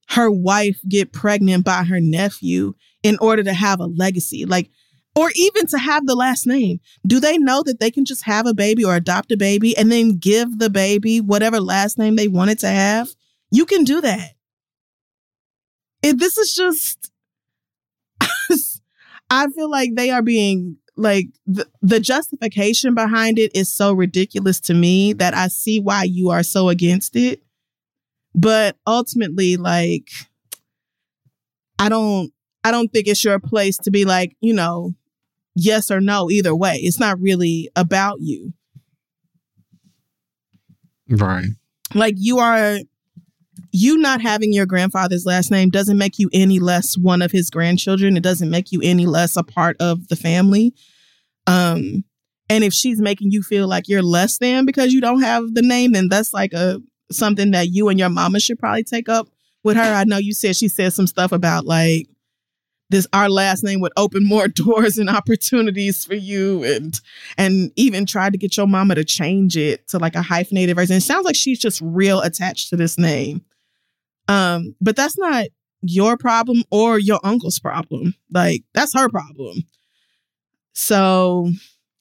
[0.10, 2.74] her wife get pregnant by her nephew
[3.04, 4.46] in order to have a legacy.
[4.46, 4.70] Like,
[5.16, 6.80] or even to have the last name.
[7.06, 9.92] Do they know that they can just have a baby or adopt a baby and
[9.92, 13.10] then give the baby whatever last name they wanted to have?
[13.52, 14.32] You can do that.
[16.04, 17.12] And this is just,
[19.30, 24.60] I feel like they are being like the, the justification behind it is so ridiculous
[24.62, 27.42] to me that I see why you are so against it.
[28.36, 30.10] But ultimately, like,
[31.80, 32.32] I don't
[32.64, 34.94] I don't think it's your place to be like, you know,
[35.56, 36.76] yes or no either way.
[36.76, 38.54] It's not really about you.
[41.10, 41.48] Right.
[41.96, 42.78] Like you are
[43.72, 47.50] you not having your grandfather's last name doesn't make you any less one of his
[47.50, 48.18] grandchildren.
[48.18, 50.74] It doesn't make you any less a part of the family.
[51.48, 52.04] Um
[52.50, 55.62] and if she's making you feel like you're less than because you don't have the
[55.62, 56.82] name, then that's like a
[57.12, 59.28] something that you and your mama should probably take up
[59.64, 59.84] with her.
[59.84, 62.08] I know you said she said some stuff about like
[62.90, 67.00] this our last name would open more doors and opportunities for you and
[67.38, 70.98] and even tried to get your mama to change it to like a hyphenated version.
[70.98, 73.44] It sounds like she's just real attached to this name.
[74.30, 75.48] Um, but that's not
[75.82, 78.14] your problem or your uncle's problem.
[78.32, 79.64] Like that's her problem.
[80.74, 81.50] So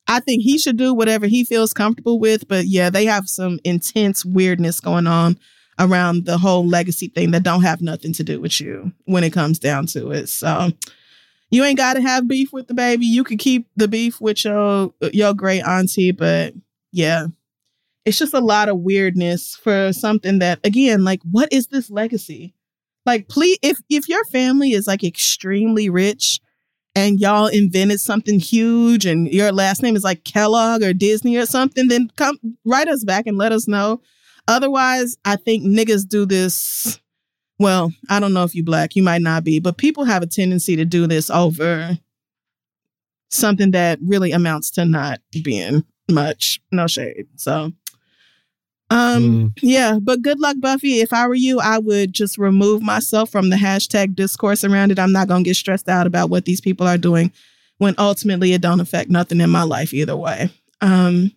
[0.06, 2.46] I think he should do whatever he feels comfortable with.
[2.46, 5.38] But yeah, they have some intense weirdness going on
[5.78, 9.32] around the whole legacy thing that don't have nothing to do with you when it
[9.32, 10.28] comes down to it.
[10.28, 10.70] So
[11.50, 13.06] you ain't got to have beef with the baby.
[13.06, 16.52] You could keep the beef with your your great auntie, but
[16.92, 17.26] yeah,
[18.04, 22.54] it's just a lot of weirdness for something that again, like, what is this legacy?
[23.04, 26.40] Like, please, if if your family is like extremely rich
[26.94, 31.46] and y'all invented something huge and your last name is like Kellogg or Disney or
[31.46, 34.00] something, then come write us back and let us know.
[34.48, 37.00] Otherwise, I think niggas do this.
[37.58, 40.26] Well, I don't know if you black, you might not be, but people have a
[40.26, 41.98] tendency to do this over
[43.30, 46.60] something that really amounts to not being much.
[46.72, 47.26] No shade.
[47.36, 47.72] So,
[48.90, 49.52] um, Mm.
[49.62, 51.00] yeah, but good luck, Buffy.
[51.00, 54.98] If I were you, I would just remove myself from the hashtag discourse around it.
[54.98, 57.32] I'm not gonna get stressed out about what these people are doing
[57.78, 60.50] when ultimately it don't affect nothing in my life either way.
[60.80, 61.32] Um,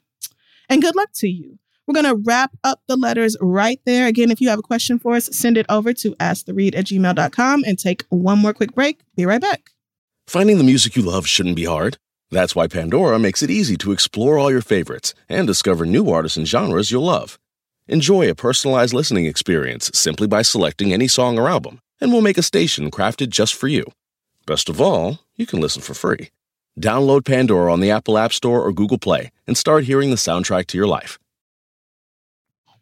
[0.70, 1.58] and good luck to you.
[1.88, 4.08] We're gonna wrap up the letters right there.
[4.08, 7.64] Again, if you have a question for us, send it over to asktheread at gmail.com
[7.68, 9.02] and take one more quick break.
[9.18, 9.72] Be right back.
[10.28, 11.98] Finding the music you love shouldn't be hard.
[12.30, 16.38] That's why Pandora makes it easy to explore all your favorites and discover new artists
[16.38, 17.38] and genres you'll love.
[17.92, 22.38] Enjoy a personalized listening experience simply by selecting any song or album, and we'll make
[22.38, 23.84] a station crafted just for you.
[24.46, 26.30] Best of all, you can listen for free.
[26.80, 30.68] Download Pandora on the Apple App Store or Google Play and start hearing the soundtrack
[30.68, 31.20] to your life.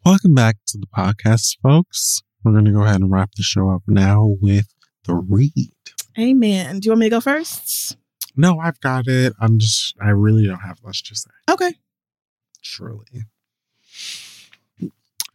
[0.06, 2.22] Welcome back to the podcast, folks.
[2.44, 4.72] We're going to go ahead and wrap the show up now with
[5.06, 5.72] the read.
[6.20, 6.78] Amen.
[6.78, 7.96] Do you want me to go first?
[8.36, 9.32] No, I've got it.
[9.40, 11.30] I'm just, I really don't have much to say.
[11.50, 11.72] Okay.
[12.62, 13.24] Truly.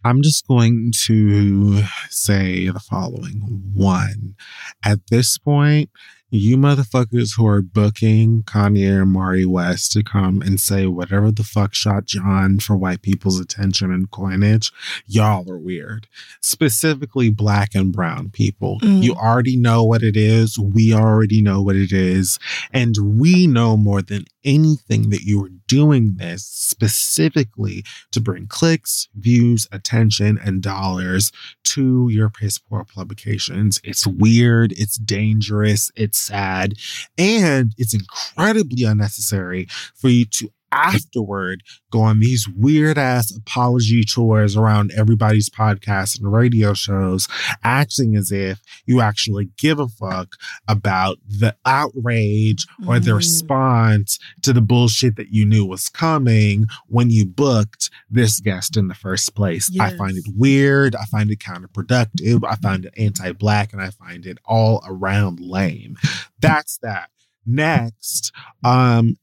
[0.06, 3.64] I'm just going to say the following.
[3.74, 4.36] One,
[4.84, 5.90] at this point,
[6.30, 11.44] you motherfuckers who are booking Kanye and Mari West to come and say whatever the
[11.44, 14.72] fuck shot John for white people's attention and coinage,
[15.08, 16.08] y'all are weird.
[16.42, 18.80] Specifically, black and brown people.
[18.82, 19.02] Mm.
[19.02, 20.60] You already know what it is.
[20.60, 22.38] We already know what it is.
[22.72, 29.10] And we know more than anything that you are doing this specifically to bring clicks,
[29.16, 31.32] views, attention, and dollars
[31.64, 33.82] to your piss poor publications.
[33.84, 36.76] It's weird, it's dangerous, it's sad,
[37.18, 41.62] and it's incredibly unnecessary for you to afterward
[41.92, 47.28] go on these weird ass apology tours around everybody's podcast and radio shows,
[47.64, 50.36] acting as if you actually give a fuck
[50.68, 53.18] about the outrage or the Mm.
[53.18, 58.88] response to the bullshit that you knew was coming when you booked this guest in
[58.88, 59.72] the first place.
[59.80, 60.96] I find it weird.
[60.96, 62.44] I find it counterproductive.
[62.48, 65.96] I find it anti black and I find it all around lame.
[66.40, 67.10] That's that.
[67.46, 68.32] Next,
[68.64, 69.18] um,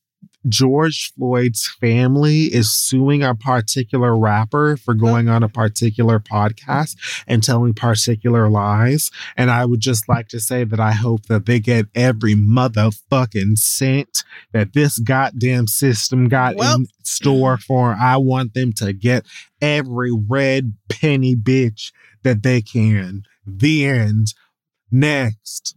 [0.48, 5.00] George Floyd's family is suing a particular rapper for uh-huh.
[5.00, 6.96] going on a particular podcast
[7.26, 9.10] and telling particular lies.
[9.36, 13.58] And I would just like to say that I hope that they get every motherfucking
[13.58, 17.62] cent that this goddamn system got Well- in store mm.
[17.62, 17.96] for.
[17.98, 19.26] I want them to get
[19.60, 21.92] every red penny bitch
[22.22, 23.22] that they can.
[23.46, 24.34] The end.
[24.90, 25.76] Next.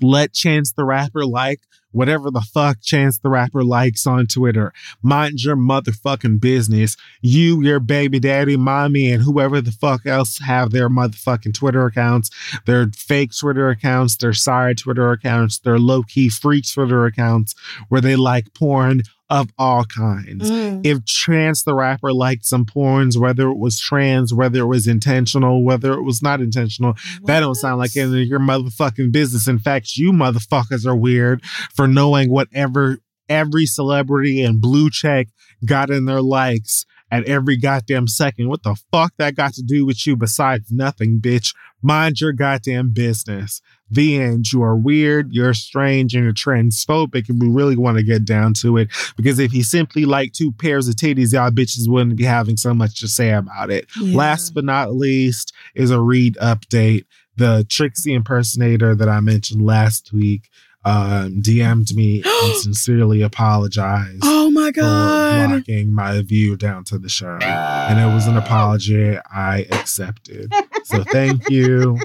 [0.00, 1.60] Let Chance the Rapper like
[1.92, 4.72] whatever the fuck Chance the Rapper likes on Twitter.
[5.02, 6.96] Mind your motherfucking business.
[7.22, 12.30] You, your baby daddy, mommy, and whoever the fuck else have their motherfucking Twitter accounts,
[12.66, 17.54] their fake Twitter accounts, their side Twitter accounts, their low key freak Twitter accounts
[17.88, 20.80] where they like porn of all kinds Mm.
[20.84, 25.62] if Chance the rapper liked some porns, whether it was trans, whether it was intentional,
[25.62, 26.94] whether it was not intentional,
[27.24, 29.46] that don't sound like any of your motherfucking business.
[29.46, 31.42] In fact, you motherfuckers are weird
[31.74, 32.98] for knowing whatever
[33.28, 35.28] every celebrity and blue check
[35.64, 38.48] got in their likes at every goddamn second.
[38.48, 41.54] What the fuck that got to do with you besides nothing, bitch?
[41.82, 43.60] Mind your goddamn business.
[43.90, 44.52] The end.
[44.52, 48.52] You are weird, you're strange, and you're transphobic, and we really want to get down
[48.54, 48.88] to it.
[49.16, 52.74] Because if he simply liked two pairs of titties, y'all bitches wouldn't be having so
[52.74, 53.86] much to say about it.
[54.00, 54.16] Yeah.
[54.16, 57.04] Last but not least is a read update.
[57.36, 60.48] The Trixie impersonator that I mentioned last week
[60.84, 65.48] um, DM'd me and sincerely apologized Oh my for god.
[65.50, 67.38] blocking my view down to the show.
[67.42, 70.52] And it was an apology I accepted.
[70.88, 71.98] So thank you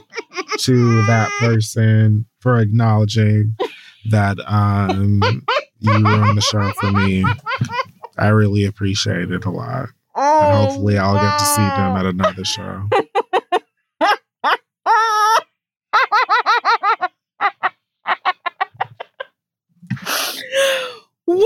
[0.60, 3.55] to that person for acknowledging
[4.10, 5.22] that um,
[5.80, 7.23] you ruined the show for me.
[8.18, 9.88] I really appreciate it a lot.
[10.15, 12.89] And hopefully I'll get to see them at another show.
[21.26, 21.38] Woo!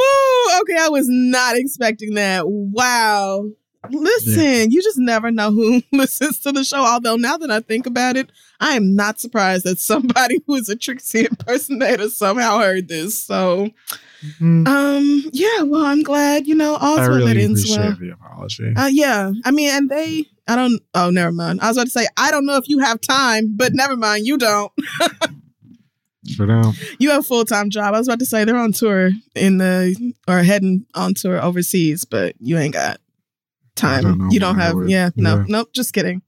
[0.62, 2.48] Okay, I was not expecting that.
[2.48, 3.50] Wow.
[3.90, 6.78] Listen, you just never know who listens to the show.
[6.86, 10.70] Although now that I think about it, I am not surprised that somebody who is
[10.70, 13.20] a Trixie impersonator somehow heard this.
[13.22, 13.70] So,
[14.42, 14.68] Mhm.
[14.68, 15.62] um, yeah.
[15.62, 16.48] Well, I'm glad.
[16.48, 17.98] You know, all's I well that really ends appreciate well.
[18.00, 18.74] the apology.
[18.76, 19.32] Uh, yeah.
[19.46, 20.26] I mean, and they.
[20.48, 20.82] I don't.
[20.96, 21.62] Oh, never mind.
[21.62, 24.26] I was about to say I don't know if you have time, but never mind.
[24.26, 24.72] You don't.
[26.36, 26.74] For now.
[27.00, 27.94] You have a full time job.
[27.94, 32.04] I was about to say they're on tour in the or heading on tour overseas,
[32.04, 33.00] but you ain't got
[33.84, 34.30] I don't time.
[34.32, 34.76] You don't have.
[34.76, 35.46] would- yeah, no, yeah.
[35.48, 35.70] nope.
[35.74, 36.22] Just kidding.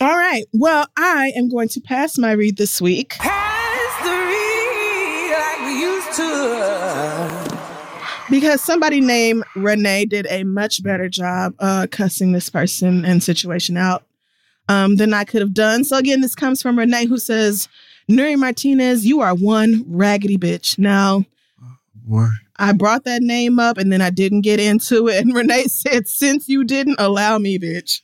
[0.00, 0.44] All right.
[0.52, 3.16] Well, I am going to pass my read this week.
[3.18, 6.12] Pass the read like we used
[7.50, 8.30] to.
[8.30, 13.76] because somebody named Renee did a much better job uh, cussing this person and situation
[13.76, 14.04] out
[14.68, 15.82] um, than I could have done.
[15.84, 17.68] So again, this comes from Renee who says,
[18.08, 20.78] Nury Martinez, you are one raggedy bitch.
[20.78, 21.24] Now,
[22.06, 22.30] What?
[22.58, 25.22] I brought that name up and then I didn't get into it.
[25.22, 28.00] And Renee said, Since you didn't allow me, bitch.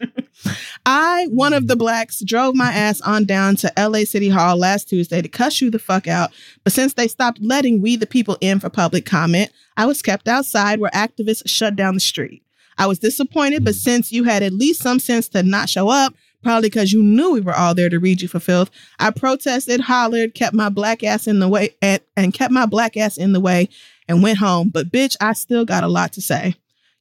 [0.86, 4.88] I, one of the blacks, drove my ass on down to LA City Hall last
[4.88, 6.30] Tuesday to cuss you the fuck out.
[6.62, 10.28] But since they stopped letting we the people in for public comment, I was kept
[10.28, 12.42] outside where activists shut down the street.
[12.78, 16.14] I was disappointed, but since you had at least some sense to not show up,
[16.42, 19.80] probably because you knew we were all there to read you for filth, I protested,
[19.80, 23.32] hollered, kept my black ass in the way, and, and kept my black ass in
[23.32, 23.68] the way
[24.08, 24.68] and went home.
[24.68, 26.54] But bitch, I still got a lot to say.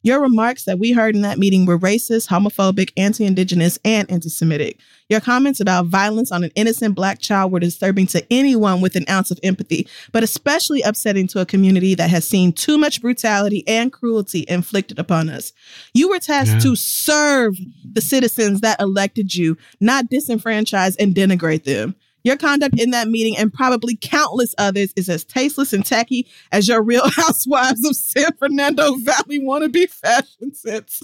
[0.05, 4.27] Your remarks that we heard in that meeting were racist, homophobic, anti indigenous, and anti
[4.27, 4.77] Semitic.
[5.07, 9.05] Your comments about violence on an innocent black child were disturbing to anyone with an
[9.09, 13.63] ounce of empathy, but especially upsetting to a community that has seen too much brutality
[13.65, 15.53] and cruelty inflicted upon us.
[15.93, 16.59] You were tasked Yeah.
[16.59, 17.55] to serve
[17.89, 21.95] the citizens that elected you, not disenfranchise and denigrate them.
[22.23, 26.67] Your conduct in that meeting and probably countless others is as tasteless and tacky as
[26.67, 31.01] your real housewives of San Fernando Valley wannabe fashion sense.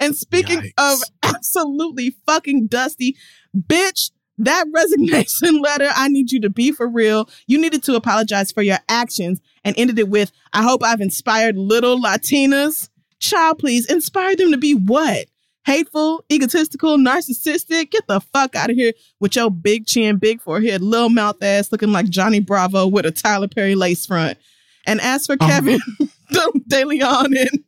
[0.00, 3.16] And speaking of absolutely fucking dusty,
[3.56, 7.28] bitch, that resignation letter, I need you to be for real.
[7.46, 11.56] You needed to apologize for your actions and ended it with, I hope I've inspired
[11.56, 12.88] little Latinas.
[13.18, 15.26] Child, please inspire them to be what?
[15.66, 17.90] Hateful, egotistical, narcissistic.
[17.90, 21.72] Get the fuck out of here with your big chin, big forehead, little mouth ass
[21.72, 24.38] looking like Johnny Bravo with a Tyler Perry lace front.
[24.86, 25.46] And as for Oh.
[25.46, 25.80] Kevin
[26.68, 27.64] De Leon and,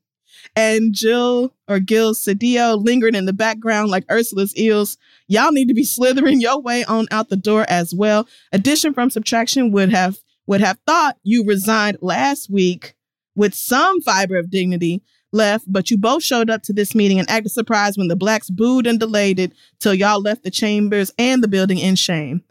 [0.55, 4.97] and Jill or Gil Cedillo lingering in the background like Ursula's eels,
[5.27, 8.29] y'all need to be slithering your way on out the door as well.
[8.53, 12.95] Addition from subtraction would have would have thought you resigned last week
[13.35, 15.03] with some fiber of dignity
[15.33, 18.51] left, but you both showed up to this meeting and acted surprised when the blacks
[18.51, 22.43] booed and delayed it till y'all left the chambers and the building in shame.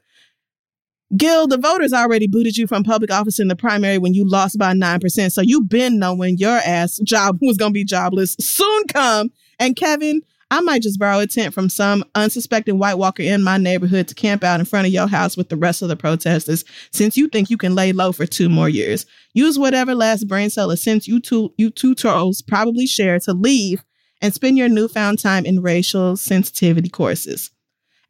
[1.16, 4.58] Gil, the voters already booted you from public office in the primary when you lost
[4.58, 5.32] by 9%.
[5.32, 8.36] So you've been knowing your ass job was going to be jobless.
[8.40, 9.32] Soon come.
[9.60, 13.58] And Kevin, I might just borrow a tent from some unsuspecting White Walker in my
[13.58, 16.64] neighborhood to camp out in front of your house with the rest of the protesters
[16.92, 19.06] since you think you can lay low for two more years.
[19.34, 23.34] Use whatever last brain cell or sense you two, you two trolls probably share to
[23.34, 23.84] leave
[24.22, 27.52] and spend your newfound time in racial sensitivity courses.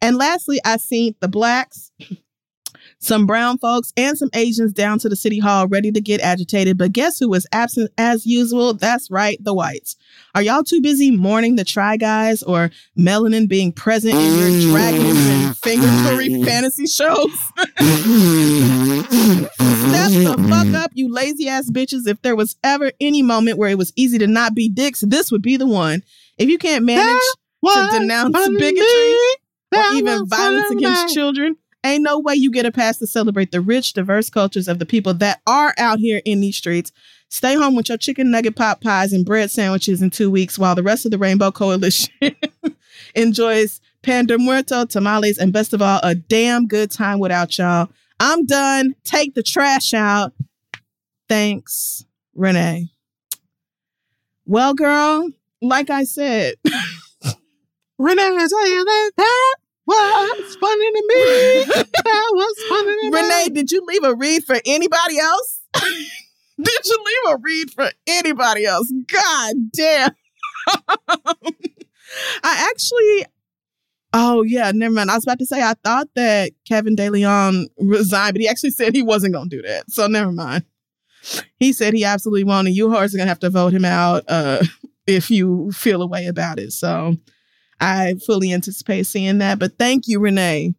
[0.00, 1.90] And lastly, I seen the blacks,
[3.00, 6.76] some brown folks, and some Asians down to the city hall ready to get agitated.
[6.76, 8.74] But guess who was absent as usual?
[8.74, 9.96] That's right, the whites.
[10.34, 15.26] Are y'all too busy mourning the Try Guys or melanin being present in your dragons
[15.26, 17.32] and finger furry fantasy shows?
[19.88, 22.06] Step the fuck up, you lazy ass bitches.
[22.06, 25.30] If there was ever any moment where it was easy to not be dicks, this
[25.30, 26.02] would be the one.
[26.36, 27.22] If you can't manage
[27.64, 29.14] to denounce bigotry
[29.74, 33.60] or even violence against children, ain't no way you get a pass to celebrate the
[33.60, 36.92] rich, diverse cultures of the people that are out here in these streets.
[37.30, 40.74] Stay home with your chicken nugget pot pies and bread sandwiches in two weeks while
[40.74, 42.10] the rest of the Rainbow Coalition
[43.14, 47.88] enjoys pan muerto, tamales, and best of all, a damn good time without y'all.
[48.20, 48.94] I'm done.
[49.04, 50.32] Take the trash out.
[51.28, 52.88] Thanks, Renee.
[54.46, 55.28] Well, girl,
[55.60, 56.54] like I said,
[57.98, 59.10] Renee, I tell you that
[59.96, 61.84] that was funny to me.
[62.04, 63.20] That was funny to me.
[63.20, 65.60] Renee, did you leave a read for anybody else?
[65.74, 68.92] did you leave a read for anybody else?
[69.10, 70.10] God damn.
[72.42, 73.26] I actually,
[74.12, 75.10] oh yeah, never mind.
[75.10, 78.70] I was about to say I thought that Kevin De Leon resigned, but he actually
[78.70, 79.90] said he wasn't going to do that.
[79.90, 80.64] So never mind.
[81.58, 83.84] He said he absolutely won't, and you horse are going to have to vote him
[83.84, 84.62] out uh,
[85.06, 86.72] if you feel a way about it.
[86.72, 87.16] So
[87.80, 89.58] I fully anticipate seeing that.
[89.58, 90.74] But thank you, Renee.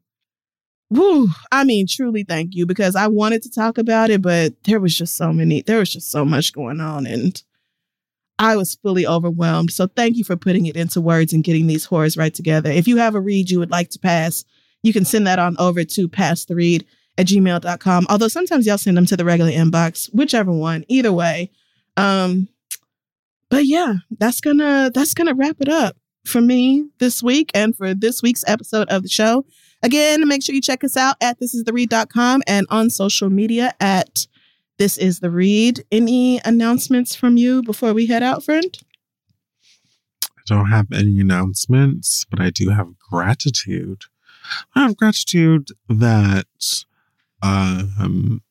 [0.89, 4.79] Woo, I mean, truly thank you because I wanted to talk about it, but there
[4.79, 7.41] was just so many, there was just so much going on, and
[8.39, 9.71] I was fully overwhelmed.
[9.71, 12.71] So thank you for putting it into words and getting these horrors right together.
[12.71, 14.45] If you have a read you would like to pass,
[14.81, 16.85] you can send that on over to pass the read
[17.19, 18.07] at gmail.com.
[18.09, 21.51] Although sometimes y'all send them to the regular inbox, whichever one, either way.
[21.97, 22.47] Um,
[23.49, 25.97] but yeah, that's gonna that's gonna wrap it up
[26.29, 29.45] for me this week and for this week's episode of the show.
[29.81, 34.27] Again, make sure you check us out at thisistheread.com and on social media at
[34.77, 35.83] this is the read.
[35.91, 38.77] Any announcements from you before we head out, friend?
[40.23, 44.03] I don't have any announcements, but I do have gratitude.
[44.75, 46.45] I have gratitude that
[47.41, 48.41] um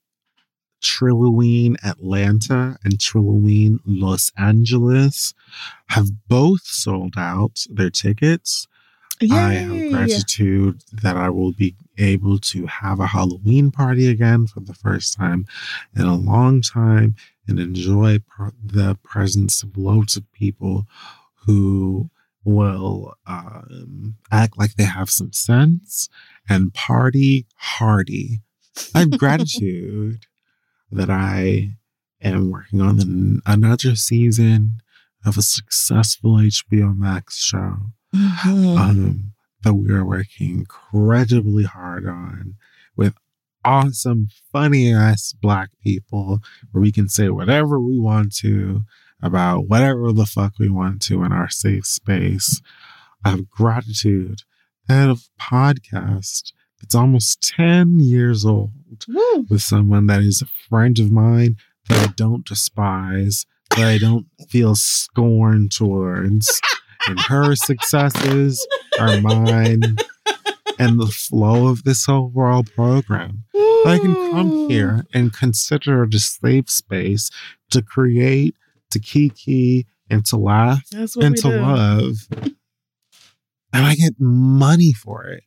[0.83, 5.35] Trilloween Atlanta and Trilloween Los Angeles
[5.89, 8.67] have both sold out their tickets.
[9.33, 14.61] I have gratitude that I will be able to have a Halloween party again for
[14.61, 15.47] the first time
[15.97, 17.17] in a long time
[17.49, 20.87] and enjoy pr- the presence of loads of people
[21.47, 22.11] who
[22.45, 26.09] will um, act like they have some sense
[26.49, 28.41] and party hardy.
[28.95, 30.27] I have gratitude
[30.91, 31.77] that I
[32.21, 34.81] am working on an, another season
[35.25, 38.79] of a successful HBO Max show Mhm.
[38.79, 39.33] um,
[39.63, 42.55] that we are working incredibly hard on
[42.97, 43.15] with
[43.65, 46.41] awesome, funny ass black people
[46.71, 48.85] where we can say whatever we want to
[49.21, 52.61] about whatever the fuck we want to in our safe space.
[53.25, 54.43] of gratitude
[54.87, 58.73] that of podcast that's almost 10 years old
[59.09, 59.47] Woo.
[59.49, 61.57] with someone that is a friend of mine
[61.89, 66.61] that I don't despise, that I don't feel scorn towards.
[67.09, 68.67] And her successes
[68.99, 69.97] are mine
[70.79, 73.45] and the flow of this overall program.
[73.55, 77.31] I can come here and consider it a safe space
[77.71, 78.55] to create,
[78.91, 81.61] to kiki, and to laugh and to do.
[81.61, 82.17] love.
[83.73, 85.45] And I get money for it.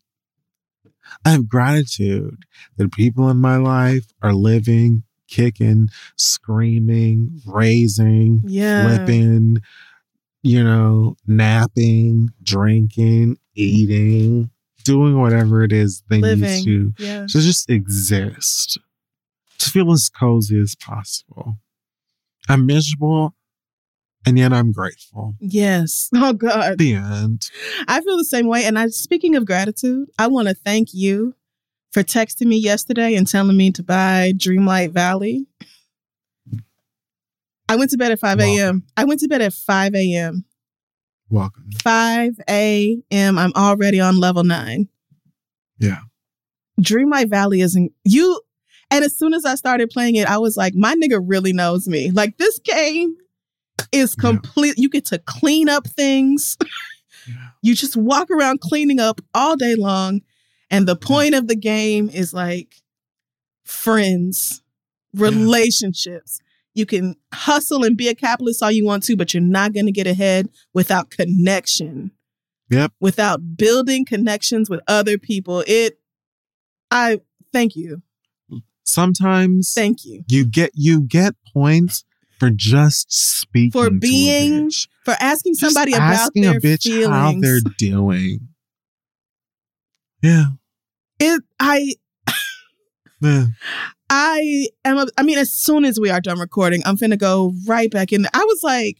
[1.26, 2.44] I have gratitude
[2.78, 8.82] that people in my life are living, kicking, screaming, raising, Yeah.
[8.82, 9.58] flipping,
[10.44, 14.50] you know, napping, drinking, eating,
[14.84, 16.42] doing whatever it is they Living.
[16.42, 17.26] need to Yeah.
[17.28, 18.78] to just exist,
[19.60, 21.58] to feel as cozy as possible.
[22.50, 23.36] I'm miserable,
[24.26, 25.36] and yet I'm grateful.
[25.40, 26.10] Yes.
[26.16, 26.78] Oh God.
[26.78, 27.50] The end.
[27.88, 28.66] I feel the same way.
[28.66, 31.34] And I speaking of gratitude, I want to thank you
[31.92, 35.48] for texting me yesterday and telling me to buy Dreamlight Valley.
[37.68, 38.84] I went to bed at 5 a.m.
[38.98, 40.46] I went to bed at 5 a.m.
[41.30, 41.70] Welcome.
[41.82, 43.38] 5 a.m.
[43.38, 44.90] I'm already on level nine.
[45.80, 46.00] Yeah.
[46.82, 48.42] Dreamlight Valley isn't you.
[48.90, 51.88] And as soon as I started playing it, I was like, my nigga really knows
[51.88, 52.12] me.
[52.12, 53.16] Like this game
[53.92, 54.22] is Yeah.
[54.30, 54.76] complete.
[54.78, 56.58] You get to clean up things.
[57.28, 57.36] Yeah.
[57.62, 60.22] You just walk around cleaning up all day long.
[60.72, 62.74] And the point of the game is like
[63.64, 64.64] friends,
[65.14, 66.40] relationships.
[66.74, 69.86] You can hustle and be a capitalist all you want to, but you're not going
[69.86, 72.10] to get ahead without connection
[72.72, 72.94] Yep.
[73.00, 75.64] without building connections with other people.
[75.68, 76.00] It,
[76.90, 77.20] I
[77.54, 78.02] thank you.
[78.84, 82.04] Sometimes Thank you you get you get points
[82.42, 84.88] for just speaking For to a being bitch.
[85.06, 87.08] for asking Just somebody about asking their a bitch feelings.
[87.08, 88.48] how they're doing.
[90.24, 90.46] Yeah.
[91.20, 91.94] it, I,
[93.22, 93.46] yeah.
[94.10, 94.98] I am.
[94.98, 98.12] A, I mean, as soon as we are done recording, I'm finna go right back
[98.12, 98.26] in.
[98.34, 98.98] I was like,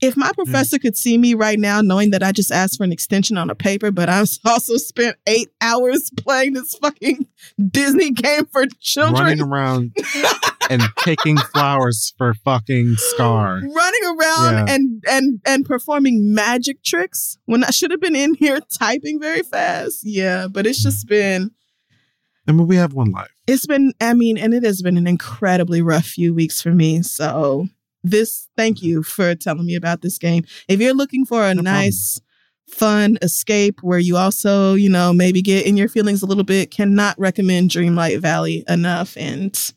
[0.00, 2.90] if my professor could see me right now, knowing that I just asked for an
[2.90, 7.26] extension on a paper, but I've also spent eight hours playing this fucking
[7.70, 9.22] Disney game for children.
[9.24, 9.96] Running around
[10.70, 13.60] and picking flowers for fucking Scar.
[13.60, 14.74] running around Yeah.
[14.74, 19.42] and and and performing magic tricks when I should have been in here typing very
[19.42, 20.00] fast.
[20.04, 21.50] Yeah, but it's just been
[22.46, 23.30] I mean, we have one life.
[23.46, 27.02] it's been I mean, and it has been an incredibly rough few weeks for me.
[27.02, 27.68] So
[28.02, 30.44] this thank you for telling me about this game.
[30.68, 31.64] If you're looking for a No problem.
[31.84, 32.20] nice
[32.68, 36.70] fun escape where you also, you know, maybe get in your feelings a little bit,
[36.70, 39.72] cannot recommend Dreamlight Valley enough and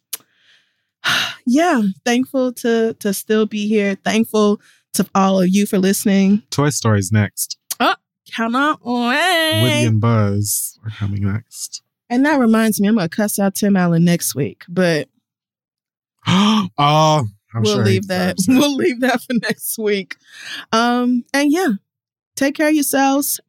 [1.45, 3.95] yeah, thankful to to still be here.
[3.95, 4.59] Thankful
[4.93, 6.43] to all of you for listening.
[6.49, 7.57] Toy Story's next.
[7.79, 7.95] Oh,
[8.33, 9.17] cannot Woody
[9.63, 9.85] wait.
[9.85, 11.81] and Buzz are coming next.
[12.09, 15.07] And that reminds me, I'm gonna cuss out Tim Allen next week, but
[16.27, 18.37] oh, I'm we'll sure leave that.
[18.47, 20.15] We'll leave that for next week.
[20.71, 21.73] Um, and yeah,
[22.35, 23.39] take care of yourselves,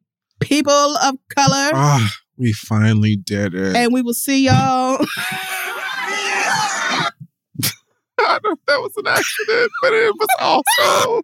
[0.40, 3.74] people of color, Ah, we finally did it.
[3.76, 5.05] and we will see y'all.
[8.27, 11.23] I don't know if that was an accident, but it was also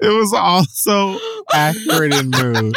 [0.00, 1.18] it was also
[1.52, 2.74] accurate in mood.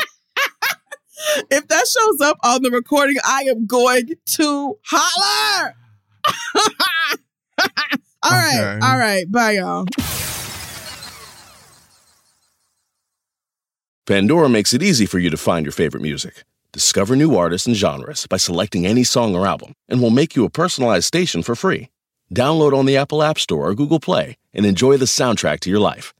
[1.51, 5.75] if that shows up on the recording, I am going to holler.
[8.23, 8.79] all right, Okay.
[8.85, 9.85] all right, bye, y'all.
[14.07, 16.43] Pandora makes it easy for you to find your favorite music.
[16.71, 20.45] Discover new artists and genres by selecting any song or album, and we'll make you
[20.45, 21.89] a personalized station for free.
[22.33, 25.79] Download on the Apple App Store or Google Play and enjoy the soundtrack to your
[25.79, 26.13] life.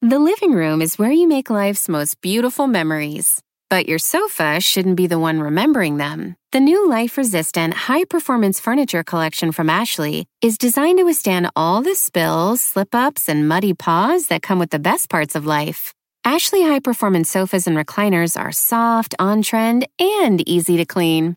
[0.00, 3.40] The living room is where you make life's most beautiful memories.
[3.70, 6.36] But your sofa shouldn't be the one remembering them.
[6.50, 11.82] The new life resistant, high performance furniture collection from Ashley is designed to withstand all
[11.82, 15.94] the spills, slip ups, and muddy paws that come with the best parts of life.
[16.24, 21.36] Ashley high performance sofas and recliners are soft, on trend, and easy to clean.